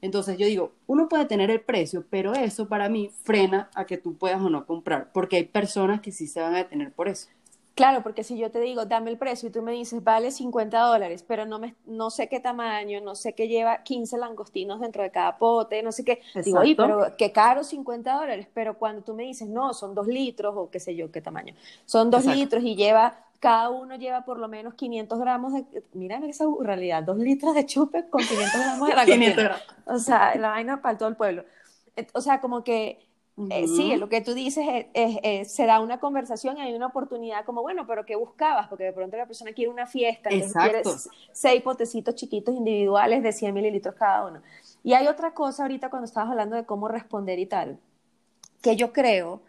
Entonces 0.02 0.36
yo 0.36 0.46
digo, 0.46 0.72
uno 0.86 1.08
puede 1.08 1.24
tener 1.24 1.50
el 1.50 1.62
precio, 1.62 2.04
pero 2.10 2.34
eso 2.34 2.68
para 2.68 2.90
mí 2.90 3.10
frena 3.22 3.70
a 3.74 3.86
que 3.86 3.96
tú 3.96 4.18
puedas 4.18 4.42
o 4.42 4.50
no 4.50 4.66
comprar, 4.66 5.10
porque 5.12 5.36
hay 5.36 5.44
personas 5.44 6.00
que 6.02 6.12
sí 6.12 6.26
se 6.26 6.42
van 6.42 6.54
a 6.54 6.58
detener 6.58 6.92
por 6.92 7.08
eso. 7.08 7.28
Claro, 7.74 8.04
porque 8.04 8.22
si 8.22 8.38
yo 8.38 8.52
te 8.52 8.60
digo, 8.60 8.86
dame 8.86 9.10
el 9.10 9.18
precio 9.18 9.48
y 9.48 9.52
tú 9.52 9.60
me 9.60 9.72
dices, 9.72 10.04
vale 10.04 10.30
50 10.30 10.78
dólares, 10.78 11.24
pero 11.26 11.44
no, 11.44 11.58
me, 11.58 11.74
no 11.86 12.08
sé 12.10 12.28
qué 12.28 12.38
tamaño, 12.38 13.00
no 13.00 13.16
sé 13.16 13.32
qué 13.34 13.48
lleva 13.48 13.82
15 13.82 14.16
langostinos 14.16 14.78
dentro 14.80 15.02
de 15.02 15.10
cada 15.10 15.38
pote, 15.38 15.82
no 15.82 15.90
sé 15.90 16.04
qué. 16.04 16.20
Digo, 16.44 16.60
oye, 16.60 16.76
pero 16.76 17.16
qué 17.18 17.32
caro 17.32 17.64
50 17.64 18.14
dólares. 18.14 18.46
Pero 18.54 18.78
cuando 18.78 19.02
tú 19.02 19.14
me 19.14 19.24
dices, 19.24 19.48
no, 19.48 19.74
son 19.74 19.92
dos 19.92 20.06
litros 20.06 20.54
o 20.56 20.70
qué 20.70 20.78
sé 20.78 20.94
yo, 20.94 21.10
qué 21.10 21.20
tamaño, 21.20 21.54
son 21.84 22.10
dos 22.10 22.24
litros 22.26 22.62
y 22.62 22.76
lleva, 22.76 23.18
cada 23.40 23.70
uno 23.70 23.96
lleva 23.96 24.24
por 24.24 24.38
lo 24.38 24.46
menos 24.46 24.74
500 24.74 25.18
gramos 25.18 25.52
de, 25.52 25.82
mira 25.94 26.18
esa 26.26 26.44
realidad, 26.60 27.02
dos 27.02 27.18
litros 27.18 27.56
de 27.56 27.66
chupe 27.66 28.08
con 28.08 28.22
500 28.22 28.60
gramos 28.60 28.88
de 28.88 28.94
langostino. 29.16 29.50
O 29.86 29.98
sea, 29.98 30.36
la 30.36 30.50
vaina 30.50 30.80
para 30.80 30.96
todo 30.96 31.08
el 31.08 31.16
pueblo. 31.16 31.44
O 32.12 32.20
sea, 32.20 32.40
como 32.40 32.62
que 32.62 33.04
eh, 33.50 33.66
sí, 33.66 33.96
lo 33.96 34.08
que 34.08 34.20
tú 34.20 34.32
dices 34.32 34.86
es, 34.94 35.52
se 35.52 35.66
da 35.66 35.80
una 35.80 35.98
conversación 35.98 36.56
y 36.56 36.60
hay 36.60 36.74
una 36.74 36.86
oportunidad 36.86 37.44
como, 37.44 37.62
bueno, 37.62 37.84
pero 37.84 38.06
¿qué 38.06 38.14
buscabas? 38.14 38.68
Porque 38.68 38.84
de 38.84 38.92
pronto 38.92 39.16
la 39.16 39.26
persona 39.26 39.52
quiere 39.52 39.70
una 39.70 39.86
fiesta, 39.86 40.30
entonces 40.30 40.62
quiere 40.62 40.82
seis 41.32 41.60
potecitos 41.62 42.14
chiquitos 42.14 42.54
individuales 42.54 43.24
de 43.24 43.32
100 43.32 43.52
mililitros 43.52 43.96
cada 43.96 44.26
uno. 44.26 44.40
Y 44.84 44.92
hay 44.92 45.08
otra 45.08 45.34
cosa 45.34 45.64
ahorita 45.64 45.90
cuando 45.90 46.06
estabas 46.06 46.30
hablando 46.30 46.54
de 46.54 46.64
cómo 46.64 46.86
responder 46.86 47.40
y 47.40 47.46
tal, 47.46 47.78
que 48.62 48.76
yo 48.76 48.92
creo 48.92 49.42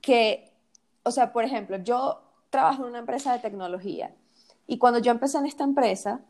que, 0.00 0.50
o 1.04 1.12
sea, 1.12 1.32
por 1.32 1.44
ejemplo, 1.44 1.76
yo 1.76 2.20
trabajo 2.50 2.82
en 2.82 2.88
una 2.88 2.98
empresa 2.98 3.32
de 3.32 3.38
tecnología 3.38 4.12
y 4.66 4.78
cuando 4.78 4.98
yo 4.98 5.12
empecé 5.12 5.38
en 5.38 5.46
esta 5.46 5.62
empresa, 5.62 6.20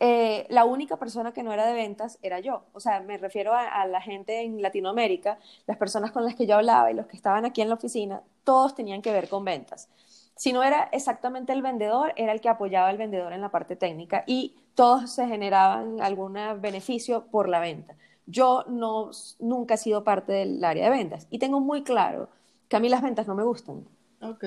eh, 0.00 0.46
la 0.48 0.64
única 0.64 0.96
persona 0.96 1.32
que 1.32 1.42
no 1.42 1.52
era 1.52 1.66
de 1.66 1.72
ventas 1.72 2.18
era 2.22 2.38
yo. 2.38 2.62
O 2.72 2.80
sea, 2.80 3.00
me 3.00 3.18
refiero 3.18 3.52
a, 3.54 3.86
la 3.86 4.00
gente 4.00 4.42
en 4.42 4.62
Latinoamérica, 4.62 5.38
las 5.66 5.76
personas 5.76 6.12
con 6.12 6.24
las 6.24 6.36
que 6.36 6.46
yo 6.46 6.54
hablaba 6.56 6.90
y 6.90 6.94
los 6.94 7.06
que 7.06 7.16
estaban 7.16 7.44
aquí 7.44 7.62
en 7.62 7.68
la 7.68 7.74
oficina, 7.74 8.22
todos 8.44 8.74
tenían 8.74 9.02
que 9.02 9.12
ver 9.12 9.28
con 9.28 9.44
ventas. 9.44 9.88
Si 10.36 10.52
no 10.52 10.62
era 10.62 10.88
exactamente 10.92 11.52
el 11.52 11.62
vendedor, 11.62 12.12
era 12.14 12.32
el 12.32 12.40
que 12.40 12.48
apoyaba 12.48 12.88
al 12.88 12.96
vendedor 12.96 13.32
en 13.32 13.40
la 13.40 13.50
parte 13.50 13.74
técnica 13.74 14.22
y 14.26 14.54
todos 14.74 15.10
se 15.10 15.26
generaban 15.26 16.00
algún 16.00 16.38
beneficio 16.60 17.24
por 17.26 17.48
la 17.48 17.58
venta. 17.58 17.96
Yo 18.26 18.64
no, 18.68 19.10
nunca 19.40 19.74
he 19.74 19.78
sido 19.78 20.04
parte 20.04 20.32
del 20.32 20.62
área 20.62 20.84
de 20.84 20.90
ventas 20.90 21.26
y 21.30 21.40
tengo 21.40 21.58
muy 21.58 21.82
claro 21.82 22.28
que 22.68 22.76
a 22.76 22.80
mí 22.80 22.88
las 22.88 23.02
ventas 23.02 23.26
no 23.26 23.34
me 23.34 23.42
gustan. 23.42 23.84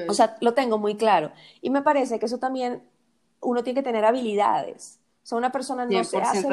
O 0.08 0.14
sea, 0.14 0.38
lo 0.40 0.54
tengo 0.54 0.78
muy 0.78 0.96
claro. 0.96 1.32
Y 1.62 1.70
me 1.72 1.82
parece 1.82 2.20
que 2.20 2.26
eso 2.26 2.38
también 2.38 2.84
uno 3.42 3.64
tiene 3.64 3.82
que 3.82 3.84
tener 3.84 4.06
habilidades 4.06 5.01
o 5.24 5.26
sea, 5.26 5.38
una 5.38 5.52
persona 5.52 5.86
no 5.86 6.04
se, 6.04 6.18
hace 6.18 6.48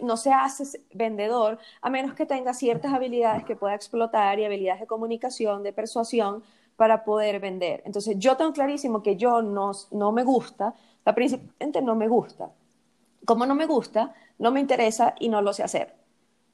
no, 0.00 0.16
se 0.16 0.32
hace 0.32 0.82
vendedor 0.92 1.58
a 1.80 1.88
menos 1.88 2.14
que 2.14 2.26
tenga 2.26 2.52
ciertas 2.52 2.92
habilidades 2.92 3.44
que 3.44 3.56
pueda 3.56 3.74
explotar 3.74 4.38
y 4.38 4.44
habilidades 4.44 4.80
de 4.80 4.86
comunicación, 4.86 5.62
de 5.62 5.72
persuasión 5.72 6.42
para 6.76 7.04
poder 7.04 7.40
vender. 7.40 7.82
Entonces, 7.86 8.16
yo 8.18 8.36
tengo 8.36 8.52
clarísimo 8.52 9.02
que 9.02 9.16
yo 9.16 9.40
no, 9.40 9.72
no 9.92 10.12
me 10.12 10.24
gusta, 10.24 10.74
la 11.04 11.14
principalmente 11.14 11.80
no 11.80 11.94
me 11.94 12.08
gusta. 12.08 12.50
Como 13.24 13.46
no 13.46 13.54
me 13.54 13.66
gusta, 13.66 14.14
no 14.38 14.50
me 14.50 14.60
interesa 14.60 15.14
y 15.18 15.28
no 15.30 15.40
lo 15.40 15.52
sé 15.54 15.62
hacer. 15.62 15.99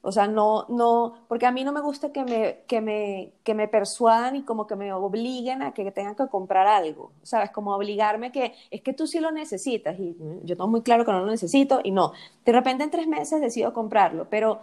O 0.07 0.11
sea, 0.13 0.25
no, 0.25 0.65
no, 0.69 1.15
porque 1.27 1.45
a 1.45 1.51
mí 1.51 1.65
no 1.65 1.73
me 1.73 1.81
gusta 1.81 2.13
que 2.13 2.23
me, 2.23 2.59
que 2.65 2.79
me, 2.79 3.33
que 3.43 3.53
me 3.53 3.67
persuadan 3.67 4.37
y 4.37 4.43
como 4.43 4.65
que 4.65 4.77
me 4.77 4.93
obliguen 4.93 5.61
a 5.61 5.73
que 5.73 5.91
tengan 5.91 6.15
que 6.15 6.29
comprar 6.29 6.65
algo, 6.65 7.11
¿sabes? 7.23 7.51
Como 7.51 7.75
obligarme 7.75 8.31
que 8.31 8.53
es 8.71 8.81
que 8.81 8.93
tú 8.93 9.05
sí 9.05 9.19
lo 9.19 9.31
necesitas 9.31 9.99
y 9.99 10.15
yo 10.43 10.55
tengo 10.55 10.69
muy 10.69 10.81
claro 10.81 11.03
que 11.03 11.11
no 11.11 11.19
lo 11.19 11.25
necesito 11.25 11.81
y 11.83 11.91
no. 11.91 12.13
De 12.45 12.53
repente 12.53 12.85
en 12.85 12.89
tres 12.89 13.05
meses 13.05 13.41
decido 13.41 13.73
comprarlo, 13.73 14.29
pero 14.29 14.61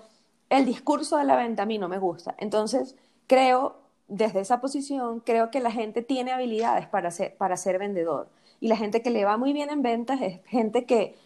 el 0.48 0.64
discurso 0.64 1.18
de 1.18 1.24
la 1.24 1.37
venta 1.37 1.64
a 1.64 1.66
mí 1.66 1.76
no 1.76 1.90
me 1.90 1.98
gusta. 1.98 2.35
Entonces, 2.38 2.96
creo, 3.26 3.76
desde 4.09 4.40
esa 4.40 4.62
posición, 4.62 5.20
creo 5.20 5.50
que 5.50 5.61
la 5.61 5.70
gente 5.70 6.00
tiene 6.00 6.33
habilidades 6.33 6.87
para 6.87 7.11
ser, 7.11 7.37
para 7.37 7.59
ser 7.59 7.78
vendedor. 7.78 8.28
Y 8.61 8.68
la 8.68 8.78
gente 8.78 9.02
que 9.02 9.11
le 9.11 9.26
va 9.26 9.37
muy 9.37 9.52
bien 9.52 9.68
en 9.68 9.83
ventas 9.83 10.22
es 10.22 10.40
gente 10.46 10.87
que 10.87 11.16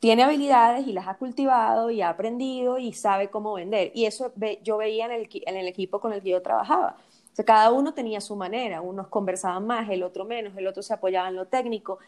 tiene 0.00 0.22
habilidades 0.24 0.86
y 0.86 0.92
las 0.92 1.08
ha 1.08 1.14
cultivado 1.16 1.90
y 1.90 2.02
ha 2.02 2.10
aprendido 2.10 2.78
y 2.78 2.92
sabe 2.92 3.30
cómo 3.30 3.54
vender. 3.54 3.92
Y 3.94 4.06
eso 4.06 4.32
yo 4.62 4.76
veía 4.76 5.06
en 5.06 5.12
el, 5.12 5.28
en 5.32 5.56
el 5.56 5.68
equipo 5.68 6.00
con 6.00 6.12
el 6.12 6.22
que 6.22 6.30
yo 6.30 6.42
trabajaba. 6.42 6.96
Cada 7.44 7.70
uno 7.70 7.92
tenía 7.94 8.20
su 8.20 8.34
manera, 8.36 8.80
unos 8.80 9.08
conversaban 9.08 9.66
más, 9.66 9.90
el 9.90 10.02
otro 10.02 10.24
menos, 10.24 10.56
el 10.56 10.66
otro 10.66 10.82
se 10.82 10.94
apoyaba 10.94 11.28
en 11.28 11.36
lo 11.36 11.46
técnico, 11.46 11.98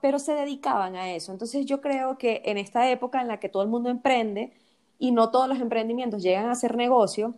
pero 0.00 0.18
se 0.18 0.32
dedicaban 0.32 0.96
a 0.96 1.12
eso. 1.12 1.32
Entonces 1.32 1.66
yo 1.66 1.80
creo 1.80 2.18
que 2.18 2.42
en 2.44 2.58
esta 2.58 2.90
época 2.90 3.20
en 3.20 3.28
la 3.28 3.40
que 3.40 3.48
todo 3.48 3.62
el 3.62 3.68
mundo 3.68 3.90
emprende 3.90 4.52
y 4.98 5.10
no 5.12 5.30
todos 5.30 5.48
los 5.48 5.60
emprendimientos 5.60 6.22
llegan 6.22 6.48
a 6.50 6.54
ser 6.54 6.76
negocio, 6.76 7.34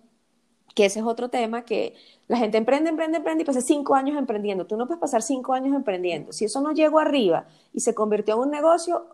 que 0.79 0.85
ese 0.85 1.01
es 1.01 1.05
otro 1.05 1.29
tema 1.29 1.65
que 1.65 1.97
la 2.29 2.37
gente 2.39 2.57
emprende, 2.57 2.89
emprende, 2.89 3.17
emprende 3.17 3.43
y 3.43 3.45
pasa 3.45 3.61
cinco 3.61 3.97
años 3.97 4.17
emprendiendo. 4.17 4.65
Tú 4.65 4.77
no 4.77 4.87
puedes 4.87 5.01
pasar 5.01 5.23
cinco 5.23 5.53
años 5.53 5.75
emprendiendo. 5.75 6.33
Si 6.33 6.45
eso 6.45 6.61
no 6.61 6.71
llegó 6.71 7.01
arriba 7.01 7.49
y 7.73 7.81
se 7.81 7.97
convirtió 7.97 8.35
en 8.37 8.43
un 8.43 8.51
negocio, 8.53 9.09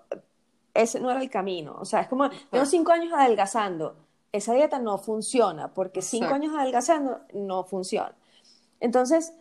ese 0.75 1.01
no 1.01 1.11
era 1.11 1.23
el 1.23 1.31
camino. 1.31 1.75
O 1.81 1.87
sea, 1.87 2.03
es 2.03 2.09
como, 2.09 2.29
tengo 2.51 2.67
cinco 2.67 2.93
años 2.93 3.15
adelgazando. 3.15 3.97
Esa 4.31 4.53
dieta 4.53 4.79
no 4.79 4.99
funciona 4.99 5.73
porque 5.73 6.03
cinco 6.03 6.35
años 6.35 6.55
adelgazando 6.55 7.21
no 7.33 7.65
funciona. 7.65 8.15
Entonces, 8.79 9.33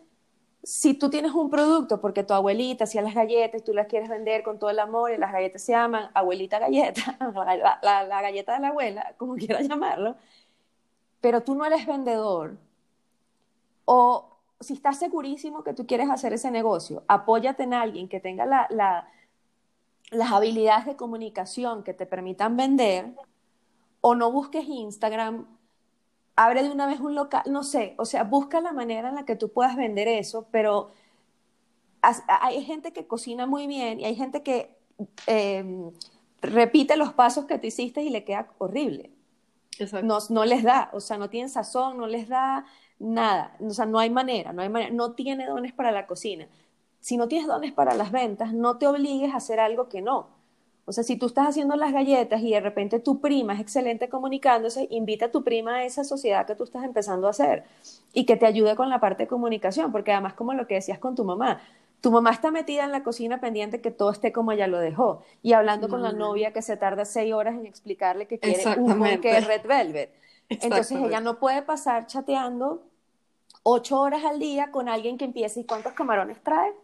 si 0.62 0.94
tú 0.94 1.10
tienes 1.10 1.32
un 1.32 1.50
producto 1.50 2.00
porque 2.00 2.24
tu 2.24 2.32
abuelita 2.32 2.84
hacía 2.84 3.02
las 3.02 3.14
galletas 3.14 3.60
y 3.60 3.64
tú 3.64 3.74
las 3.74 3.86
quieres 3.86 4.08
vender 4.08 4.42
con 4.42 4.58
todo 4.58 4.70
el 4.70 4.78
amor 4.78 5.12
y 5.12 5.18
las 5.18 5.30
galletas 5.30 5.60
se 5.60 5.72
llaman 5.72 6.08
abuelita 6.14 6.58
galleta, 6.58 7.18
la, 7.82 8.04
la 8.04 8.22
galleta 8.22 8.54
de 8.54 8.60
la 8.60 8.68
abuela, 8.68 9.14
como 9.18 9.34
quieras 9.34 9.68
llamarlo, 9.68 10.16
pero 11.24 11.42
tú 11.42 11.54
no 11.54 11.64
eres 11.64 11.86
vendedor, 11.86 12.58
o 13.86 14.36
si 14.60 14.74
estás 14.74 14.98
segurísimo 14.98 15.64
que 15.64 15.72
tú 15.72 15.86
quieres 15.86 16.10
hacer 16.10 16.34
ese 16.34 16.50
negocio, 16.50 17.02
apóyate 17.08 17.62
en 17.62 17.72
alguien 17.72 18.10
que 18.10 18.20
tenga 18.20 18.44
las 18.44 20.32
habilidades 20.32 20.84
de 20.84 20.96
comunicación 20.96 21.82
que 21.82 21.94
te 21.94 22.04
permitan 22.04 22.58
vender, 22.58 23.14
o 24.02 24.14
no 24.14 24.30
busques 24.30 24.68
Instagram, 24.68 25.46
abre 26.36 26.62
de 26.62 26.70
una 26.70 26.86
vez 26.86 27.00
un 27.00 27.14
local, 27.14 27.44
no 27.46 27.62
sé, 27.62 27.94
o 27.96 28.04
sea, 28.04 28.24
busca 28.24 28.60
la 28.60 28.74
manera 28.74 29.08
en 29.08 29.14
la 29.14 29.24
que 29.24 29.34
tú 29.34 29.48
puedas 29.48 29.76
vender 29.76 30.08
eso, 30.08 30.46
pero 30.50 30.90
hay 32.02 32.62
gente 32.66 32.92
que 32.92 33.06
cocina 33.06 33.46
muy 33.46 33.66
bien 33.66 33.98
y 33.98 34.04
hay 34.04 34.14
gente 34.14 34.42
que 34.42 34.76
em, 35.26 35.90
repite 36.42 36.98
los 36.98 37.14
pasos 37.14 37.46
que 37.46 37.58
tú 37.58 37.66
hiciste 37.66 38.02
y 38.02 38.10
le 38.10 38.24
queda 38.24 38.46
horrible. 38.58 39.13
No, 40.02 40.44
les 40.44 40.62
da, 40.62 40.90
o 40.92 41.00
sea, 41.00 41.18
no 41.18 41.30
tienen 41.30 41.48
sazón, 41.48 41.98
no 41.98 42.06
les 42.06 42.28
da 42.28 42.64
nada, 42.98 43.56
o 43.60 43.70
sea, 43.70 43.86
no 43.86 43.98
hay 43.98 44.10
manera, 44.10 44.52
no 44.52 44.62
hay 44.62 44.68
manera, 44.68 44.92
no 44.92 45.12
tiene 45.12 45.46
dones 45.46 45.72
para 45.72 45.92
la 45.92 46.06
cocina. 46.06 46.46
Si 47.00 47.16
no 47.16 47.28
tienes 47.28 47.46
dones 47.48 47.72
para 47.72 47.94
las 47.94 48.12
ventas, 48.12 48.52
no 48.52 48.78
te 48.78 48.86
obligues 48.86 49.32
a 49.34 49.36
hacer 49.36 49.60
algo 49.60 49.88
que 49.88 50.00
no. 50.00 50.28
O 50.86 50.92
sea, 50.92 51.02
si 51.02 51.16
tú 51.16 51.26
estás 51.26 51.48
haciendo 51.48 51.76
las 51.76 51.92
galletas 51.92 52.42
y 52.42 52.50
de 52.50 52.60
repente 52.60 52.98
tu 53.00 53.20
prima 53.20 53.54
es 53.54 53.60
excelente 53.60 54.08
comunicándose, 54.08 54.86
invita 54.90 55.26
a 55.26 55.30
tu 55.30 55.42
prima 55.42 55.76
a 55.76 55.84
esa 55.84 56.04
sociedad 56.04 56.46
que 56.46 56.54
tú 56.54 56.64
estás 56.64 56.84
empezando 56.84 57.26
a 57.26 57.30
hacer 57.30 57.64
y 58.12 58.26
que 58.26 58.36
te 58.36 58.46
ayude 58.46 58.76
con 58.76 58.90
la 58.90 59.00
parte 59.00 59.24
de 59.24 59.28
comunicación, 59.28 59.92
porque 59.92 60.12
además 60.12 60.34
como 60.34 60.52
lo 60.52 60.66
que 60.66 60.74
decías 60.74 60.98
con 60.98 61.14
tu 61.14 61.24
mamá, 61.24 61.60
tu 62.04 62.10
mamá 62.10 62.32
está 62.32 62.50
metida 62.50 62.84
en 62.84 62.92
la 62.92 63.02
cocina 63.02 63.40
pendiente 63.40 63.80
que 63.80 63.90
todo 63.90 64.10
esté 64.10 64.30
como 64.30 64.52
ella 64.52 64.66
lo 64.66 64.78
dejó 64.78 65.22
y 65.42 65.54
hablando 65.54 65.88
con 65.88 66.02
la 66.02 66.12
novia 66.12 66.52
que 66.52 66.60
se 66.60 66.76
tarda 66.76 67.06
seis 67.06 67.32
horas 67.32 67.54
en 67.54 67.64
explicarle 67.64 68.26
que 68.26 68.38
quiere 68.38 68.78
un 68.78 69.02
que 69.22 69.38
es 69.38 69.46
Red 69.46 69.66
Velvet. 69.66 70.14
Entonces 70.50 70.98
ella 71.00 71.20
no 71.20 71.38
puede 71.38 71.62
pasar 71.62 72.06
chateando 72.06 72.82
ocho 73.62 73.98
horas 73.98 74.22
al 74.22 74.38
día 74.38 74.70
con 74.70 74.90
alguien 74.90 75.16
que 75.16 75.24
empiece 75.24 75.60
y 75.60 75.64
cuántos 75.64 75.94
camarones 75.94 76.42
trae 76.42 76.74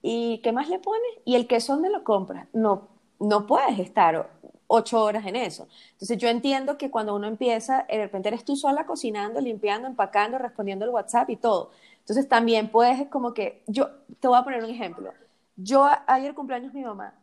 y 0.00 0.38
qué 0.44 0.52
más 0.52 0.68
le 0.68 0.78
pone 0.78 1.08
y 1.24 1.34
el 1.34 1.48
queso 1.48 1.72
dónde 1.72 1.90
lo 1.90 2.04
compra. 2.04 2.46
No, 2.52 2.86
no 3.18 3.48
puedes 3.48 3.80
estar 3.80 4.30
ocho 4.68 5.02
horas 5.02 5.26
en 5.26 5.34
eso. 5.34 5.66
Entonces 5.94 6.18
yo 6.18 6.28
entiendo 6.28 6.78
que 6.78 6.88
cuando 6.88 7.16
uno 7.16 7.26
empieza, 7.26 7.84
de 7.90 7.96
repente 7.98 8.28
eres 8.28 8.44
tú 8.44 8.54
sola 8.54 8.86
cocinando, 8.86 9.40
limpiando, 9.40 9.88
empacando, 9.88 10.38
respondiendo 10.38 10.84
el 10.84 10.92
WhatsApp 10.92 11.28
y 11.30 11.36
todo. 11.36 11.72
Entonces 12.02 12.28
también 12.28 12.68
puedes 12.68 13.08
como 13.08 13.32
que, 13.32 13.62
yo 13.66 13.90
te 14.20 14.28
voy 14.28 14.38
a 14.38 14.42
poner 14.42 14.62
un 14.62 14.70
ejemplo. 14.70 15.12
Yo 15.56 15.88
ayer 16.06 16.34
cumpleaños 16.34 16.74
mi 16.74 16.82
mamá 16.82 17.14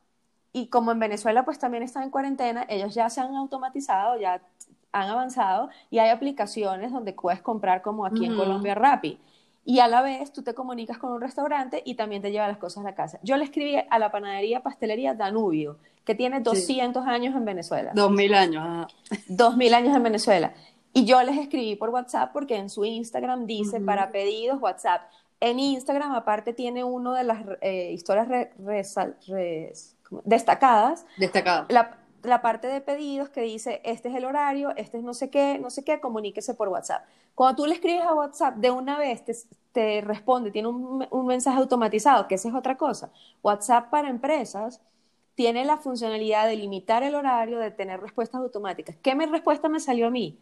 y 0.52 0.68
como 0.68 0.92
en 0.92 1.00
Venezuela 1.00 1.46
pues 1.46 1.60
también 1.60 1.84
están 1.84 2.04
en 2.04 2.10
cuarentena, 2.10 2.66
ellos 2.70 2.96
ya 2.96 3.10
se 3.10 3.22
han 3.22 3.36
automatizado, 3.36 4.20
ya 4.20 4.42
han 4.92 5.10
avanzado 5.10 5.70
y 5.90 6.00
hay 6.00 6.10
aplicaciones 6.10 6.92
donde 6.92 7.14
puedes 7.14 7.42
comprar 7.42 7.82
como 7.82 8.06
aquí 8.06 8.26
en 8.26 8.36
Colombia 8.36 8.76
Rappi 8.76 9.20
y 9.66 9.80
a 9.80 9.88
la 9.88 10.02
vez 10.02 10.32
tú 10.34 10.42
te 10.42 10.54
comunicas 10.54 10.98
con 10.98 11.12
un 11.12 11.22
restaurante 11.22 11.84
y 11.86 11.96
también 11.96 12.22
te 12.22 12.32
lleva 12.32 12.48
las 12.48 12.58
cosas 12.58 12.80
a 12.80 12.90
la 12.90 12.96
casa. 12.96 13.20
Yo 13.22 13.38
le 13.38 13.44
escribí 13.44 13.76
a 13.78 14.00
la 14.00 14.12
panadería 14.12 14.64
pastelería 14.64 15.14
Danubio, 15.14 15.78
que 16.06 16.16
tiene 16.16 16.40
200 16.40 17.06
años 17.06 17.36
en 17.36 17.46
Venezuela. 17.46 17.92
2000 17.94 18.34
años. 18.34 18.88
Dos 19.28 19.52
2000 19.52 19.74
años 19.76 19.96
en 19.96 20.04
Venezuela. 20.04 20.54
Y 20.94 21.06
yo 21.06 21.22
les 21.24 21.38
escribí 21.38 21.76
por 21.76 21.90
WhatsApp 21.90 22.32
porque 22.34 22.56
en 22.56 22.70
su 22.70 22.86
Instagram 22.86 23.46
dice 23.46 23.80
para 23.80 24.12
pedidos 24.12 24.62
WhatsApp. 24.62 25.04
En 25.40 25.60
Instagram 25.60 26.14
aparte 26.14 26.54
tiene 26.54 26.84
uno 26.84 27.14
de 27.14 27.24
las 27.24 27.46
eh, 27.62 27.92
historias 27.94 28.28
destacadas. 30.26 31.06
Destacadas 31.18 31.68
la 32.24 32.42
parte 32.42 32.68
de 32.68 32.82
pedidos 32.82 33.30
que 33.30 33.42
dice, 33.42 33.82
este 33.84 34.10
es 34.10 34.16
el 34.16 34.26
horario, 34.26 34.76
este 34.76 34.98
es 34.98 35.04
no 35.04 35.14
sé 35.14 35.30
qué, 35.30 35.60
no 35.60 35.70
sé 35.70 35.84
qué, 35.84 36.00
comuníquese 36.00 36.54
por 36.54 36.68
WhatsApp. 36.70 37.06
Cuando 37.36 37.64
tú 37.64 37.68
le 37.68 37.76
escribes 37.76 38.04
a 38.04 38.14
WhatsApp, 38.14 38.56
de 38.56 38.72
una 38.72 38.98
vez 38.98 39.24
te, 39.72 40.02
responde, 40.02 40.52
tiene 40.52 40.68
un, 40.68 41.08
un, 41.10 41.26
mensaje 41.26 41.58
automatizado, 41.58 42.28
que 42.28 42.36
esa 42.36 42.50
es 42.50 42.56
otra 42.56 42.78
cosa. 42.78 43.12
WhatsApp 43.42 43.90
para 43.90 44.10
empresas 44.10 44.82
tiene 45.36 45.64
la 45.64 45.78
funcionalidad 45.78 46.48
de 46.48 46.58
limitar 46.58 47.04
el 47.04 47.16
horario, 47.16 47.60
de 47.60 47.72
tener 47.72 48.02
respuestas 48.02 48.42
automáticas. 48.42 48.98
¿Qué 49.02 49.16
me, 49.16 49.26
respuesta 49.26 49.70
me 49.70 49.80
salió 49.80 50.08
a 50.08 50.12
mí? 50.12 50.38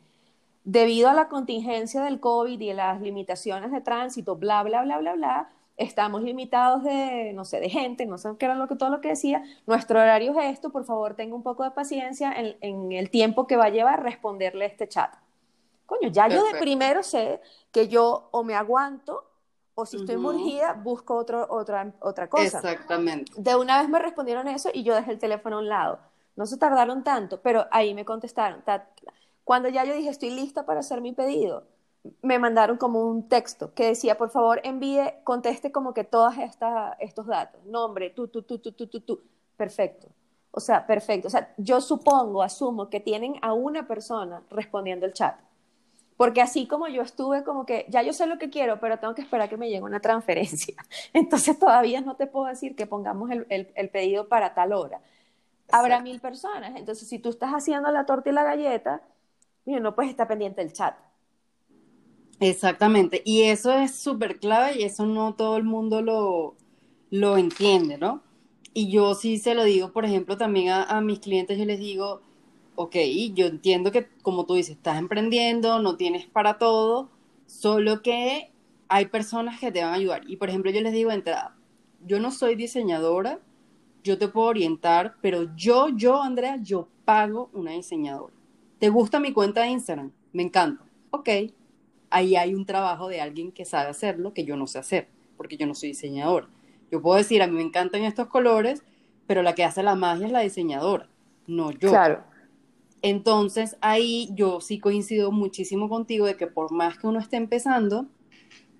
Debido 0.69 1.07
a 1.07 1.13
la 1.13 1.29
contingencia 1.29 2.03
del 2.03 2.19
COVID 2.19 2.59
y 2.59 2.73
las 2.73 2.99
limitaciones 2.99 3.71
de 3.71 3.79
tránsito, 3.79 4.35
bla, 4.35 4.63
bla, 4.63 4.81
bla, 4.81 4.97
bla, 4.97 5.13
bla, 5.13 5.49
estamos 5.77 6.23
limitados 6.23 6.83
de, 6.83 7.31
no 7.33 7.45
sé, 7.45 7.61
de 7.61 7.69
gente, 7.69 8.05
no 8.05 8.17
sé 8.17 8.31
qué 8.37 8.47
era 8.47 8.55
lo 8.55 8.67
que, 8.67 8.75
todo 8.75 8.89
lo 8.89 8.99
que 8.99 9.07
decía, 9.07 9.45
nuestro 9.65 9.97
horario 9.97 10.37
es 10.37 10.51
esto, 10.51 10.69
por 10.69 10.83
favor 10.83 11.13
tenga 11.13 11.37
un 11.37 11.41
poco 11.41 11.63
de 11.63 11.71
paciencia 11.71 12.33
en, 12.35 12.91
el 12.91 13.09
tiempo 13.09 13.47
que 13.47 13.55
va 13.55 13.67
a 13.67 13.69
llevar 13.69 14.03
responderle 14.03 14.65
este 14.65 14.89
chat. 14.89 15.15
Coño, 15.85 16.09
ya 16.09 16.27
yo 16.27 16.43
de 16.43 16.59
primero 16.59 17.01
sé 17.01 17.39
que 17.71 17.87
yo 17.87 18.27
o 18.31 18.43
me 18.43 18.53
aguanto 18.53 19.23
o 19.73 19.85
si 19.85 19.95
estoy 19.95 20.17
murgida, 20.17 20.73
busco 20.73 21.15
otro, 21.15 21.47
otra, 21.49 21.93
otra 22.01 22.27
cosa. 22.27 22.43
Exactamente. 22.57 23.31
De 23.37 23.55
una 23.55 23.79
vez 23.79 23.87
me 23.87 23.99
respondieron 23.99 24.49
eso 24.49 24.69
y 24.73 24.83
yo 24.83 24.93
dejé 24.93 25.11
el 25.11 25.19
teléfono 25.19 25.55
a 25.55 25.59
un 25.59 25.69
lado. 25.69 25.99
No 26.35 26.45
se 26.45 26.57
tardaron 26.57 27.05
tanto, 27.05 27.39
pero 27.41 27.67
ahí 27.71 27.93
me 27.93 28.03
contestaron. 28.03 28.63
Cuando 29.47 29.69
ya 29.69 29.85
yo 29.85 29.93
dije, 29.93 30.09
estoy 30.09 30.29
lista 30.29 30.65
para 30.65 30.81
hacer 30.81 30.99
mi 30.99 31.13
pedido, 31.13 31.63
me 32.21 32.37
mandaron 32.37 32.75
como 32.75 33.05
un 33.05 33.29
texto 33.29 33.73
que 33.73 33.85
decía, 33.85 34.17
por 34.17 34.29
favor, 34.29 34.59
envíe, 34.65 35.23
conteste 35.23 35.71
como 35.71 35.93
que 35.93 36.03
todos 36.03 36.33
estos 36.99 37.27
datos, 37.27 37.63
nombre, 37.63 38.09
tú, 38.09 38.27
tú, 38.27 38.41
tú, 38.41 38.59
tú, 38.59 38.73
tú, 38.73 38.87
tú, 38.87 38.99
tú. 38.99 39.21
Perfecto. 39.55 40.09
O 40.51 40.59
sea, 40.59 40.85
perfecto. 40.85 41.29
O 41.29 41.31
sea, 41.31 41.53
yo 41.55 41.79
supongo, 41.79 42.43
asumo 42.43 42.89
que 42.89 42.99
tienen 42.99 43.35
a 43.41 43.53
una 43.53 43.87
persona 43.87 44.43
respondiendo 44.49 45.05
el 45.05 45.13
chat. 45.13 45.39
Porque 46.17 46.41
así 46.41 46.67
como 46.67 46.89
yo 46.89 47.01
estuve 47.01 47.45
como 47.45 47.65
que, 47.65 47.85
ya 47.87 48.01
yo 48.01 48.11
sé 48.11 48.25
lo 48.27 48.37
que 48.37 48.49
quiero, 48.49 48.81
pero 48.81 48.99
tengo 48.99 49.15
que 49.15 49.21
esperar 49.21 49.47
que 49.47 49.55
me 49.55 49.69
llegue 49.69 49.83
una 49.83 50.01
transferencia. 50.01 50.75
Entonces 51.13 51.57
todavía 51.57 52.01
no 52.01 52.17
te 52.17 52.27
puedo 52.27 52.47
decir 52.47 52.75
que 52.75 52.85
pongamos 52.85 53.31
el, 53.31 53.47
el, 53.47 53.89
pedido 53.91 54.27
para 54.27 54.53
tal 54.53 54.73
hora. 54.73 54.99
Habrá 55.71 56.01
mil 56.01 56.19
personas. 56.19 56.75
Entonces, 56.75 57.07
si 57.07 57.17
tú 57.17 57.29
estás 57.29 57.51
haciendo 57.51 57.89
la 57.91 58.05
torta 58.05 58.29
y 58.29 58.33
la 58.33 58.43
galleta, 58.43 59.01
no 59.67 59.95
puedes 59.95 60.11
estar 60.11 60.27
pendiente 60.27 60.61
del 60.61 60.73
chat 60.73 60.97
Exactamente, 62.39 63.23
y 63.25 63.43
eso 63.43 63.71
es 63.73 63.95
súper 63.95 64.39
clave 64.39 64.79
y 64.79 64.83
eso 64.83 65.07
no 65.07 65.33
todo 65.33 65.57
el 65.57 65.63
mundo 65.63 66.03
lo, 66.03 66.55
lo 67.09 67.37
entiende, 67.37 67.97
¿no? 67.97 68.21
Y 68.75 68.91
yo 68.91 69.15
sí 69.15 69.39
se 69.39 69.55
lo 69.55 69.63
digo, 69.63 69.91
por 69.91 70.05
ejemplo, 70.05 70.37
también 70.37 70.69
a, 70.69 71.01
mis 71.01 71.19
clientes, 71.19 71.57
yo 71.57 71.65
les 71.65 71.79
digo, 71.79 72.21
ok, 72.75 72.95
yo 73.33 73.47
entiendo 73.47 73.91
que 73.91 74.07
como 74.21 74.45
tú 74.45 74.53
dices, 74.53 74.75
estás 74.77 74.99
emprendiendo, 74.99 75.79
no 75.79 75.97
tienes 75.97 76.27
para 76.27 76.59
todo, 76.59 77.09
solo 77.47 78.03
que 78.03 78.51
hay 78.87 79.07
personas 79.07 79.59
que 79.59 79.71
te 79.71 79.81
van 79.81 79.93
a 79.93 79.95
ayudar. 79.95 80.21
Y 80.29 80.37
por 80.37 80.49
ejemplo, 80.49 80.69
yo 80.69 80.81
les 80.81 80.93
digo 80.93 81.09
entrada, 81.09 81.55
yo 82.05 82.19
no 82.19 82.29
soy 82.29 82.53
diseñadora, 82.55 83.39
yo 84.03 84.19
te 84.19 84.27
puedo 84.27 84.47
orientar, 84.47 85.15
pero 85.21 85.55
yo, 85.55 85.89
yo, 85.89 86.21
Andrea, 86.21 86.57
yo 86.61 86.87
pago 87.03 87.49
una 87.53 87.71
diseñadora. 87.71 88.36
¿Te 88.79 88.89
gusta 88.89 89.19
mi 89.19 89.33
cuenta 89.33 89.61
de 89.61 89.69
Instagram? 89.69 90.11
Me 90.33 90.43
encanta. 90.43 90.83
Ok, 91.11 91.29
ahí 92.09 92.35
hay 92.35 92.53
un 92.53 92.65
trabajo 92.65 93.07
de 93.07 93.21
alguien 93.21 93.51
que 93.51 93.65
sabe 93.65 93.89
hacerlo 93.89 94.33
que 94.33 94.45
yo 94.45 94.55
no 94.55 94.67
sé 94.67 94.79
hacer, 94.79 95.07
porque 95.35 95.57
yo 95.57 95.65
no 95.65 95.73
soy 95.73 95.89
diseñador. 95.89 96.49
Yo 96.91 97.01
puedo 97.01 97.17
decir, 97.17 97.41
a 97.41 97.47
mí 97.47 97.55
me 97.55 97.63
encantan 97.63 98.03
estos 98.03 98.27
colores, 98.27 98.83
pero 99.25 99.41
la 99.41 99.55
que 99.55 99.63
hace 99.63 99.83
la 99.83 99.95
magia 99.95 100.27
es 100.27 100.31
la 100.31 100.41
diseñadora, 100.41 101.09
no 101.47 101.71
yo. 101.71 101.89
Claro. 101.89 102.23
Entonces 103.01 103.77
ahí 103.81 104.29
yo 104.33 104.61
sí 104.61 104.79
coincido 104.79 105.31
muchísimo 105.31 105.89
contigo 105.89 106.25
de 106.25 106.35
que 106.35 106.47
por 106.47 106.71
más 106.71 106.97
que 106.97 107.07
uno 107.07 107.19
esté 107.19 107.37
empezando, 107.37 108.07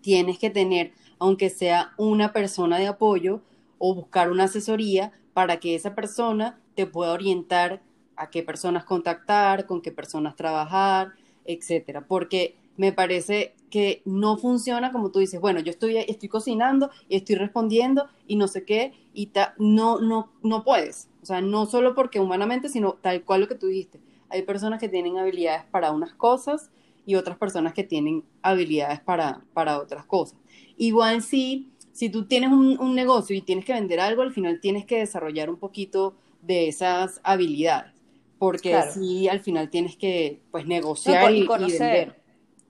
tienes 0.02 0.40
que 0.40 0.50
tener, 0.50 0.94
aunque 1.20 1.50
sea 1.50 1.94
una 1.98 2.34
persona 2.34 2.78
de 2.78 2.88
apoyo 2.88 3.42
o 3.78 3.96
buscar 3.96 4.32
una 4.32 4.46
asesoría 4.46 5.12
para 5.34 5.58
que 5.58 5.76
esa 5.76 5.96
persona 5.96 6.60
te 6.76 6.86
pueda 6.86 7.12
orientar 7.14 7.82
a 8.18 8.30
qué 8.30 8.44
personas 8.44 8.84
contactar, 8.84 9.66
con 9.66 9.82
qué 9.82 9.92
personas 9.92 10.36
trabajar, 10.36 11.14
etcétera. 11.46 12.06
Porque 12.08 12.58
me 12.76 12.92
parece 12.92 13.56
que 13.70 14.02
no 14.06 14.38
funciona 14.38 14.92
como 14.92 15.12
tú 15.12 15.20
dices, 15.20 15.42
bueno, 15.42 15.60
yo 15.60 15.72
estoy, 15.72 15.98
estoy 15.98 16.30
cocinando 16.30 16.90
y 17.10 17.18
estoy 17.18 17.36
respondiendo 17.36 18.08
y 18.28 18.36
no 18.36 18.48
sé 18.48 18.64
qué, 18.66 18.94
y 19.14 19.32
no, 19.58 20.00
no, 20.00 20.32
no 20.44 20.64
puedes. 20.64 21.10
O 21.22 21.26
sea, 21.26 21.42
no 21.42 21.66
solo 21.66 21.96
porque 21.96 22.20
humanamente, 22.20 22.70
sino 22.70 22.94
tal 22.94 23.24
cual 23.24 23.42
lo 23.42 23.48
que 23.48 23.56
tú 23.56 23.68
dijiste. 23.68 24.00
Hay 24.30 24.44
personas 24.44 24.80
que 24.80 24.90
tienen 24.90 25.18
habilidades 25.18 25.64
para 25.72 25.92
unas 25.92 26.14
cosas 26.14 26.70
y 27.06 27.16
otras 27.16 27.38
personas 27.38 27.74
que 27.74 27.84
tienen 27.84 28.24
habilidades 28.42 29.00
para, 29.00 29.42
para 29.54 29.80
otras 29.80 30.06
cosas. 30.06 30.38
Igual 30.78 31.24
si, 31.24 31.72
si 31.94 32.10
tú 32.10 32.26
tienes 32.26 32.52
un, 32.52 32.96
negocio 32.96 33.36
y 33.36 33.42
tienes 33.42 33.66
que 33.66 33.74
vender 33.74 34.00
algo, 34.00 34.22
al 34.22 34.34
final 34.34 34.60
tienes 34.60 34.86
que 34.86 35.00
desarrollar 35.00 35.50
un 35.50 35.58
poquito 35.58 36.16
de 36.42 36.68
esas 36.68 37.20
habilidades, 37.24 37.94
porque 38.40 38.82
si 38.94 39.28
al 39.28 39.40
final 39.40 39.70
tienes 39.70 39.96
que 39.96 40.42
pues 40.52 40.66
negociar 40.66 41.34
y, 41.34 41.48
vender 41.48 42.16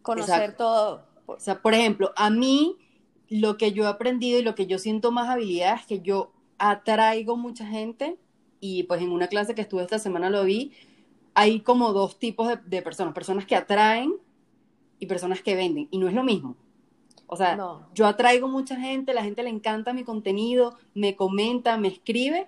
conocer 0.08 0.56
todo. 0.56 1.04
O 1.26 1.40
sea, 1.40 1.62
por 1.62 1.74
ejemplo, 1.74 2.14
a 2.16 2.30
mí 2.30 2.78
lo 3.28 3.58
que 3.58 3.74
yo 3.74 3.84
he 3.84 3.88
aprendido 3.88 4.40
y 4.40 4.44
lo 4.44 4.56
que 4.56 4.66
yo 4.66 4.80
siento 4.80 5.12
más 5.12 5.28
habilidad 5.28 5.76
es 5.76 5.86
que 5.86 6.00
yo 6.00 6.32
atraigo 6.58 7.36
mucha 7.36 7.66
gente 7.66 8.18
y 8.62 8.84
pues 8.84 9.02
en 9.02 9.12
una 9.12 9.28
clase 9.28 9.54
que 9.54 9.62
estuve 9.62 9.84
esta 9.84 10.00
semana 10.00 10.30
lo 10.30 10.46
vi, 10.46 10.72
hay 11.34 11.60
como 11.60 11.92
dos 11.92 12.18
tipos 12.18 12.48
de, 12.66 12.82
personas, 12.82 13.14
personas 13.14 13.46
que 13.46 13.56
atraen 13.56 14.16
y 15.00 15.06
personas 15.06 15.42
que 15.42 15.56
venden 15.56 15.88
y 15.92 15.98
no 15.98 16.08
es 16.08 16.14
lo 16.14 16.24
mismo. 16.24 16.56
O 17.28 17.36
sea, 17.36 17.60
yo 17.94 18.08
atraigo 18.08 18.48
mucha 18.48 18.78
gente, 18.78 19.14
la 19.14 19.24
gente 19.24 19.44
le 19.44 19.50
encanta 19.50 19.92
mi 19.92 20.06
contenido, 20.06 20.78
me 20.94 21.18
comenta, 21.18 21.78
me 21.78 21.90
escribe, 21.90 22.48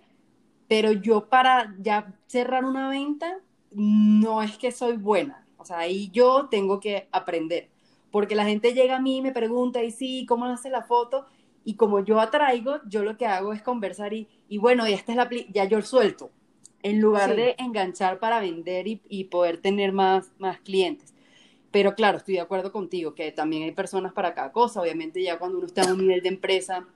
pero 0.69 0.91
yo 0.91 1.27
para 1.27 1.75
ya 1.79 2.13
cerrar 2.27 2.63
una 2.63 2.89
venta 2.89 3.39
no 3.71 4.41
es 4.41 4.57
que 4.57 4.71
soy 4.71 4.97
buena. 4.97 5.45
O 5.57 5.65
sea, 5.65 5.79
ahí 5.79 6.09
yo 6.11 6.47
tengo 6.49 6.79
que 6.79 7.09
aprender. 7.11 7.69
Porque 8.11 8.35
la 8.35 8.45
gente 8.45 8.73
llega 8.73 8.97
a 8.97 9.01
mí 9.01 9.17
y 9.17 9.21
me 9.21 9.31
pregunta, 9.31 9.83
y 9.83 9.91
sí, 9.91 10.25
¿cómo 10.27 10.45
hace 10.45 10.69
la 10.69 10.83
foto? 10.83 11.25
Y 11.65 11.73
como 11.73 11.99
yo 12.05 12.19
atraigo, 12.19 12.77
yo 12.87 13.03
lo 13.03 13.17
que 13.17 13.25
hago 13.25 13.51
es 13.51 13.63
conversar 13.63 14.13
y, 14.13 14.27
y 14.47 14.59
bueno, 14.59 14.87
y 14.87 14.93
esta 14.93 15.11
es 15.11 15.15
la, 15.17 15.29
ya 15.51 15.65
yo 15.65 15.81
suelto, 15.81 16.29
en 16.83 17.01
lugar 17.01 17.35
de 17.35 17.55
enganchar 17.57 18.19
para 18.19 18.39
vender 18.39 18.87
y, 18.87 19.01
y, 19.09 19.25
poder 19.25 19.57
tener 19.57 19.91
más, 19.91 20.31
más 20.37 20.59
clientes. 20.59 21.15
Pero 21.71 21.95
claro, 21.95 22.17
estoy 22.17 22.35
de 22.35 22.41
acuerdo 22.41 22.71
contigo, 22.71 23.15
que 23.15 23.31
también 23.31 23.63
hay 23.63 23.71
personas 23.71 24.13
para 24.13 24.33
cada 24.35 24.51
cosa. 24.51 24.81
Obviamente 24.81 25.21
ya 25.21 25.39
cuando 25.39 25.57
uno 25.57 25.67
está 25.67 25.81
a 25.81 25.93
un 25.93 25.99
nivel 25.99 26.21
de 26.21 26.29
empresa, 26.29 26.87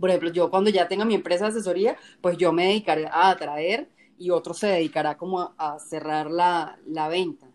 por 0.00 0.10
ejemplo, 0.10 0.30
yo 0.30 0.50
cuando 0.50 0.70
ya 0.70 0.88
tenga 0.88 1.04
mi 1.04 1.14
empresa 1.14 1.44
de 1.44 1.50
asesoría, 1.50 1.96
pues 2.20 2.36
yo 2.38 2.52
me 2.52 2.66
dedicaré 2.66 3.06
a 3.06 3.30
atraer 3.30 3.88
y 4.18 4.30
otro 4.30 4.54
se 4.54 4.66
dedicará 4.68 5.16
como 5.16 5.52
a, 5.56 5.78
cerrar 5.78 6.30
la, 6.30 6.78
la 6.86 7.08
venta. 7.08 7.46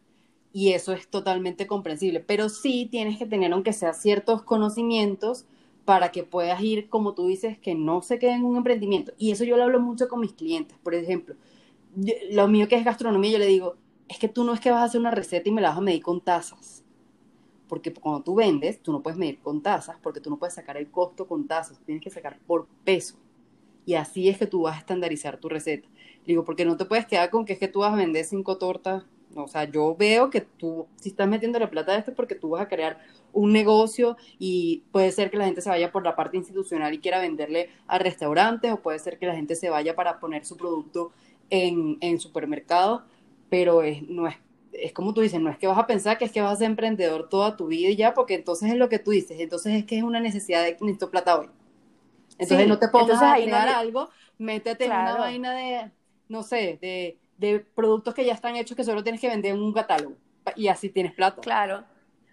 Y 0.53 0.71
eso 0.73 0.93
es 0.93 1.09
totalmente 1.09 1.67
comprensible. 1.67 2.21
Pero 2.21 2.49
sí 2.49 2.87
tienes 2.89 3.19
que 3.19 3.25
tener, 3.25 3.51
aunque 3.51 3.73
sea 3.73 3.93
ciertos 3.93 4.43
conocimientos, 4.43 5.45
para 5.85 6.11
que 6.11 6.23
puedas 6.23 6.61
ir, 6.61 6.89
como 6.89 7.13
tú 7.13 7.27
dices, 7.27 7.59
que 7.59 7.75
no 7.75 8.01
se 8.01 8.19
quede 8.19 8.33
en 8.33 8.43
un 8.43 8.57
emprendimiento. 8.57 9.13
Y 9.17 9.31
eso 9.31 9.43
yo 9.43 9.55
lo 9.55 9.63
hablo 9.63 9.79
mucho 9.79 10.07
con 10.07 10.19
mis 10.19 10.33
clientes. 10.33 10.77
Por 10.79 10.95
ejemplo, 10.95 11.35
lo 12.31 12.47
mío 12.47 12.67
que 12.67 12.75
es 12.75 12.83
gastronomía, 12.83 13.31
yo 13.31 13.37
le 13.37 13.45
digo, 13.45 13.75
es 14.07 14.17
que 14.17 14.27
tú 14.27 14.43
no 14.43 14.53
es 14.53 14.59
que 14.59 14.71
vas 14.71 14.81
a 14.81 14.85
hacer 14.85 14.99
una 14.99 15.11
receta 15.11 15.47
y 15.49 15.51
me 15.51 15.61
la 15.61 15.69
vas 15.69 15.77
a 15.77 15.81
medir 15.81 16.01
con 16.01 16.21
tazas. 16.21 16.84
Porque 17.67 17.93
cuando 17.93 18.21
tú 18.21 18.35
vendes, 18.35 18.81
tú 18.81 18.91
no 18.91 19.01
puedes 19.01 19.17
medir 19.17 19.39
con 19.39 19.61
tazas, 19.61 19.97
porque 20.01 20.19
tú 20.19 20.29
no 20.29 20.37
puedes 20.37 20.53
sacar 20.53 20.77
el 20.77 20.89
costo 20.89 21.27
con 21.27 21.47
tazas, 21.47 21.79
tienes 21.85 22.03
que 22.03 22.09
sacar 22.09 22.37
por 22.45 22.67
peso. 22.83 23.15
Y 23.85 23.95
así 23.95 24.29
es 24.29 24.37
que 24.37 24.47
tú 24.47 24.63
vas 24.63 24.75
a 24.75 24.79
estandarizar 24.79 25.37
tu 25.37 25.49
receta. 25.49 25.87
Digo, 26.25 26.43
porque 26.43 26.65
no 26.65 26.77
te 26.77 26.85
puedes 26.85 27.05
quedar 27.05 27.29
con 27.29 27.45
que 27.45 27.53
es 27.53 27.59
que 27.59 27.67
tú 27.67 27.79
vas 27.79 27.93
a 27.93 27.95
vender 27.95 28.25
cinco 28.25 28.57
tortas. 28.57 29.03
O 29.35 29.47
sea, 29.47 29.65
yo 29.65 29.95
veo 29.95 30.29
que 30.29 30.41
tú, 30.41 30.87
si 30.95 31.09
estás 31.09 31.27
metiendo 31.27 31.59
la 31.59 31.69
plata 31.69 31.91
de 31.91 31.99
esto, 31.99 32.11
es 32.11 32.17
porque 32.17 32.35
tú 32.35 32.49
vas 32.49 32.61
a 32.61 32.67
crear 32.67 32.99
un 33.33 33.51
negocio 33.51 34.15
y 34.39 34.83
puede 34.91 35.11
ser 35.11 35.29
que 35.29 35.37
la 35.37 35.45
gente 35.45 35.61
se 35.61 35.69
vaya 35.69 35.91
por 35.91 36.03
la 36.03 36.15
parte 36.15 36.37
institucional 36.37 36.93
y 36.93 36.99
quiera 36.99 37.19
venderle 37.19 37.69
a 37.85 37.99
restaurantes, 37.99 38.71
o 38.71 38.81
puede 38.81 38.97
ser 38.97 39.19
que 39.19 39.25
la 39.25 39.35
gente 39.35 39.55
se 39.55 39.69
vaya 39.69 39.93
para 39.95 40.19
poner 40.19 40.45
su 40.45 40.55
producto 40.55 41.11
en, 41.49 41.97
en 41.99 42.19
supermercados, 42.19 43.03
pero 43.49 43.83
es, 43.83 44.01
no 44.07 44.25
es, 44.25 44.37
es 44.83 44.93
como 44.93 45.13
tú 45.13 45.21
dices, 45.21 45.41
no 45.41 45.49
es 45.49 45.57
que 45.57 45.67
vas 45.67 45.77
a 45.77 45.87
pensar 45.87 46.17
que 46.17 46.25
es 46.25 46.31
que 46.31 46.41
vas 46.41 46.53
a 46.53 46.55
ser 46.57 46.67
emprendedor 46.67 47.29
toda 47.29 47.55
tu 47.57 47.67
vida 47.67 47.89
y 47.89 47.95
ya, 47.95 48.13
porque 48.13 48.35
entonces 48.35 48.71
es 48.71 48.77
lo 48.77 48.89
que 48.89 48.99
tú 48.99 49.11
dices, 49.11 49.39
entonces 49.39 49.73
es 49.75 49.85
que 49.85 49.97
es 49.97 50.03
una 50.03 50.19
necesidad 50.19 50.63
de 50.63 50.71
necesito 50.81 51.11
plata 51.11 51.39
hoy. 51.39 51.49
Entonces 52.37 52.65
Sí, 52.65 52.67
no 52.67 52.79
te 52.79 52.89
pongas 52.89 53.21
a 53.21 53.35
no 53.35 53.43
crear 53.43 53.67
le- 53.67 53.75
algo, 53.75 54.09
métete 54.37 54.85
en 54.85 54.97
una 54.97 55.15
vaina 55.15 55.53
de, 55.55 55.91
no 56.29 56.43
sé, 56.43 56.77
de, 56.81 57.17
de 57.37 57.59
productos 57.61 58.13
que 58.13 58.25
ya 58.25 58.33
están 58.33 58.55
hechos 58.55 58.75
que 58.77 58.83
solo 58.83 59.03
tienes 59.03 59.21
que 59.21 59.29
vender 59.29 59.55
en 59.55 59.61
un 59.61 59.73
catálogo 59.73 60.15
y 60.55 60.67
así 60.67 60.89
tienes 60.89 61.13
plata. 61.13 61.41
Claro. 61.41 61.85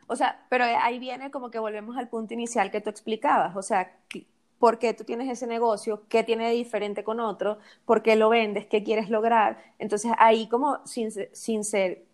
O 0.07 0.17
sea, 0.17 0.47
pero 0.51 0.65
ahí 0.65 0.99
viene 0.99 1.31
como 1.31 1.51
que 1.51 1.59
volvemos 1.59 1.97
al 1.97 2.09
punto 2.09 2.35
inicial 2.35 2.71
que 2.71 2.81
tú 2.81 2.91
explicabas. 2.91 3.57
O 3.57 3.63
sea, 3.63 3.99
¿qué- 4.09 4.27
¿por 4.59 4.79
qué 4.79 4.95
tú 4.95 5.05
tienes 5.05 5.29
ese 5.31 5.47
negocio? 5.47 6.07
¿Qué 6.09 6.23
tiene 6.25 6.47
de 6.49 6.55
diferente 6.55 7.05
con 7.05 7.21
otro? 7.21 7.59
¿Por 7.85 8.03
qué 8.03 8.17
lo 8.17 8.29
vendes? 8.29 8.67
¿Qué 8.67 8.83
quieres 8.85 9.11
lograr? 9.11 9.59
Entonces 9.79 10.13
ahí 10.19 10.49
como 10.49 10.85
sincer, 10.87 11.31
sincer- 11.33 12.05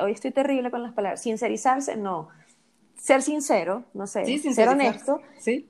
hoy 0.00 0.12
estoy 0.12 0.30
terrible 0.32 0.70
con 0.70 0.82
las 0.82 0.92
palabras, 0.94 1.22
sincerizarse, 1.22 1.96
no. 1.96 2.28
Ser 2.96 3.22
sincero, 3.22 3.84
no 3.94 4.06
sé, 4.06 4.24
Sí, 4.26 4.38
ser 4.38 4.68
honesto. 4.68 5.22
Sí. 5.38 5.68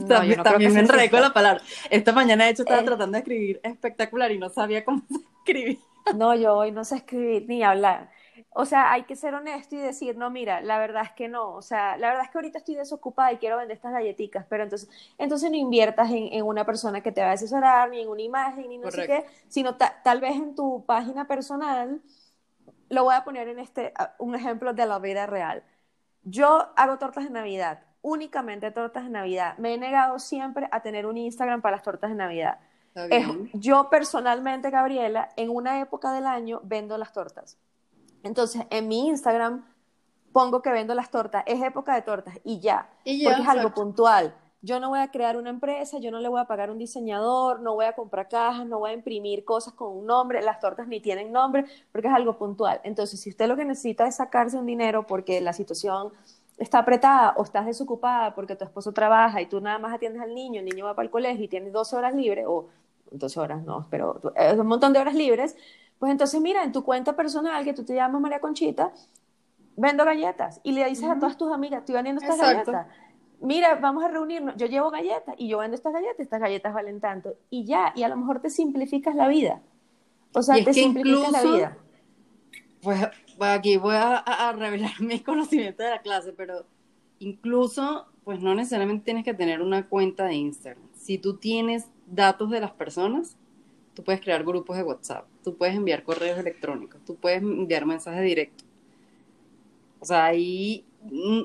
No, 0.00 0.06
también 0.06 0.38
no 0.38 0.42
también 0.44 0.72
me 0.72 0.80
enredé 0.80 1.10
con 1.10 1.20
la 1.20 1.32
palabra. 1.34 1.62
Esta 1.90 2.12
mañana, 2.12 2.44
de 2.44 2.50
hecho, 2.52 2.62
estaba 2.62 2.80
Eh. 2.80 2.84
tratando 2.84 3.12
de 3.16 3.18
escribir 3.18 3.60
espectacular 3.62 4.30
y 4.32 4.38
no 4.38 4.48
sabía 4.48 4.84
cómo 4.84 5.02
se 5.08 5.16
escribía. 5.38 5.78
No, 6.10 6.34
yo 6.34 6.54
hoy 6.56 6.72
no 6.72 6.84
sé 6.84 6.96
escribir 6.96 7.46
ni 7.48 7.62
hablar. 7.62 8.10
O 8.54 8.66
sea, 8.66 8.92
hay 8.92 9.04
que 9.04 9.16
ser 9.16 9.34
honesto 9.34 9.76
y 9.76 9.78
decir, 9.78 10.16
no, 10.16 10.30
mira, 10.30 10.60
la 10.60 10.78
verdad 10.78 11.04
es 11.04 11.12
que 11.12 11.28
no. 11.28 11.52
O 11.54 11.62
sea, 11.62 11.96
la 11.96 12.08
verdad 12.08 12.24
es 12.24 12.30
que 12.30 12.38
ahorita 12.38 12.58
estoy 12.58 12.74
desocupada 12.74 13.32
y 13.32 13.38
quiero 13.38 13.56
vender 13.56 13.76
estas 13.76 13.92
galletitas, 13.92 14.44
pero 14.48 14.62
entonces, 14.64 14.90
entonces 15.18 15.50
no 15.50 15.56
inviertas 15.56 16.10
en, 16.10 16.28
en 16.32 16.44
una 16.44 16.64
persona 16.66 17.02
que 17.02 17.12
te 17.12 17.22
va 17.22 17.30
a 17.30 17.32
asesorar, 17.32 17.88
ni 17.90 18.00
en 18.02 18.08
una 18.08 18.22
imagen, 18.22 18.68
ni 18.68 18.78
no 18.78 18.90
sé 18.90 19.04
Correcto. 19.06 19.28
qué, 19.30 19.34
sino 19.48 19.76
ta- 19.76 20.00
tal 20.04 20.20
vez 20.20 20.36
en 20.36 20.54
tu 20.54 20.84
página 20.86 21.26
personal. 21.26 22.00
Lo 22.92 23.04
voy 23.04 23.14
a 23.14 23.24
poner 23.24 23.48
en 23.48 23.58
este, 23.58 23.94
un 24.18 24.34
ejemplo 24.34 24.74
de 24.74 24.84
la 24.84 24.98
vida 24.98 25.24
real. 25.26 25.62
Yo 26.24 26.68
hago 26.76 26.98
tortas 26.98 27.24
de 27.24 27.30
Navidad, 27.30 27.80
únicamente 28.02 28.70
tortas 28.70 29.04
de 29.04 29.10
Navidad. 29.10 29.56
Me 29.56 29.72
he 29.72 29.78
negado 29.78 30.18
siempre 30.18 30.68
a 30.70 30.80
tener 30.82 31.06
un 31.06 31.16
Instagram 31.16 31.62
para 31.62 31.76
las 31.76 31.82
tortas 31.82 32.10
de 32.10 32.16
Navidad. 32.16 32.58
Es- 33.08 33.26
yo 33.54 33.88
personalmente, 33.88 34.68
Gabriela, 34.68 35.30
en 35.36 35.48
una 35.48 35.80
época 35.80 36.12
del 36.12 36.26
año 36.26 36.60
vendo 36.64 36.98
las 36.98 37.12
tortas. 37.14 37.56
Entonces, 38.22 38.66
en 38.68 38.88
mi 38.88 39.08
Instagram 39.08 39.64
pongo 40.30 40.60
que 40.60 40.70
vendo 40.70 40.94
las 40.94 41.10
tortas, 41.10 41.44
es 41.46 41.62
época 41.62 41.94
de 41.94 42.02
tortas 42.02 42.38
y 42.44 42.60
ya, 42.60 42.90
Y 43.04 43.20
ya, 43.22 43.30
porque 43.30 43.42
es 43.42 43.48
algo 43.48 43.72
puntual. 43.74 44.34
Yo 44.64 44.78
no 44.78 44.90
voy 44.90 45.00
a 45.00 45.10
crear 45.10 45.36
una 45.36 45.50
empresa, 45.50 45.98
yo 45.98 46.12
no 46.12 46.20
le 46.20 46.28
voy 46.28 46.40
a 46.40 46.44
pagar 46.44 46.70
un 46.70 46.78
diseñador, 46.78 47.60
no 47.60 47.74
voy 47.74 47.84
a 47.84 47.94
comprar 47.94 48.28
cajas, 48.28 48.64
no 48.64 48.78
voy 48.78 48.92
a 48.92 48.94
imprimir 48.94 49.44
cosas 49.44 49.74
con 49.74 49.96
un 49.96 50.06
nombre, 50.06 50.40
las 50.40 50.60
tortas 50.60 50.86
ni 50.86 51.00
tienen 51.00 51.32
nombre, 51.32 51.64
porque 51.90 52.06
es 52.06 52.14
algo 52.14 52.38
puntual. 52.38 52.80
Entonces, 52.84 53.20
si 53.20 53.30
usted 53.30 53.48
lo 53.48 53.56
que 53.56 53.64
necesita 53.64 54.06
es 54.06 54.16
sacarse 54.16 54.56
un 54.56 54.66
dinero 54.66 55.04
porque 55.04 55.40
la 55.40 55.52
situación 55.52 56.12
está 56.58 56.78
apretada 56.78 57.34
o 57.36 57.42
estás 57.42 57.66
desocupada 57.66 58.36
porque 58.36 58.54
tu 58.54 58.64
esposo 58.64 58.92
trabaja 58.92 59.40
y 59.42 59.46
tú 59.46 59.60
nada 59.60 59.80
más 59.80 59.92
atiendes 59.92 60.22
al 60.22 60.32
niño, 60.32 60.60
el 60.60 60.66
niño 60.66 60.84
va 60.84 60.94
para 60.94 61.06
el 61.06 61.10
colegio 61.10 61.44
y 61.44 61.48
tienes 61.48 61.72
12 61.72 61.96
horas 61.96 62.14
libres, 62.14 62.44
o 62.46 62.68
12 63.10 63.40
horas 63.40 63.64
no, 63.64 63.86
pero 63.90 64.20
un 64.56 64.66
montón 64.68 64.92
de 64.92 65.00
horas 65.00 65.14
libres, 65.16 65.56
pues 65.98 66.12
entonces 66.12 66.40
mira, 66.40 66.62
en 66.62 66.70
tu 66.70 66.84
cuenta 66.84 67.16
personal, 67.16 67.64
que 67.64 67.72
tú 67.72 67.84
te 67.84 67.94
llamas 67.94 68.20
María 68.20 68.40
Conchita, 68.40 68.92
vendo 69.76 70.04
galletas 70.04 70.60
y 70.62 70.72
le 70.72 70.84
dices 70.86 71.08
a 71.08 71.18
todas 71.18 71.36
tus 71.36 71.52
amigas, 71.52 71.80
estoy 71.80 71.96
vendiendo 71.96 72.20
estas 72.20 72.38
Exacto. 72.38 72.72
galletas. 72.72 72.96
Mira, 73.42 73.74
vamos 73.76 74.04
a 74.04 74.08
reunirnos, 74.08 74.56
yo 74.56 74.66
llevo 74.66 74.90
galletas 74.90 75.34
y 75.38 75.48
yo 75.48 75.58
vendo 75.58 75.74
estas 75.74 75.92
galletas, 75.92 76.20
estas 76.20 76.40
galletas 76.40 76.72
valen 76.72 77.00
tanto 77.00 77.34
y 77.50 77.64
ya, 77.64 77.92
y 77.96 78.02
a 78.04 78.08
lo 78.08 78.16
mejor 78.16 78.40
te 78.40 78.50
simplificas 78.50 79.14
la 79.16 79.28
vida. 79.28 79.60
O 80.32 80.42
sea, 80.42 80.58
Y 80.58 80.64
te 80.64 80.72
simplificas 80.72 81.32
la 81.32 81.38
incluso- 81.38 81.56
vida. 81.56 81.76
Pues 82.82 83.00
bueno, 83.38 83.52
aquí 83.54 83.76
voy 83.76 83.94
a, 83.94 84.16
a- 84.16 84.52
revelar 84.52 84.92
mis 85.00 85.22
conocimientos 85.22 85.84
de 85.84 85.90
la 85.90 86.00
clase, 86.00 86.32
pero 86.32 86.64
incluso, 87.18 88.06
pues 88.24 88.40
no 88.40 88.54
necesariamente 88.54 89.04
tienes 89.04 89.24
que 89.24 89.34
tener 89.34 89.60
una 89.62 89.88
cuenta 89.88 90.24
de 90.26 90.34
Instagram. 90.34 90.82
Si 90.96 91.18
tú 91.18 91.36
tienes 91.36 91.86
datos 92.06 92.50
de 92.50 92.60
las 92.60 92.72
personas, 92.72 93.36
tú 93.94 94.02
puedes 94.04 94.20
crear 94.20 94.42
grupos 94.44 94.76
de 94.76 94.82
WhatsApp, 94.84 95.26
tú 95.44 95.56
puedes 95.56 95.74
enviar 95.76 96.02
correos 96.04 96.38
electrónicos, 96.38 97.00
tú 97.04 97.16
puedes 97.16 97.42
enviar 97.42 97.86
mensajes 97.86 98.22
directos. 98.22 98.66
O 100.00 100.04
sea, 100.04 100.24
ahí 100.26 100.84
mm, 101.02 101.42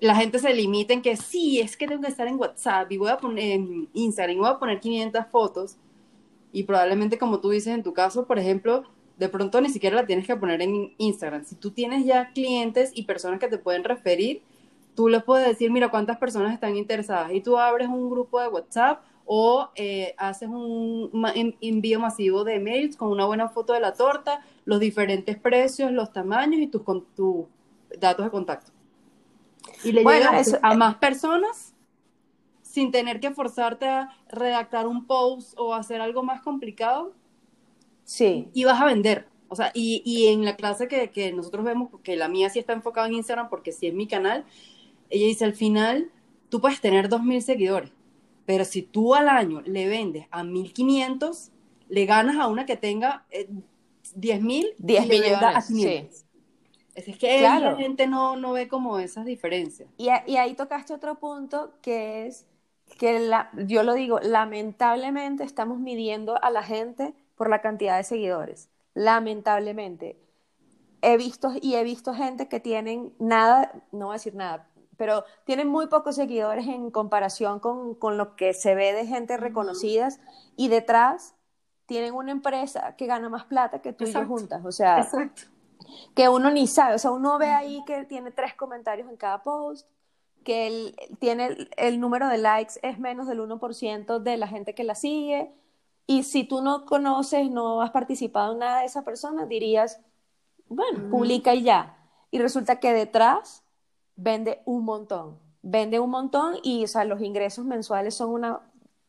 la 0.00 0.14
gente 0.16 0.38
se 0.38 0.52
limita 0.54 0.92
en 0.94 1.02
que 1.02 1.16
sí, 1.16 1.60
es 1.60 1.76
que 1.76 1.86
tengo 1.86 2.00
que 2.02 2.08
estar 2.08 2.26
en 2.26 2.36
WhatsApp 2.38 2.90
y 2.90 2.96
voy 2.98 3.10
a 3.10 3.18
poner 3.18 3.52
en 3.52 3.88
Instagram 3.92 4.38
voy 4.38 4.48
a 4.48 4.58
poner 4.58 4.80
500 4.80 5.26
fotos 5.30 5.76
y 6.52 6.62
probablemente 6.64 7.18
como 7.18 7.40
tú 7.40 7.50
dices 7.50 7.74
en 7.74 7.82
tu 7.82 7.92
caso, 7.92 8.26
por 8.26 8.38
ejemplo, 8.38 8.84
de 9.18 9.28
pronto 9.28 9.60
ni 9.60 9.68
siquiera 9.68 9.96
la 9.96 10.06
tienes 10.06 10.26
que 10.26 10.36
poner 10.36 10.60
en 10.62 10.92
Instagram. 10.98 11.44
Si 11.44 11.54
tú 11.54 11.70
tienes 11.70 12.04
ya 12.04 12.32
clientes 12.32 12.90
y 12.94 13.04
personas 13.04 13.40
que 13.40 13.48
te 13.48 13.58
pueden 13.58 13.84
referir, 13.84 14.42
tú 14.94 15.08
les 15.08 15.22
puedes 15.22 15.46
decir, 15.46 15.70
mira, 15.70 15.90
cuántas 15.90 16.18
personas 16.18 16.52
están 16.52 16.76
interesadas 16.76 17.32
y 17.32 17.40
tú 17.40 17.56
abres 17.58 17.88
un 17.88 18.10
grupo 18.10 18.40
de 18.40 18.48
WhatsApp 18.48 19.02
o 19.24 19.70
eh, 19.76 20.14
haces 20.18 20.48
un 20.48 21.10
envío 21.60 22.00
masivo 22.00 22.44
de 22.44 22.58
mails 22.58 22.96
con 22.96 23.08
una 23.08 23.24
buena 23.24 23.48
foto 23.48 23.72
de 23.72 23.80
la 23.80 23.92
torta, 23.94 24.44
los 24.64 24.80
diferentes 24.80 25.38
precios, 25.38 25.92
los 25.92 26.12
tamaños 26.12 26.60
y 26.60 26.66
tus, 26.66 26.82
con- 26.82 27.04
tus 27.14 27.44
datos 27.98 28.24
de 28.26 28.30
contacto. 28.30 28.72
Y 29.84 29.92
le 29.92 30.02
Bueno, 30.02 30.32
eso- 30.34 30.58
a 30.62 30.74
más 30.74 30.96
personas 30.96 31.74
sin 32.62 32.90
tener 32.90 33.20
que 33.20 33.30
forzarte 33.32 33.86
a 33.86 34.10
redactar 34.28 34.86
un 34.86 35.06
post 35.06 35.54
o 35.58 35.74
hacer 35.74 36.00
algo 36.00 36.22
más 36.22 36.42
complicado 36.42 37.12
Sí, 38.04 38.48
y 38.52 38.64
vas 38.64 38.80
a 38.80 38.86
vender. 38.86 39.26
O 39.48 39.56
sea, 39.56 39.70
y, 39.74 40.02
y 40.04 40.28
en 40.28 40.44
la 40.44 40.56
clase 40.56 40.88
que, 40.88 41.10
que 41.10 41.32
nosotros 41.32 41.64
vemos, 41.64 41.90
que 42.02 42.16
la 42.16 42.28
mía 42.28 42.48
sí 42.50 42.58
está 42.58 42.72
enfocada 42.72 43.06
en 43.06 43.14
Instagram 43.14 43.48
porque 43.48 43.72
sí 43.72 43.86
es 43.86 43.94
mi 43.94 44.06
canal, 44.06 44.44
ella 45.10 45.26
dice, 45.26 45.44
al 45.44 45.54
final 45.54 46.10
tú 46.48 46.60
puedes 46.60 46.80
tener 46.80 47.08
2.000 47.08 47.42
seguidores, 47.42 47.92
pero 48.46 48.64
si 48.64 48.82
tú 48.82 49.14
al 49.14 49.28
año 49.28 49.62
le 49.62 49.88
vendes 49.88 50.26
a 50.30 50.42
1.500, 50.42 51.50
le 51.88 52.06
ganas 52.06 52.36
a 52.36 52.46
una 52.48 52.64
que 52.66 52.76
tenga 52.76 53.24
eh, 53.30 53.48
10.000 54.14 54.74
10 54.78 55.04
y 55.04 55.08
le 55.08 55.16
a 55.16 55.20
millones, 55.20 55.66
500. 55.66 56.16
Es 56.16 56.24
es 56.94 57.04
que 57.18 57.38
Claro. 57.38 57.72
la 57.72 57.76
gente 57.76 58.06
no, 58.06 58.36
no 58.36 58.52
ve 58.52 58.68
como 58.68 58.98
esas 58.98 59.24
diferencias. 59.24 59.88
Y, 59.96 60.08
a- 60.10 60.24
y 60.26 60.36
ahí 60.36 60.54
tocaste 60.54 60.92
otro 60.92 61.14
punto 61.16 61.74
que 61.82 62.26
es 62.26 62.46
que 62.98 63.18
la, 63.18 63.50
yo 63.66 63.82
lo 63.82 63.94
digo, 63.94 64.18
lamentablemente 64.20 65.44
estamos 65.44 65.78
midiendo 65.78 66.42
a 66.42 66.50
la 66.50 66.62
gente 66.62 67.14
por 67.36 67.48
la 67.48 67.60
cantidad 67.62 67.96
de 67.96 68.04
seguidores. 68.04 68.68
Lamentablemente. 68.94 70.18
He 71.00 71.16
visto 71.16 71.50
y 71.60 71.74
he 71.74 71.82
visto 71.82 72.14
gente 72.14 72.48
que 72.48 72.60
tienen 72.60 73.12
nada, 73.18 73.72
no 73.90 74.06
voy 74.06 74.12
a 74.14 74.18
decir 74.18 74.36
nada, 74.36 74.68
pero 74.96 75.24
tienen 75.44 75.66
muy 75.66 75.88
pocos 75.88 76.14
seguidores 76.14 76.68
en 76.68 76.90
comparación 76.92 77.58
con, 77.58 77.94
con 77.96 78.16
lo 78.18 78.36
que 78.36 78.54
se 78.54 78.76
ve 78.76 78.92
de 78.92 79.04
gente 79.06 79.36
reconocidas 79.36 80.20
y 80.56 80.68
detrás 80.68 81.34
tienen 81.86 82.14
una 82.14 82.30
empresa 82.30 82.94
que 82.96 83.06
gana 83.06 83.28
más 83.28 83.44
plata 83.46 83.82
que 83.82 83.92
tú 83.92 84.04
y 84.04 84.12
yo 84.12 84.24
juntas. 84.26 84.64
O 84.64 84.70
sea, 84.70 85.00
Exacto. 85.00 85.42
Que 86.14 86.28
uno 86.28 86.50
ni 86.50 86.66
sabe, 86.66 86.94
o 86.94 86.98
sea, 86.98 87.10
uno 87.10 87.38
ve 87.38 87.46
ahí 87.46 87.82
que 87.86 88.04
tiene 88.04 88.30
tres 88.30 88.54
comentarios 88.54 89.08
en 89.08 89.16
cada 89.16 89.42
post, 89.42 89.88
que 90.44 90.66
el, 90.66 90.96
tiene 91.18 91.46
el, 91.46 91.70
el 91.76 92.00
número 92.00 92.28
de 92.28 92.38
likes 92.38 92.74
es 92.82 92.98
menos 92.98 93.26
del 93.28 93.40
1% 93.40 94.18
de 94.18 94.36
la 94.36 94.48
gente 94.48 94.74
que 94.74 94.84
la 94.84 94.94
sigue, 94.94 95.52
y 96.06 96.24
si 96.24 96.44
tú 96.44 96.62
no 96.62 96.84
conoces, 96.84 97.50
no 97.50 97.80
has 97.80 97.90
participado 97.90 98.52
en 98.52 98.58
nada 98.58 98.80
de 98.80 98.86
esa 98.86 99.04
persona, 99.04 99.46
dirías, 99.46 100.00
bueno, 100.68 101.10
publica 101.10 101.54
y 101.54 101.62
ya. 101.62 101.96
Y 102.30 102.38
resulta 102.38 102.80
que 102.80 102.92
detrás 102.92 103.62
vende 104.16 104.62
un 104.64 104.84
montón, 104.84 105.38
vende 105.62 106.00
un 106.00 106.10
montón 106.10 106.56
y, 106.62 106.84
o 106.84 106.88
sea, 106.88 107.04
los 107.04 107.20
ingresos 107.20 107.64
mensuales 107.64 108.14
son 108.14 108.30
una 108.30 108.60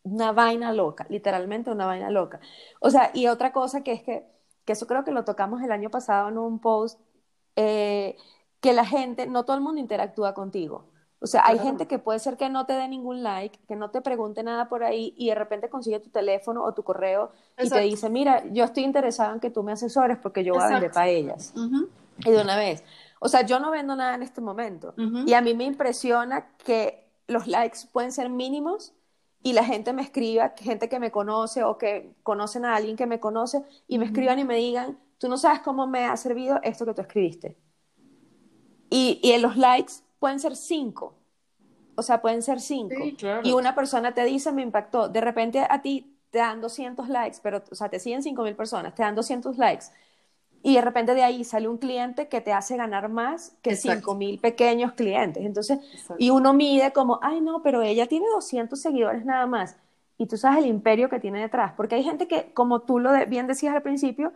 una 0.04 0.32
vaina 0.34 0.74
loca, 0.74 1.06
literalmente 1.10 1.72
una 1.72 1.86
vaina 1.86 2.10
loca. 2.10 2.40
O 2.80 2.90
sea, 2.90 3.12
y 3.14 3.28
otra 3.28 3.52
cosa 3.54 3.84
que 3.84 3.94
es 3.94 4.04
que, 4.04 4.26
que 4.66 4.74
eso 4.74 4.88
creo 4.88 5.04
que 5.04 5.12
lo 5.12 5.26
tocamos 5.26 5.62
el 5.62 5.72
año 5.72 5.90
pasado 5.90 6.30
en 6.30 6.38
un 6.38 6.60
post, 6.60 7.00
eh, 7.56 8.18
que 8.60 8.74
la 8.74 8.86
gente, 8.86 9.28
no 9.28 9.44
todo 9.44 9.58
el 9.58 9.64
mundo 9.64 9.80
interactúa 9.80 10.34
contigo. 10.34 10.86
O 11.20 11.28
sea, 11.28 11.42
hay 11.46 11.58
gente 11.58 11.88
que 11.88 12.00
puede 12.00 12.20
ser 12.20 12.36
que 12.36 12.50
no 12.50 12.66
te 12.66 12.74
dé 12.74 12.86
ningún 12.90 13.24
like, 13.24 13.58
que 13.66 13.78
no 13.78 13.92
te 13.92 14.02
pregunte 14.02 14.44
nada 14.44 14.68
por 14.68 14.84
ahí 14.84 15.14
y 15.18 15.30
de 15.30 15.36
repente 15.36 15.70
consigue 15.70 16.02
tu 16.02 16.10
teléfono 16.10 16.64
o 16.66 16.74
tu 16.74 16.84
correo 16.84 17.32
y 17.58 17.70
te 17.70 17.80
dice, 17.80 18.10
mira, 18.10 18.44
yo 18.52 18.66
estoy 18.66 18.84
interesado 18.84 19.34
en 19.34 19.40
que 19.40 19.50
tú 19.50 19.64
me 19.64 19.72
asesores 19.72 20.18
porque 20.18 20.44
yo 20.44 20.54
voy 20.54 20.64
a 20.64 20.68
vender 20.68 20.92
para 20.92 21.08
ellas. 21.08 21.54
Y 22.26 22.30
de 22.30 22.42
una 22.42 22.58
vez. 22.58 22.84
O 23.20 23.30
sea, 23.30 23.46
yo 23.46 23.62
no 23.62 23.72
vendo 23.72 23.96
nada 23.96 24.16
en 24.16 24.22
este 24.22 24.42
momento. 24.42 24.94
Y 25.26 25.34
a 25.34 25.40
mí 25.40 25.54
me 25.54 25.64
impresiona 25.64 26.50
que 26.58 27.10
los 27.28 27.48
likes 27.48 27.80
pueden 27.94 28.12
ser 28.12 28.30
mínimos 28.30 28.94
y 29.44 29.54
la 29.54 29.66
gente 29.66 29.92
me 29.94 30.02
escriba, 30.02 30.54
gente 30.58 30.90
que 30.90 31.00
me 31.00 31.12
conoce 31.12 31.64
o 31.64 31.78
que 31.78 32.16
conocen 32.24 32.66
a 32.66 32.76
alguien 32.76 32.96
que 32.96 33.06
me 33.06 33.20
conoce 33.20 33.62
y 33.88 34.00
me 34.00 34.06
escriban 34.06 34.40
y 34.40 34.46
me 34.46 34.56
digan, 34.56 34.98
tú 35.18 35.28
no 35.28 35.38
sabes 35.38 35.60
cómo 35.60 35.86
me 35.86 36.06
ha 36.06 36.16
servido 36.18 36.60
esto 36.64 36.86
que 36.86 36.94
tú 36.94 37.02
escribiste. 37.02 37.58
Y, 38.90 39.20
y 39.22 39.32
en 39.34 39.42
los 39.42 39.58
likes 39.58 39.94
pueden 40.20 40.40
ser 40.40 40.56
cinco. 40.56 41.16
O 41.96 42.02
sea, 42.02 42.22
pueden 42.22 42.42
ser 42.42 42.60
cinco. 42.62 42.96
Y 43.44 43.52
una 43.52 43.76
persona 43.76 44.14
te 44.14 44.24
dice, 44.24 44.52
me 44.52 44.62
impactó. 44.62 45.10
De 45.10 45.22
repente 45.22 45.66
a 45.70 45.82
ti 45.82 46.18
te 46.30 46.40
dan 46.40 46.62
200 46.62 47.10
likes, 47.10 47.38
pero, 47.44 47.62
o 47.70 47.76
sea, 47.76 47.90
te 47.90 48.00
siguen 48.00 48.24
5.000 48.24 48.56
personas, 48.56 48.96
te 48.96 49.04
dan 49.04 49.14
200 49.14 49.58
likes. 49.58 49.86
Y 50.64 50.76
de 50.76 50.82
repente 50.82 51.14
de 51.14 51.24
ahí 51.24 51.44
sale 51.44 51.68
un 51.68 51.78
cliente 51.78 52.30
que 52.30 52.42
te 52.42 52.54
hace 52.54 52.78
ganar 52.78 53.10
más 53.10 53.56
que 53.62 53.72
5.000 53.72 54.40
pequeños 54.40 54.94
clientes. 54.94 55.46
Entonces, 55.46 55.80
y 56.18 56.30
uno 56.30 56.54
mide 56.54 56.94
como, 56.94 57.20
ay, 57.22 57.42
no, 57.42 57.62
pero 57.62 57.82
ella 57.82 58.08
tiene 58.08 58.26
200 58.34 58.80
seguidores 58.80 59.26
nada 59.26 59.46
más. 59.46 59.76
Y 60.18 60.26
tú 60.26 60.38
sabes 60.38 60.60
el 60.60 60.68
imperio 60.68 61.10
que 61.10 61.20
tiene 61.20 61.42
detrás. 61.42 61.74
Porque 61.74 61.96
hay 61.96 62.04
gente 62.04 62.28
que, 62.28 62.54
como 62.54 62.82
tú 62.82 62.98
lo 62.98 63.12
bien 63.28 63.46
decías 63.46 63.76
al 63.76 63.82
principio, 63.82 64.32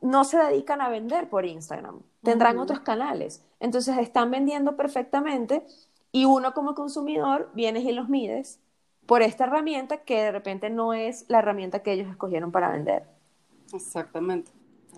no 0.00 0.24
se 0.24 0.38
dedican 0.38 0.80
a 0.80 0.88
vender 0.88 1.28
por 1.28 1.46
Instagram, 1.46 2.00
tendrán 2.22 2.58
otros 2.58 2.80
canales. 2.80 3.44
Entonces 3.60 3.96
están 3.98 4.30
vendiendo 4.30 4.76
perfectamente 4.76 5.64
y 6.10 6.24
uno 6.24 6.54
como 6.54 6.74
consumidor 6.74 7.50
vienes 7.54 7.84
y 7.84 7.92
los 7.92 8.08
mides 8.08 8.60
por 9.06 9.22
esta 9.22 9.44
herramienta 9.44 9.98
que 9.98 10.22
de 10.22 10.32
repente 10.32 10.70
no 10.70 10.94
es 10.94 11.24
la 11.28 11.38
herramienta 11.38 11.82
que 11.82 11.92
ellos 11.92 12.08
escogieron 12.08 12.52
para 12.52 12.70
vender. 12.70 13.04
Exactamente, 13.72 14.52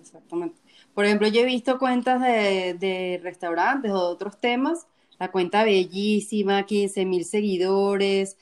exactamente. 0.07 0.57
Por 0.93 1.05
ejemplo, 1.05 1.27
yo 1.27 1.41
he 1.41 1.45
visto 1.45 1.77
cuentas 1.79 2.21
de, 2.21 2.75
de 2.79 3.19
restaurantes 3.21 3.91
o 3.91 4.07
de 4.07 4.13
otros 4.13 4.39
temas, 4.39 4.87
la 5.19 5.31
cuenta 5.31 5.63
bellísima, 5.63 6.65
15 6.65 7.05
mil 7.05 7.25
seguidores, 7.25 8.37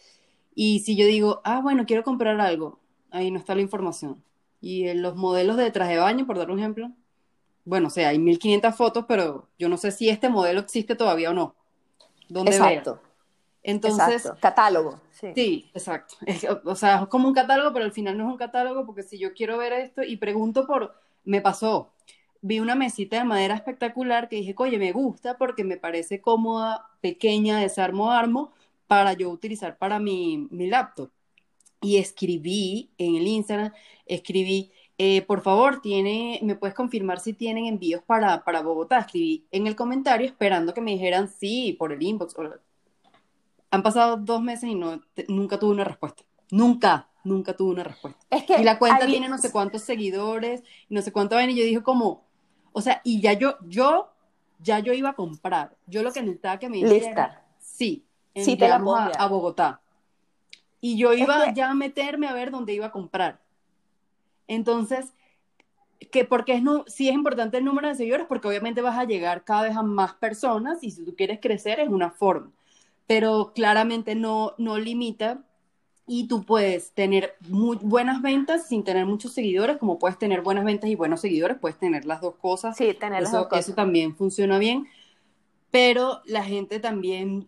y 0.55 0.79
si 0.81 0.95
yo 0.95 1.05
digo, 1.05 1.41
ah, 1.43 1.61
bueno, 1.61 1.85
quiero 1.85 2.03
comprar 2.03 2.39
algo, 2.39 2.79
ahí 3.11 3.31
no 3.31 3.39
está 3.39 3.55
la 3.55 3.61
información 3.61 4.23
y 4.63 4.87
en 4.87 5.01
los 5.01 5.17
modelos 5.17 5.57
de 5.57 5.69
traje 5.71 5.95
de 5.95 5.99
baño, 5.99 6.25
por 6.25 6.37
dar 6.37 6.49
un 6.49 6.57
ejemplo, 6.57 6.89
bueno, 7.65 7.87
o 7.87 7.91
sea, 7.91 8.07
hay 8.07 8.17
1500 8.17 8.73
fotos, 8.73 9.03
pero 9.09 9.49
yo 9.59 9.67
no 9.67 9.75
sé 9.75 9.91
si 9.91 10.07
este 10.07 10.29
modelo 10.29 10.61
existe 10.61 10.95
todavía 10.95 11.31
o 11.31 11.33
no. 11.33 11.53
¿Dónde 12.29 12.51
exacto. 12.51 13.01
Entonces, 13.61 14.31
catálogo. 14.39 15.01
Sí, 15.11 15.69
exacto. 15.73 16.15
o 16.63 16.75
sea, 16.75 17.01
es 17.01 17.07
como 17.09 17.27
un 17.27 17.33
catálogo, 17.33 17.73
pero 17.73 17.83
al 17.83 17.91
final 17.91 18.17
no 18.17 18.23
es 18.25 18.31
un 18.31 18.37
catálogo 18.37 18.85
porque 18.85 19.03
si 19.03 19.19
yo 19.19 19.33
quiero 19.33 19.57
ver 19.57 19.73
esto 19.73 20.01
y 20.01 20.15
pregunto 20.15 20.65
por, 20.65 20.95
me 21.25 21.41
pasó, 21.41 21.93
vi 22.41 22.59
una 22.59 22.75
mesita 22.75 23.17
de 23.17 23.23
madera 23.25 23.55
espectacular 23.55 24.29
que 24.29 24.37
dije, 24.37 24.55
oye, 24.57 24.77
me 24.77 24.91
gusta 24.91 25.37
porque 25.37 25.63
me 25.63 25.77
parece 25.77 26.21
cómoda, 26.21 26.89
pequeña, 27.01 27.59
desarmo, 27.59 28.11
armo, 28.11 28.51
para 28.87 29.13
yo 29.13 29.29
utilizar 29.29 29.77
para 29.77 29.99
mi, 29.99 30.47
mi 30.51 30.67
laptop 30.67 31.09
y 31.83 31.97
escribí 31.97 32.91
en 32.97 33.15
el 33.15 33.27
Instagram, 33.27 33.71
escribí, 34.05 34.71
eh, 34.97 35.21
por 35.23 35.41
favor, 35.41 35.81
tiene, 35.81 36.39
¿me 36.41 36.55
puedes 36.55 36.75
confirmar 36.75 37.19
si 37.19 37.33
tienen 37.33 37.65
envíos 37.65 38.01
para, 38.03 38.43
para 38.43 38.61
Bogotá? 38.61 38.99
Escribí 38.99 39.45
en 39.51 39.67
el 39.67 39.75
comentario 39.75 40.25
esperando 40.25 40.73
que 40.73 40.81
me 40.81 40.91
dijeran 40.91 41.27
sí 41.27 41.75
por 41.77 41.91
el 41.91 42.01
inbox. 42.01 42.35
Han 43.69 43.83
pasado 43.83 44.17
dos 44.17 44.41
meses 44.41 44.69
y 44.69 44.75
no, 44.75 45.01
nunca 45.27 45.59
tuve 45.59 45.73
una 45.73 45.83
respuesta. 45.83 46.23
Nunca, 46.51 47.09
nunca 47.23 47.55
tuve 47.55 47.73
una 47.73 47.83
respuesta. 47.83 48.19
Es 48.29 48.43
que 48.43 48.59
y 48.59 48.63
la 48.63 48.79
cuenta 48.79 49.05
tiene 49.05 49.29
no 49.29 49.37
sé 49.37 49.51
cuántos 49.51 49.81
seguidores, 49.83 50.63
no 50.89 51.01
sé 51.01 51.11
cuánto 51.11 51.35
ven, 51.35 51.49
y 51.49 51.55
yo 51.55 51.63
dije 51.63 51.83
como, 51.83 52.25
o 52.71 52.81
sea, 52.81 53.01
y 53.03 53.21
ya 53.21 53.33
yo, 53.33 53.57
yo, 53.67 54.09
ya 54.59 54.79
yo 54.79 54.93
iba 54.93 55.09
a 55.09 55.15
comprar. 55.15 55.75
Yo 55.87 56.03
lo 56.03 56.11
que 56.11 56.21
necesitaba 56.21 56.59
que 56.59 56.69
me 56.69 56.77
dijeran, 56.77 57.31
sí, 57.59 58.05
sí 58.35 58.55
te 58.55 58.67
la 58.67 58.75
a 58.75 59.27
Bogotá 59.27 59.81
y 60.83 60.97
yo 60.97 61.13
iba 61.13 61.53
ya 61.53 61.69
a 61.69 61.73
meterme 61.73 62.27
a 62.27 62.33
ver 62.33 62.51
dónde 62.51 62.73
iba 62.73 62.87
a 62.87 62.91
comprar. 62.91 63.39
Entonces, 64.49 65.13
que 66.11 66.25
porque 66.25 66.55
es 66.55 66.61
no, 66.61 66.83
sí 66.87 67.07
es 67.07 67.15
importante 67.15 67.55
el 67.55 67.63
número 67.63 67.87
de 67.87 67.95
seguidores, 67.95 68.25
porque 68.27 68.49
obviamente 68.49 68.81
vas 68.81 68.97
a 68.97 69.05
llegar 69.05 69.45
cada 69.45 69.61
vez 69.61 69.77
a 69.77 69.81
más 69.81 70.15
personas 70.15 70.83
y 70.83 70.91
si 70.91 71.05
tú 71.05 71.15
quieres 71.15 71.39
crecer 71.39 71.79
es 71.79 71.87
una 71.87 72.11
forma, 72.11 72.51
pero 73.07 73.53
claramente 73.55 74.13
no, 74.13 74.55
no 74.57 74.77
limita 74.77 75.45
y 76.05 76.27
tú 76.27 76.43
puedes 76.43 76.91
tener 76.91 77.35
muy 77.47 77.77
buenas 77.81 78.21
ventas 78.21 78.67
sin 78.67 78.83
tener 78.83 79.05
muchos 79.05 79.33
seguidores, 79.33 79.77
como 79.77 79.99
puedes 79.99 80.17
tener 80.17 80.41
buenas 80.41 80.65
ventas 80.65 80.89
y 80.89 80.95
buenos 80.95 81.21
seguidores, 81.21 81.57
puedes 81.59 81.77
tener 81.77 82.05
las 82.05 82.21
dos 82.21 82.35
cosas. 82.35 82.75
Sí, 82.75 82.93
tener 82.93 83.23
las 83.23 83.31
dos 83.31 83.47
cosas. 83.47 83.67
Eso 83.67 83.75
también 83.75 84.15
funciona 84.15 84.59
bien, 84.59 84.87
pero 85.71 86.21
la 86.25 86.43
gente 86.43 86.79
también 86.79 87.47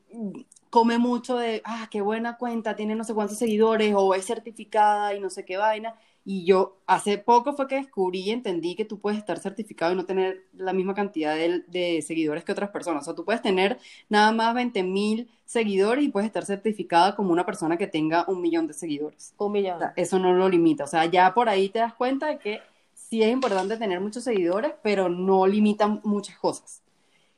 come 0.70 0.98
mucho 0.98 1.38
de, 1.38 1.62
ah, 1.66 1.88
qué 1.92 2.02
buena 2.02 2.38
cuenta, 2.38 2.76
tiene 2.76 2.96
no 2.96 3.04
sé 3.04 3.14
cuántos 3.14 3.38
seguidores 3.38 3.94
o 3.96 4.14
es 4.14 4.26
certificada 4.26 5.14
y 5.14 5.20
no 5.20 5.30
sé 5.30 5.46
qué 5.46 5.58
vaina. 5.58 5.96
Y 6.28 6.44
yo 6.44 6.82
hace 6.88 7.20
poco 7.20 7.54
fue 7.54 7.68
que 7.68 7.76
descubrí 7.76 8.22
y 8.22 8.32
entendí 8.32 8.76
que 8.76 8.84
tú 8.84 9.00
puedes 9.00 9.20
estar 9.20 9.38
certificado 9.38 9.94
y 9.94 9.96
no 9.96 10.06
tener 10.06 10.48
la 10.54 10.74
misma 10.74 10.96
cantidad 10.96 11.36
de, 11.36 12.04
seguidores 12.06 12.44
que 12.44 12.52
otras 12.52 12.72
personas. 12.72 13.04
O 13.04 13.06
sea, 13.06 13.14
tú 13.14 13.24
puedes 13.24 13.44
tener 13.44 13.78
nada 14.10 14.32
más 14.32 14.56
20 14.56 14.82
mil 14.82 15.30
seguidores 15.46 16.04
y 16.04 16.10
puedes 16.10 16.26
estar 16.26 16.44
certificada 16.44 17.16
como 17.16 17.32
una 17.32 17.46
persona 17.46 17.78
que 17.78 17.86
tenga 17.86 18.26
un 18.28 18.42
millón 18.42 18.66
de 18.66 18.74
seguidores. 18.74 19.36
Un 19.38 19.52
millón. 19.52 19.80
eso 19.96 20.18
no 20.18 20.34
lo 20.34 20.50
limita. 20.50 20.86
O 20.86 20.88
sea, 20.88 21.06
ya 21.06 21.32
por 21.32 21.48
ahí 21.48 21.70
te 21.70 21.78
das 21.78 21.94
cuenta 21.94 22.26
de 22.26 22.40
que 22.40 22.60
sí 22.96 23.22
es 23.22 23.32
importante 23.32 23.78
tener 23.78 24.02
muchos 24.02 24.24
seguidores, 24.24 24.74
pero 24.82 25.08
no 25.10 25.46
limita 25.46 25.88
muchas 25.88 26.40
cosas. 26.40 26.82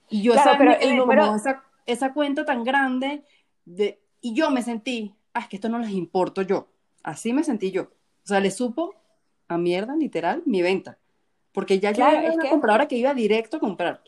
Y 0.09 0.21
yo 0.21 0.31
claro, 0.31 0.55
pero 0.57 0.79
el 0.79 0.95
número 0.95 1.35
esa 1.85 2.13
cuenta 2.13 2.45
tan 2.45 2.63
grande 2.63 3.23
de, 3.65 3.99
y 4.21 4.33
yo 4.33 4.49
me 4.49 4.61
sentí, 4.61 5.13
ah, 5.33 5.41
es 5.41 5.47
que 5.47 5.57
esto 5.57 5.67
no 5.67 5.79
les 5.79 5.91
importo 5.91 6.41
yo. 6.41 6.67
Así 7.03 7.33
me 7.33 7.43
sentí 7.43 7.71
yo. 7.71 7.89
O 8.27 8.29
sea, 8.29 8.41
le 8.41 8.51
supo 8.51 8.93
a 9.47 9.57
mierda, 9.57 9.95
literal, 9.95 10.43
mi 10.45 10.61
venta. 10.61 10.97
Porque 11.53 11.79
ya 11.79 11.91
yo 11.91 12.05
era 12.05 12.33
una 12.33 12.49
compradora 12.49 12.85
que 12.85 12.97
iba 12.97 13.13
directo 13.13 13.55
a 13.55 13.59
comprar. 13.61 14.01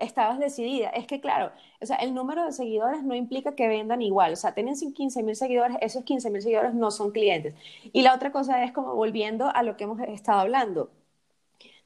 Estabas 0.00 0.40
decidida. 0.40 0.88
Es 0.88 1.06
que, 1.06 1.20
claro, 1.20 1.52
o 1.80 1.86
sea, 1.86 1.94
el 1.98 2.14
número 2.14 2.44
de 2.44 2.50
seguidores 2.50 3.04
no 3.04 3.14
implica 3.14 3.54
que 3.54 3.68
vendan 3.68 4.02
igual. 4.02 4.32
O 4.32 4.36
sea, 4.36 4.54
tienen 4.54 4.74
15 4.74 5.22
mil 5.22 5.36
seguidores, 5.36 5.76
esos 5.80 6.02
15 6.02 6.30
mil 6.30 6.42
seguidores 6.42 6.74
no 6.74 6.90
son 6.90 7.12
clientes. 7.12 7.54
Y 7.92 8.02
la 8.02 8.12
otra 8.12 8.32
cosa 8.32 8.64
es 8.64 8.72
como 8.72 8.96
volviendo 8.96 9.48
a 9.54 9.62
lo 9.62 9.76
que 9.76 9.84
hemos 9.84 10.00
estado 10.00 10.40
hablando. 10.40 10.90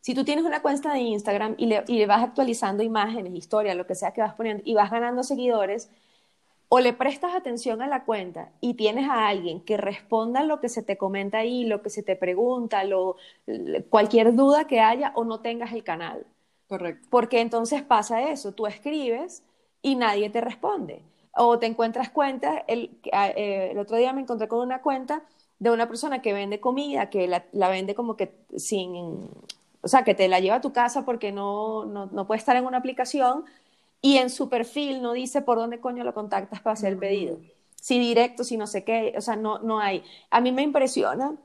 Si 0.01 0.14
tú 0.14 0.25
tienes 0.25 0.47
una 0.47 0.62
cuenta 0.62 0.95
de 0.95 1.01
Instagram 1.01 1.55
y 1.59 1.66
le, 1.66 2.07
vas 2.07 2.23
actualizando 2.23 2.83
imágenes, 2.83 3.35
historia, 3.35 3.75
lo 3.75 3.87
que 3.87 3.95
sea 3.95 4.12
que 4.12 4.23
vas 4.23 4.33
poniendo, 4.33 4.62
y 4.64 4.73
vas 4.73 4.91
ganando 4.91 5.23
seguidores, 5.23 5.91
o 6.69 6.81
le 6.81 6.93
prestas 6.93 7.35
atención 7.35 7.81
a 7.81 7.87
la 7.87 8.05
cuenta 8.05 8.53
y 8.61 8.75
tienes 8.75 9.09
a 9.09 9.29
alguien 9.29 9.61
que 9.61 9.77
responda 9.77 10.43
lo 10.43 10.61
que 10.61 10.69
se 10.69 10.83
te 10.83 10.99
comenta 10.99 11.39
ahí, 11.39 11.64
lo 11.64 11.83
que 11.83 11.91
se 11.91 12.03
te 12.03 12.16
pregunta, 12.16 12.85
lo, 12.85 13.16
cualquier 13.89 14.35
duda 14.35 14.66
que 14.66 14.81
haya 14.81 15.12
o 15.14 15.25
no 15.25 15.41
tengas 15.41 15.73
el 15.73 15.83
canal. 15.83 16.27
Correcto. 16.69 17.09
Porque 17.11 17.41
entonces 17.41 17.83
pasa 17.83 18.31
eso, 18.31 18.53
tú 18.53 18.66
escribes 18.66 19.43
y 19.81 19.95
nadie 19.95 20.29
te 20.29 20.41
responde. 20.43 21.03
O 21.35 21.59
te 21.59 21.66
encuentras 21.66 22.11
cuenta, 22.11 22.64
el, 22.66 23.01
eh, 23.12 23.69
el 23.73 23.79
otro 23.79 23.97
día 23.97 24.12
me 24.12 24.21
encontré 24.21 24.49
con 24.49 24.61
una 24.61 24.83
cuenta 24.83 25.23
de 25.59 25.71
una 25.71 25.89
persona 25.89 26.21
que 26.21 26.33
vende 26.33 26.61
comida, 26.61 27.11
que 27.11 27.27
la, 27.27 27.47
la 27.53 27.69
vende 27.69 27.95
como 27.95 28.16
que 28.16 28.35
sin, 28.57 29.31
o 29.81 29.89
sea, 29.89 30.05
que 30.05 30.14
te 30.14 30.29
la 30.29 30.41
lleva 30.41 30.57
a 30.57 30.61
tu 30.61 30.73
casa 30.73 31.05
porque 31.05 31.33
no, 31.33 31.85
no, 31.87 32.27
puede 32.27 32.39
estar 32.39 32.57
en 32.57 32.66
una 32.66 32.79
aplicación 32.79 33.45
y 34.01 34.18
en 34.18 34.30
su 34.30 34.49
perfil 34.49 35.03
no 35.03 35.12
dice 35.12 35.42
por 35.42 35.59
dónde 35.59 35.80
coño 35.80 36.05
lo 36.05 36.14
contactas 36.14 36.61
para 36.61 36.74
hacer 36.74 36.92
el 36.92 36.99
pedido. 36.99 37.38
Si 37.76 37.99
directo, 37.99 38.44
si 38.44 38.57
no 38.57 38.66
sé 38.66 38.84
qué, 38.84 39.14
o 39.16 39.20
sea, 39.20 39.36
no, 39.36 39.59
no 39.61 39.80
hay. 39.80 40.05
A 40.30 40.40
mí 40.40 40.53
me 40.53 40.62
impresiona, 40.62 41.36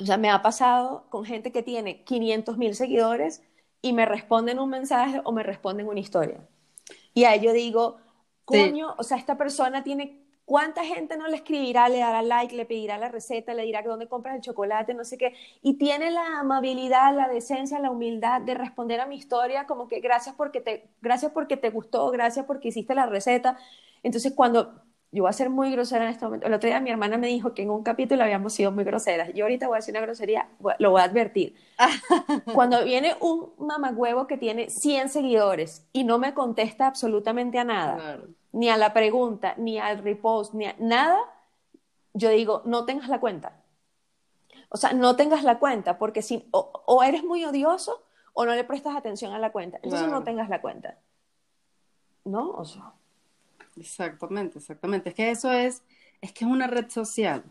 o 0.00 0.04
sea, 0.04 0.16
me 0.16 0.30
ha 0.30 0.42
pasado 0.42 1.06
con 1.10 1.24
gente 1.24 1.52
que 1.52 1.62
tiene 1.62 2.04
500 2.04 2.58
mil 2.58 2.74
seguidores 2.74 3.42
y 3.82 3.92
me 3.92 4.06
responden 4.06 4.58
un 4.58 4.70
mensaje 4.70 5.20
o 5.24 5.32
me 5.32 5.42
responden 5.42 5.88
una 5.88 6.00
historia. 6.00 6.46
Y 7.14 7.24
ahí 7.24 7.40
yo 7.40 7.52
digo, 7.52 7.98
coño, 8.44 8.94
o 8.98 9.02
sea, 9.02 9.16
esta 9.16 9.38
persona 9.38 9.82
tiene 9.82 10.25
¿Cuánta 10.46 10.84
gente 10.84 11.16
no 11.18 11.26
le 11.26 11.36
escribirá, 11.36 11.88
le 11.88 11.98
dará 11.98 12.22
like, 12.22 12.54
le 12.54 12.64
pedirá 12.66 12.96
la 12.98 13.08
receta, 13.08 13.52
le 13.52 13.64
dirá 13.64 13.82
que 13.82 13.88
dónde 13.88 14.08
compras 14.08 14.36
el 14.36 14.40
chocolate, 14.40 14.94
no 14.94 15.04
sé 15.04 15.18
qué? 15.18 15.34
Y 15.60 15.74
tiene 15.74 16.10
la 16.10 16.38
amabilidad, 16.40 17.14
la 17.14 17.28
decencia, 17.28 17.80
la 17.80 17.90
humildad 17.90 18.40
de 18.42 18.54
responder 18.54 19.00
a 19.00 19.06
mi 19.06 19.16
historia 19.16 19.66
como 19.66 19.88
que 19.88 20.00
gracias 20.00 20.36
porque 20.36 20.60
te, 20.60 20.88
gracias 21.02 21.32
porque 21.32 21.56
te 21.56 21.70
gustó, 21.70 22.10
gracias 22.12 22.46
porque 22.46 22.68
hiciste 22.68 22.94
la 22.94 23.06
receta. 23.06 23.58
Entonces, 24.04 24.32
cuando 24.34 24.86
yo 25.12 25.22
voy 25.22 25.30
a 25.30 25.32
ser 25.32 25.50
muy 25.50 25.70
grosera 25.72 26.04
en 26.04 26.10
este 26.10 26.24
momento. 26.24 26.46
El 26.46 26.54
otro 26.54 26.68
día 26.68 26.80
mi 26.80 26.90
hermana 26.90 27.16
me 27.16 27.28
dijo 27.28 27.54
que 27.54 27.62
en 27.62 27.70
un 27.70 27.82
capítulo 27.82 28.22
habíamos 28.22 28.52
sido 28.52 28.70
muy 28.72 28.84
groseras. 28.84 29.32
Yo 29.34 29.44
ahorita 29.44 29.66
voy 29.66 29.76
a 29.76 29.78
decir 29.78 29.92
una 29.92 30.02
grosería, 30.02 30.48
lo 30.78 30.90
voy 30.90 31.00
a 31.00 31.04
advertir. 31.04 31.54
Cuando 32.54 32.84
viene 32.84 33.14
un 33.20 33.52
mamagüevo 33.58 34.26
que 34.26 34.36
tiene 34.36 34.68
100 34.68 35.08
seguidores 35.08 35.88
y 35.92 36.04
no 36.04 36.18
me 36.18 36.34
contesta 36.34 36.86
absolutamente 36.86 37.58
a 37.58 37.64
nada, 37.64 38.20
ni 38.56 38.70
a 38.70 38.78
la 38.78 38.94
pregunta, 38.94 39.54
ni 39.58 39.78
al 39.78 39.98
repost, 39.98 40.54
ni 40.54 40.64
a 40.64 40.74
nada, 40.78 41.18
yo 42.14 42.30
digo, 42.30 42.62
no 42.64 42.86
tengas 42.86 43.10
la 43.10 43.20
cuenta. 43.20 43.62
O 44.70 44.78
sea, 44.78 44.94
no 44.94 45.14
tengas 45.14 45.44
la 45.44 45.58
cuenta, 45.58 45.98
porque 45.98 46.22
si 46.22 46.48
o, 46.52 47.02
eres 47.02 47.22
muy 47.22 47.44
odioso 47.44 48.02
o 48.32 48.46
no 48.46 48.54
le 48.54 48.64
prestas 48.64 48.96
atención 48.96 49.34
a 49.34 49.38
la 49.38 49.52
cuenta. 49.52 49.78
Entonces 49.82 50.08
no 50.08 50.24
tengas 50.24 50.48
la 50.48 50.62
cuenta. 50.62 50.96
¿No? 52.24 52.50
O 52.52 52.64
sea. 52.64 52.94
Exactamente, 53.76 54.58
exactamente. 54.58 55.10
Es 55.10 55.14
que 55.14 55.30
eso 55.30 55.52
es, 55.52 55.82
es 56.22 56.32
que 56.32 56.46
es 56.46 56.50
una 56.50 56.66
red 56.66 56.88
social. 56.88 57.44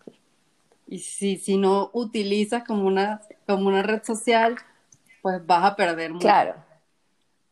Y 0.87 0.99
si, 0.99 1.37
si 1.37 1.57
no 1.57 1.91
utilizas 1.93 2.63
como 2.63 2.87
una, 2.87 3.21
como 3.45 3.67
una 3.67 3.83
red 3.83 4.03
social, 4.03 4.55
pues 5.21 5.45
vas 5.45 5.71
a 5.71 5.75
perder 5.75 6.13
mucho. 6.13 6.25
Claro. 6.25 6.64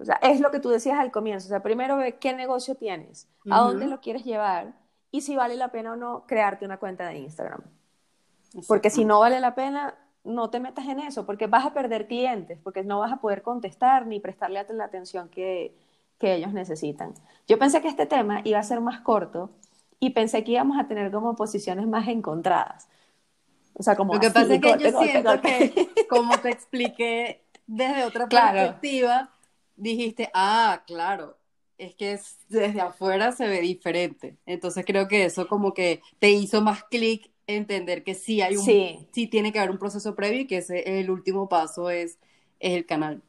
O 0.04 0.06
sea, 0.06 0.20
es 0.22 0.42
lo 0.42 0.52
que 0.52 0.60
tú 0.60 0.70
decías 0.70 1.00
al 1.00 1.12
comienzo. 1.12 1.48
O 1.48 1.50
sea, 1.50 1.64
primero 1.64 1.96
ve 1.96 2.18
qué 2.18 2.34
negocio 2.34 2.76
tienes, 2.76 3.30
a 3.50 3.60
dónde 3.62 3.88
lo 3.88 4.02
quieres 4.02 4.26
llevar 4.26 4.74
y 5.12 5.22
si 5.22 5.36
vale 5.36 5.56
la 5.56 5.70
pena 5.70 5.94
o 5.94 5.96
no 5.96 6.26
crearte 6.28 6.66
una 6.66 6.78
cuenta 6.78 7.08
de 7.08 7.20
Instagram. 7.20 7.62
Porque 8.68 8.90
si 8.90 9.06
no 9.06 9.22
vale 9.22 9.40
la 9.40 9.56
pena, 9.56 9.96
no 10.26 10.50
te 10.50 10.60
metas 10.60 10.88
en 10.88 11.00
eso, 11.00 11.26
porque 11.26 11.48
vas 11.48 11.66
a 11.66 11.74
perder 11.74 12.08
clientes, 12.08 12.60
porque 12.62 12.84
no 12.84 13.00
vas 13.00 13.14
a 13.14 13.18
poder 13.18 13.42
contestar 13.42 14.06
ni 14.06 14.20
prestarle 14.20 14.66
la 14.70 14.84
atención 14.84 15.30
que, 15.30 15.74
que 16.20 16.36
ellos 16.36 16.52
necesitan. 16.52 17.14
Yo 17.48 17.58
pensé 17.58 17.82
que 17.82 17.88
este 17.88 18.06
tema 18.06 18.42
iba 18.44 18.60
a 18.60 18.64
ser 18.64 18.82
más 18.82 19.00
corto 19.00 19.52
y 20.00 20.10
pensé 20.10 20.44
que 20.44 20.52
íbamos 20.52 20.78
a 20.78 20.88
tener 20.88 21.12
como 21.12 21.36
posiciones 21.36 21.88
más 21.88 22.10
encontradas. 22.10 22.90
O 23.74 23.84
sea, 23.84 23.96
como 23.96 24.14
Lo 24.14 24.20
que 24.20 24.32
pasa 24.32 24.54
es 24.54 24.62
que 24.62 24.78
yo 24.78 25.00
siento 25.00 25.42
que, 25.42 25.90
como 26.10 26.38
te 26.40 26.50
expliqué 26.50 27.46
desde 27.66 28.04
otra 28.04 28.28
perspectiva, 28.30 29.33
dijiste, 29.76 30.30
ah, 30.34 30.84
claro, 30.86 31.38
es 31.78 31.96
que 31.96 32.20
desde 32.50 32.82
afuera 32.82 33.32
se 33.32 33.48
ve 33.48 33.62
diferente. 33.62 34.38
Entonces 34.46 34.86
creo 34.86 35.08
que 35.08 35.26
eso 35.26 35.48
como 35.48 35.74
que 35.74 36.02
te 36.20 36.30
hizo 36.32 36.62
más 36.62 36.84
clic 36.86 37.32
entender 37.48 38.04
que 38.04 38.16
sí 38.16 38.42
hay 38.42 38.56
un, 38.56 38.64
sí. 38.64 39.06
sí. 39.12 39.28
tiene 39.28 39.52
que 39.52 39.60
haber 39.60 39.72
un 39.72 39.78
proceso 39.78 40.16
previo 40.16 40.42
y 40.42 40.48
que 40.48 40.58
ese 40.58 41.00
el 41.00 41.10
último 41.10 41.50
paso 41.50 41.90
es, 41.90 42.18
es 42.60 42.74
el 42.74 42.86
canal. 42.86 43.22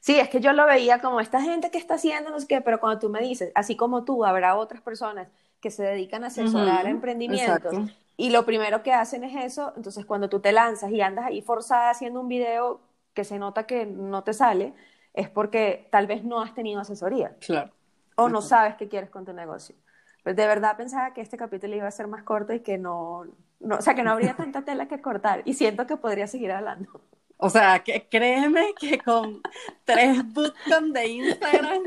Sí, 0.00 0.18
es 0.18 0.28
que 0.28 0.40
yo 0.40 0.52
lo 0.52 0.66
veía 0.66 1.00
como 1.00 1.20
esta 1.20 1.40
gente 1.40 1.70
que 1.70 1.78
está 1.78 1.94
haciendo, 1.94 2.30
no 2.30 2.40
sé 2.40 2.46
qué, 2.46 2.60
pero 2.60 2.80
cuando 2.80 2.98
tú 2.98 3.08
me 3.08 3.20
dices, 3.20 3.52
así 3.54 3.76
como 3.76 4.04
tú, 4.04 4.24
habrá 4.24 4.56
otras 4.56 4.80
personas 4.80 5.28
que 5.60 5.70
se 5.70 5.82
dedican 5.82 6.24
a 6.24 6.28
asesorar 6.28 6.86
emprendimientos 6.86 7.74
y 8.16 8.30
lo 8.30 8.44
primero 8.44 8.82
que 8.82 8.92
hacen 8.92 9.24
es 9.24 9.44
eso, 9.44 9.72
entonces 9.76 10.04
cuando 10.04 10.28
tú 10.28 10.40
te 10.40 10.52
lanzas 10.52 10.90
y 10.90 11.00
andas 11.00 11.26
ahí 11.26 11.40
forzada 11.42 11.90
haciendo 11.90 12.20
un 12.20 12.28
video 12.28 12.80
que 13.14 13.24
se 13.24 13.38
nota 13.38 13.66
que 13.66 13.86
no 13.86 14.24
te 14.24 14.32
sale, 14.32 14.74
es 15.14 15.28
porque 15.28 15.88
tal 15.90 16.06
vez 16.06 16.24
no 16.24 16.40
has 16.40 16.54
tenido 16.54 16.80
asesoría. 16.80 17.36
Claro. 17.40 17.72
O 18.16 18.28
no 18.28 18.42
sabes 18.42 18.76
qué 18.76 18.88
quieres 18.88 19.10
con 19.10 19.24
tu 19.24 19.32
negocio. 19.32 19.74
Pues 20.22 20.36
de 20.36 20.46
verdad 20.46 20.76
pensaba 20.76 21.12
que 21.12 21.20
este 21.20 21.36
capítulo 21.36 21.74
iba 21.74 21.88
a 21.88 21.90
ser 21.90 22.06
más 22.06 22.22
corto 22.22 22.52
y 22.52 22.60
que 22.60 22.78
no, 22.78 23.24
no 23.60 23.76
o 23.76 23.82
sea, 23.82 23.94
que 23.94 24.02
no 24.02 24.12
habría 24.12 24.34
tanta 24.34 24.62
tela 24.64 24.86
que 24.86 25.00
cortar 25.00 25.42
y 25.44 25.54
siento 25.54 25.86
que 25.86 25.96
podría 25.96 26.26
seguir 26.26 26.52
hablando. 26.52 27.00
O 27.38 27.50
sea, 27.50 27.80
que 27.80 28.06
créeme 28.08 28.72
que 28.78 28.98
con 28.98 29.40
tres 29.84 30.22
bootcamps 30.32 30.92
de 30.92 31.06
Instagram 31.08 31.82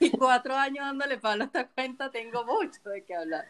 y 0.00 0.10
cuatro 0.10 0.56
años 0.56 0.86
dándole 0.86 1.18
palo 1.18 1.44
a 1.44 1.46
esta 1.46 1.68
cuenta, 1.68 2.10
tengo 2.10 2.44
mucho 2.44 2.80
de 2.90 3.04
qué 3.04 3.14
hablar. 3.14 3.44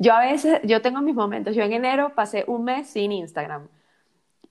Yo 0.00 0.12
a 0.12 0.20
veces, 0.20 0.60
yo 0.64 0.82
tengo 0.82 1.00
mis 1.00 1.14
momentos. 1.14 1.54
Yo 1.54 1.62
en 1.62 1.72
enero 1.72 2.12
pasé 2.14 2.44
un 2.46 2.64
mes 2.64 2.88
sin 2.90 3.12
Instagram. 3.12 3.68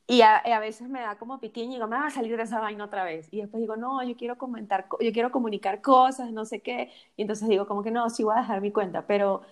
Y 0.06 0.22
a, 0.22 0.38
a 0.38 0.60
veces 0.60 0.90
me 0.90 1.00
da 1.00 1.18
como 1.18 1.40
piquiño 1.40 1.72
y 1.72 1.76
digo, 1.76 1.88
me 1.88 1.98
va 1.98 2.08
a 2.08 2.12
salir 2.12 2.36
de 2.36 2.44
esa 2.44 2.60
vaina 2.60 2.84
otra 2.84 3.04
vez. 3.04 3.28
Y 3.32 3.42
después 3.42 3.62
digo, 3.62 3.78
no, 3.78 4.04
yo 4.04 4.18
quiero 4.18 4.38
comentar, 4.38 4.88
yo 5.00 5.14
quiero 5.14 5.32
comunicar 5.32 5.82
cosas, 5.82 6.32
no 6.32 6.46
sé 6.46 6.62
qué. 6.62 6.92
Y 7.16 7.22
entonces 7.22 7.48
digo, 7.48 7.68
como 7.68 7.84
que 7.84 7.92
no, 7.92 8.10
sí 8.10 8.24
voy 8.24 8.36
a 8.36 8.42
dejar 8.42 8.60
mi 8.62 8.72
cuenta. 8.72 9.08
Pero 9.08 9.44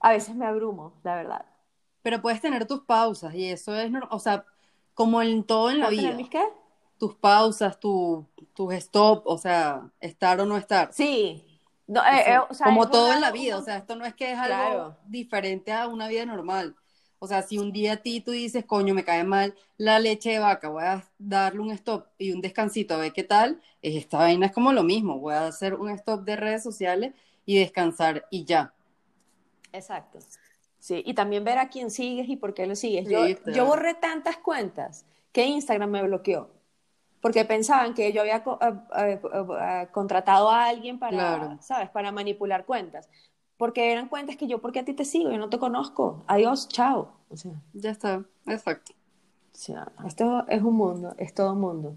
a 0.00 0.10
veces 0.10 0.34
me 0.34 0.46
abrumo, 0.46 0.92
la 1.04 1.16
verdad. 1.16 1.46
Pero 2.02 2.20
puedes 2.20 2.40
tener 2.40 2.66
tus 2.66 2.80
pausas 2.80 3.34
y 3.34 3.46
eso 3.46 3.74
es, 3.74 3.90
o 4.10 4.18
sea, 4.18 4.44
como 4.94 5.22
en 5.22 5.44
todo 5.44 5.70
en 5.70 5.80
la 5.80 5.88
vida. 5.88 6.16
qué? 6.30 6.42
Tus 6.98 7.14
pausas, 7.14 7.78
tu, 7.78 8.26
tus 8.54 8.74
stop, 8.74 9.22
o 9.26 9.38
sea, 9.38 9.90
estar 10.00 10.40
o 10.40 10.46
no 10.46 10.56
estar. 10.56 10.92
Sí. 10.92 11.44
Eh, 11.88 12.34
eh, 12.34 12.38
como 12.64 12.90
todo 12.90 13.12
en 13.12 13.20
la 13.20 13.30
vida, 13.30 13.56
o 13.56 13.62
sea, 13.62 13.78
esto 13.78 13.96
no 13.96 14.04
es 14.04 14.14
que 14.14 14.32
es 14.32 14.38
algo 14.38 14.96
diferente 15.06 15.72
a 15.72 15.88
una 15.88 16.08
vida 16.08 16.26
normal. 16.26 16.76
O 17.20 17.26
sea, 17.26 17.42
si 17.42 17.58
un 17.58 17.72
día 17.72 17.94
a 17.94 17.96
ti 17.96 18.20
tú 18.20 18.30
dices, 18.30 18.64
coño, 18.64 18.94
me 18.94 19.04
cae 19.04 19.24
mal 19.24 19.54
la 19.76 19.98
leche 19.98 20.30
de 20.30 20.38
vaca, 20.38 20.68
voy 20.68 20.84
a 20.84 21.04
darle 21.18 21.60
un 21.60 21.70
stop 21.72 22.06
y 22.16 22.32
un 22.32 22.40
descansito 22.40 22.94
a 22.94 22.98
ver 22.98 23.12
qué 23.12 23.24
tal, 23.24 23.60
esta 23.82 24.18
vaina 24.18 24.46
es 24.46 24.52
como 24.52 24.72
lo 24.72 24.84
mismo, 24.84 25.18
voy 25.18 25.34
a 25.34 25.46
hacer 25.46 25.74
un 25.74 25.90
stop 25.90 26.24
de 26.24 26.36
redes 26.36 26.62
sociales 26.62 27.14
y 27.44 27.58
descansar 27.58 28.26
y 28.30 28.44
ya. 28.44 28.72
Exacto. 29.72 30.18
Sí, 30.78 31.02
y 31.04 31.14
también 31.14 31.44
ver 31.44 31.58
a 31.58 31.68
quién 31.68 31.90
sigues 31.90 32.28
y 32.28 32.36
por 32.36 32.54
qué 32.54 32.66
lo 32.66 32.76
sigues. 32.76 33.08
yo, 33.08 33.64
borré 33.64 33.94
tantas 33.94 34.36
cuentas 34.36 35.04
que 35.32 35.44
Instagram 35.44 35.90
me 35.90 36.02
bloqueó. 36.02 36.50
Porque 37.20 37.44
pensaban 37.44 37.94
que 37.94 38.12
yo 38.12 38.20
había 38.20 38.36
eh, 38.36 38.74
eh, 38.96 39.20
eh, 39.22 39.88
contratado 39.90 40.50
a 40.50 40.66
alguien 40.66 41.00
para, 41.00 41.58
¿sabes? 41.60 41.90
Para 41.90 42.12
manipular 42.12 42.64
cuentas. 42.64 43.08
Porque 43.58 43.92
eran 43.92 44.08
cuentas 44.08 44.36
que 44.36 44.46
yo, 44.46 44.60
¿por 44.60 44.72
qué 44.72 44.78
a 44.78 44.84
ti 44.84 44.94
te 44.94 45.04
sigo? 45.04 45.30
Yo 45.30 45.36
no 45.36 45.50
te 45.50 45.58
conozco. 45.58 46.22
Adiós, 46.26 46.68
chao. 46.68 47.12
O 47.28 47.36
sea, 47.36 47.52
ya 47.74 47.90
está, 47.90 48.24
exacto. 48.46 48.92
O 49.52 49.56
sea, 49.60 49.92
esto 50.06 50.46
es 50.48 50.62
un 50.62 50.76
mundo, 50.76 51.14
es 51.18 51.34
todo 51.34 51.52
un 51.52 51.60
mundo. 51.60 51.96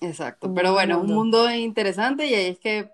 Exacto, 0.00 0.52
pero 0.54 0.72
bueno, 0.72 1.00
un 1.00 1.12
mundo 1.12 1.50
interesante 1.52 2.26
y 2.26 2.34
ahí 2.34 2.46
es 2.46 2.58
que 2.58 2.90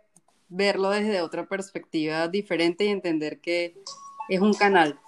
verlo 0.48 0.90
desde 0.90 1.22
otra 1.22 1.46
perspectiva 1.46 2.28
diferente 2.28 2.84
y 2.84 2.88
entender 2.88 3.40
que 3.40 3.78
es 4.28 4.40
un 4.40 4.54
canal. 4.54 4.98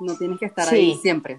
No 0.00 0.16
tienes 0.16 0.38
que 0.38 0.46
estar 0.46 0.68
ahí 0.68 0.96
siempre. 0.96 1.38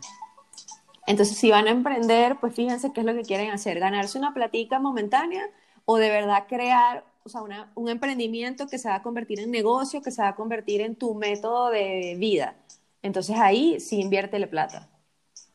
Entonces, 1.08 1.38
si 1.38 1.50
van 1.50 1.68
a 1.68 1.72
emprender, 1.72 2.38
pues 2.40 2.54
fíjense 2.54 2.94
qué 2.94 3.02
es 3.02 3.06
lo 3.06 3.14
que 3.14 3.24
quieren 3.24 3.50
hacer, 3.52 3.80
ganarse 3.80 4.18
una 4.18 4.34
platica 4.34 4.80
momentánea 4.80 5.50
o 5.86 5.98
de 5.98 6.10
verdad 6.10 6.46
crear 6.48 7.04
o 7.24 7.30
sea, 7.30 7.42
un 7.76 7.90
emprendimiento 7.90 8.68
que 8.68 8.78
se 8.78 8.90
va 8.90 8.96
a 8.96 9.04
convertir 9.04 9.40
en 9.40 9.52
negocio, 9.52 10.02
que 10.02 10.12
se 10.12 10.22
va 10.22 10.30
a 10.30 10.36
convertir 10.36 10.82
en 10.82 10.96
tu 10.96 11.14
método 11.16 11.70
de 11.70 12.16
vida. 12.18 12.56
Entonces 13.02 13.38
ahí 13.38 13.80
sí 13.80 14.00
inviértele 14.00 14.48
plata. 14.48 14.90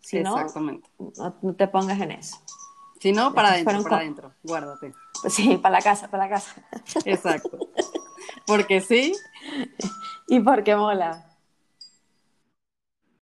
Si 0.01 0.19
Exactamente. 0.19 0.89
No, 0.99 1.37
no, 1.43 1.55
te 1.55 1.67
pongas 1.67 2.01
en 2.01 2.12
eso. 2.12 2.37
Si 3.01 3.12
no, 3.12 3.35
para 3.35 3.51
adentro, 3.51 3.83
para 3.83 3.97
adentro, 3.97 4.33
guárdate. 4.43 4.93
sí, 5.29 5.57
para 5.57 5.79
la 5.79 5.83
casa, 5.83 6.09
para 6.09 6.25
la 6.25 6.31
casa. 6.31 6.62
Exacto. 7.05 7.59
Porque 8.47 8.81
sí. 8.81 9.12
Y 10.29 10.41
porque 10.41 10.75
mola. 10.75 11.26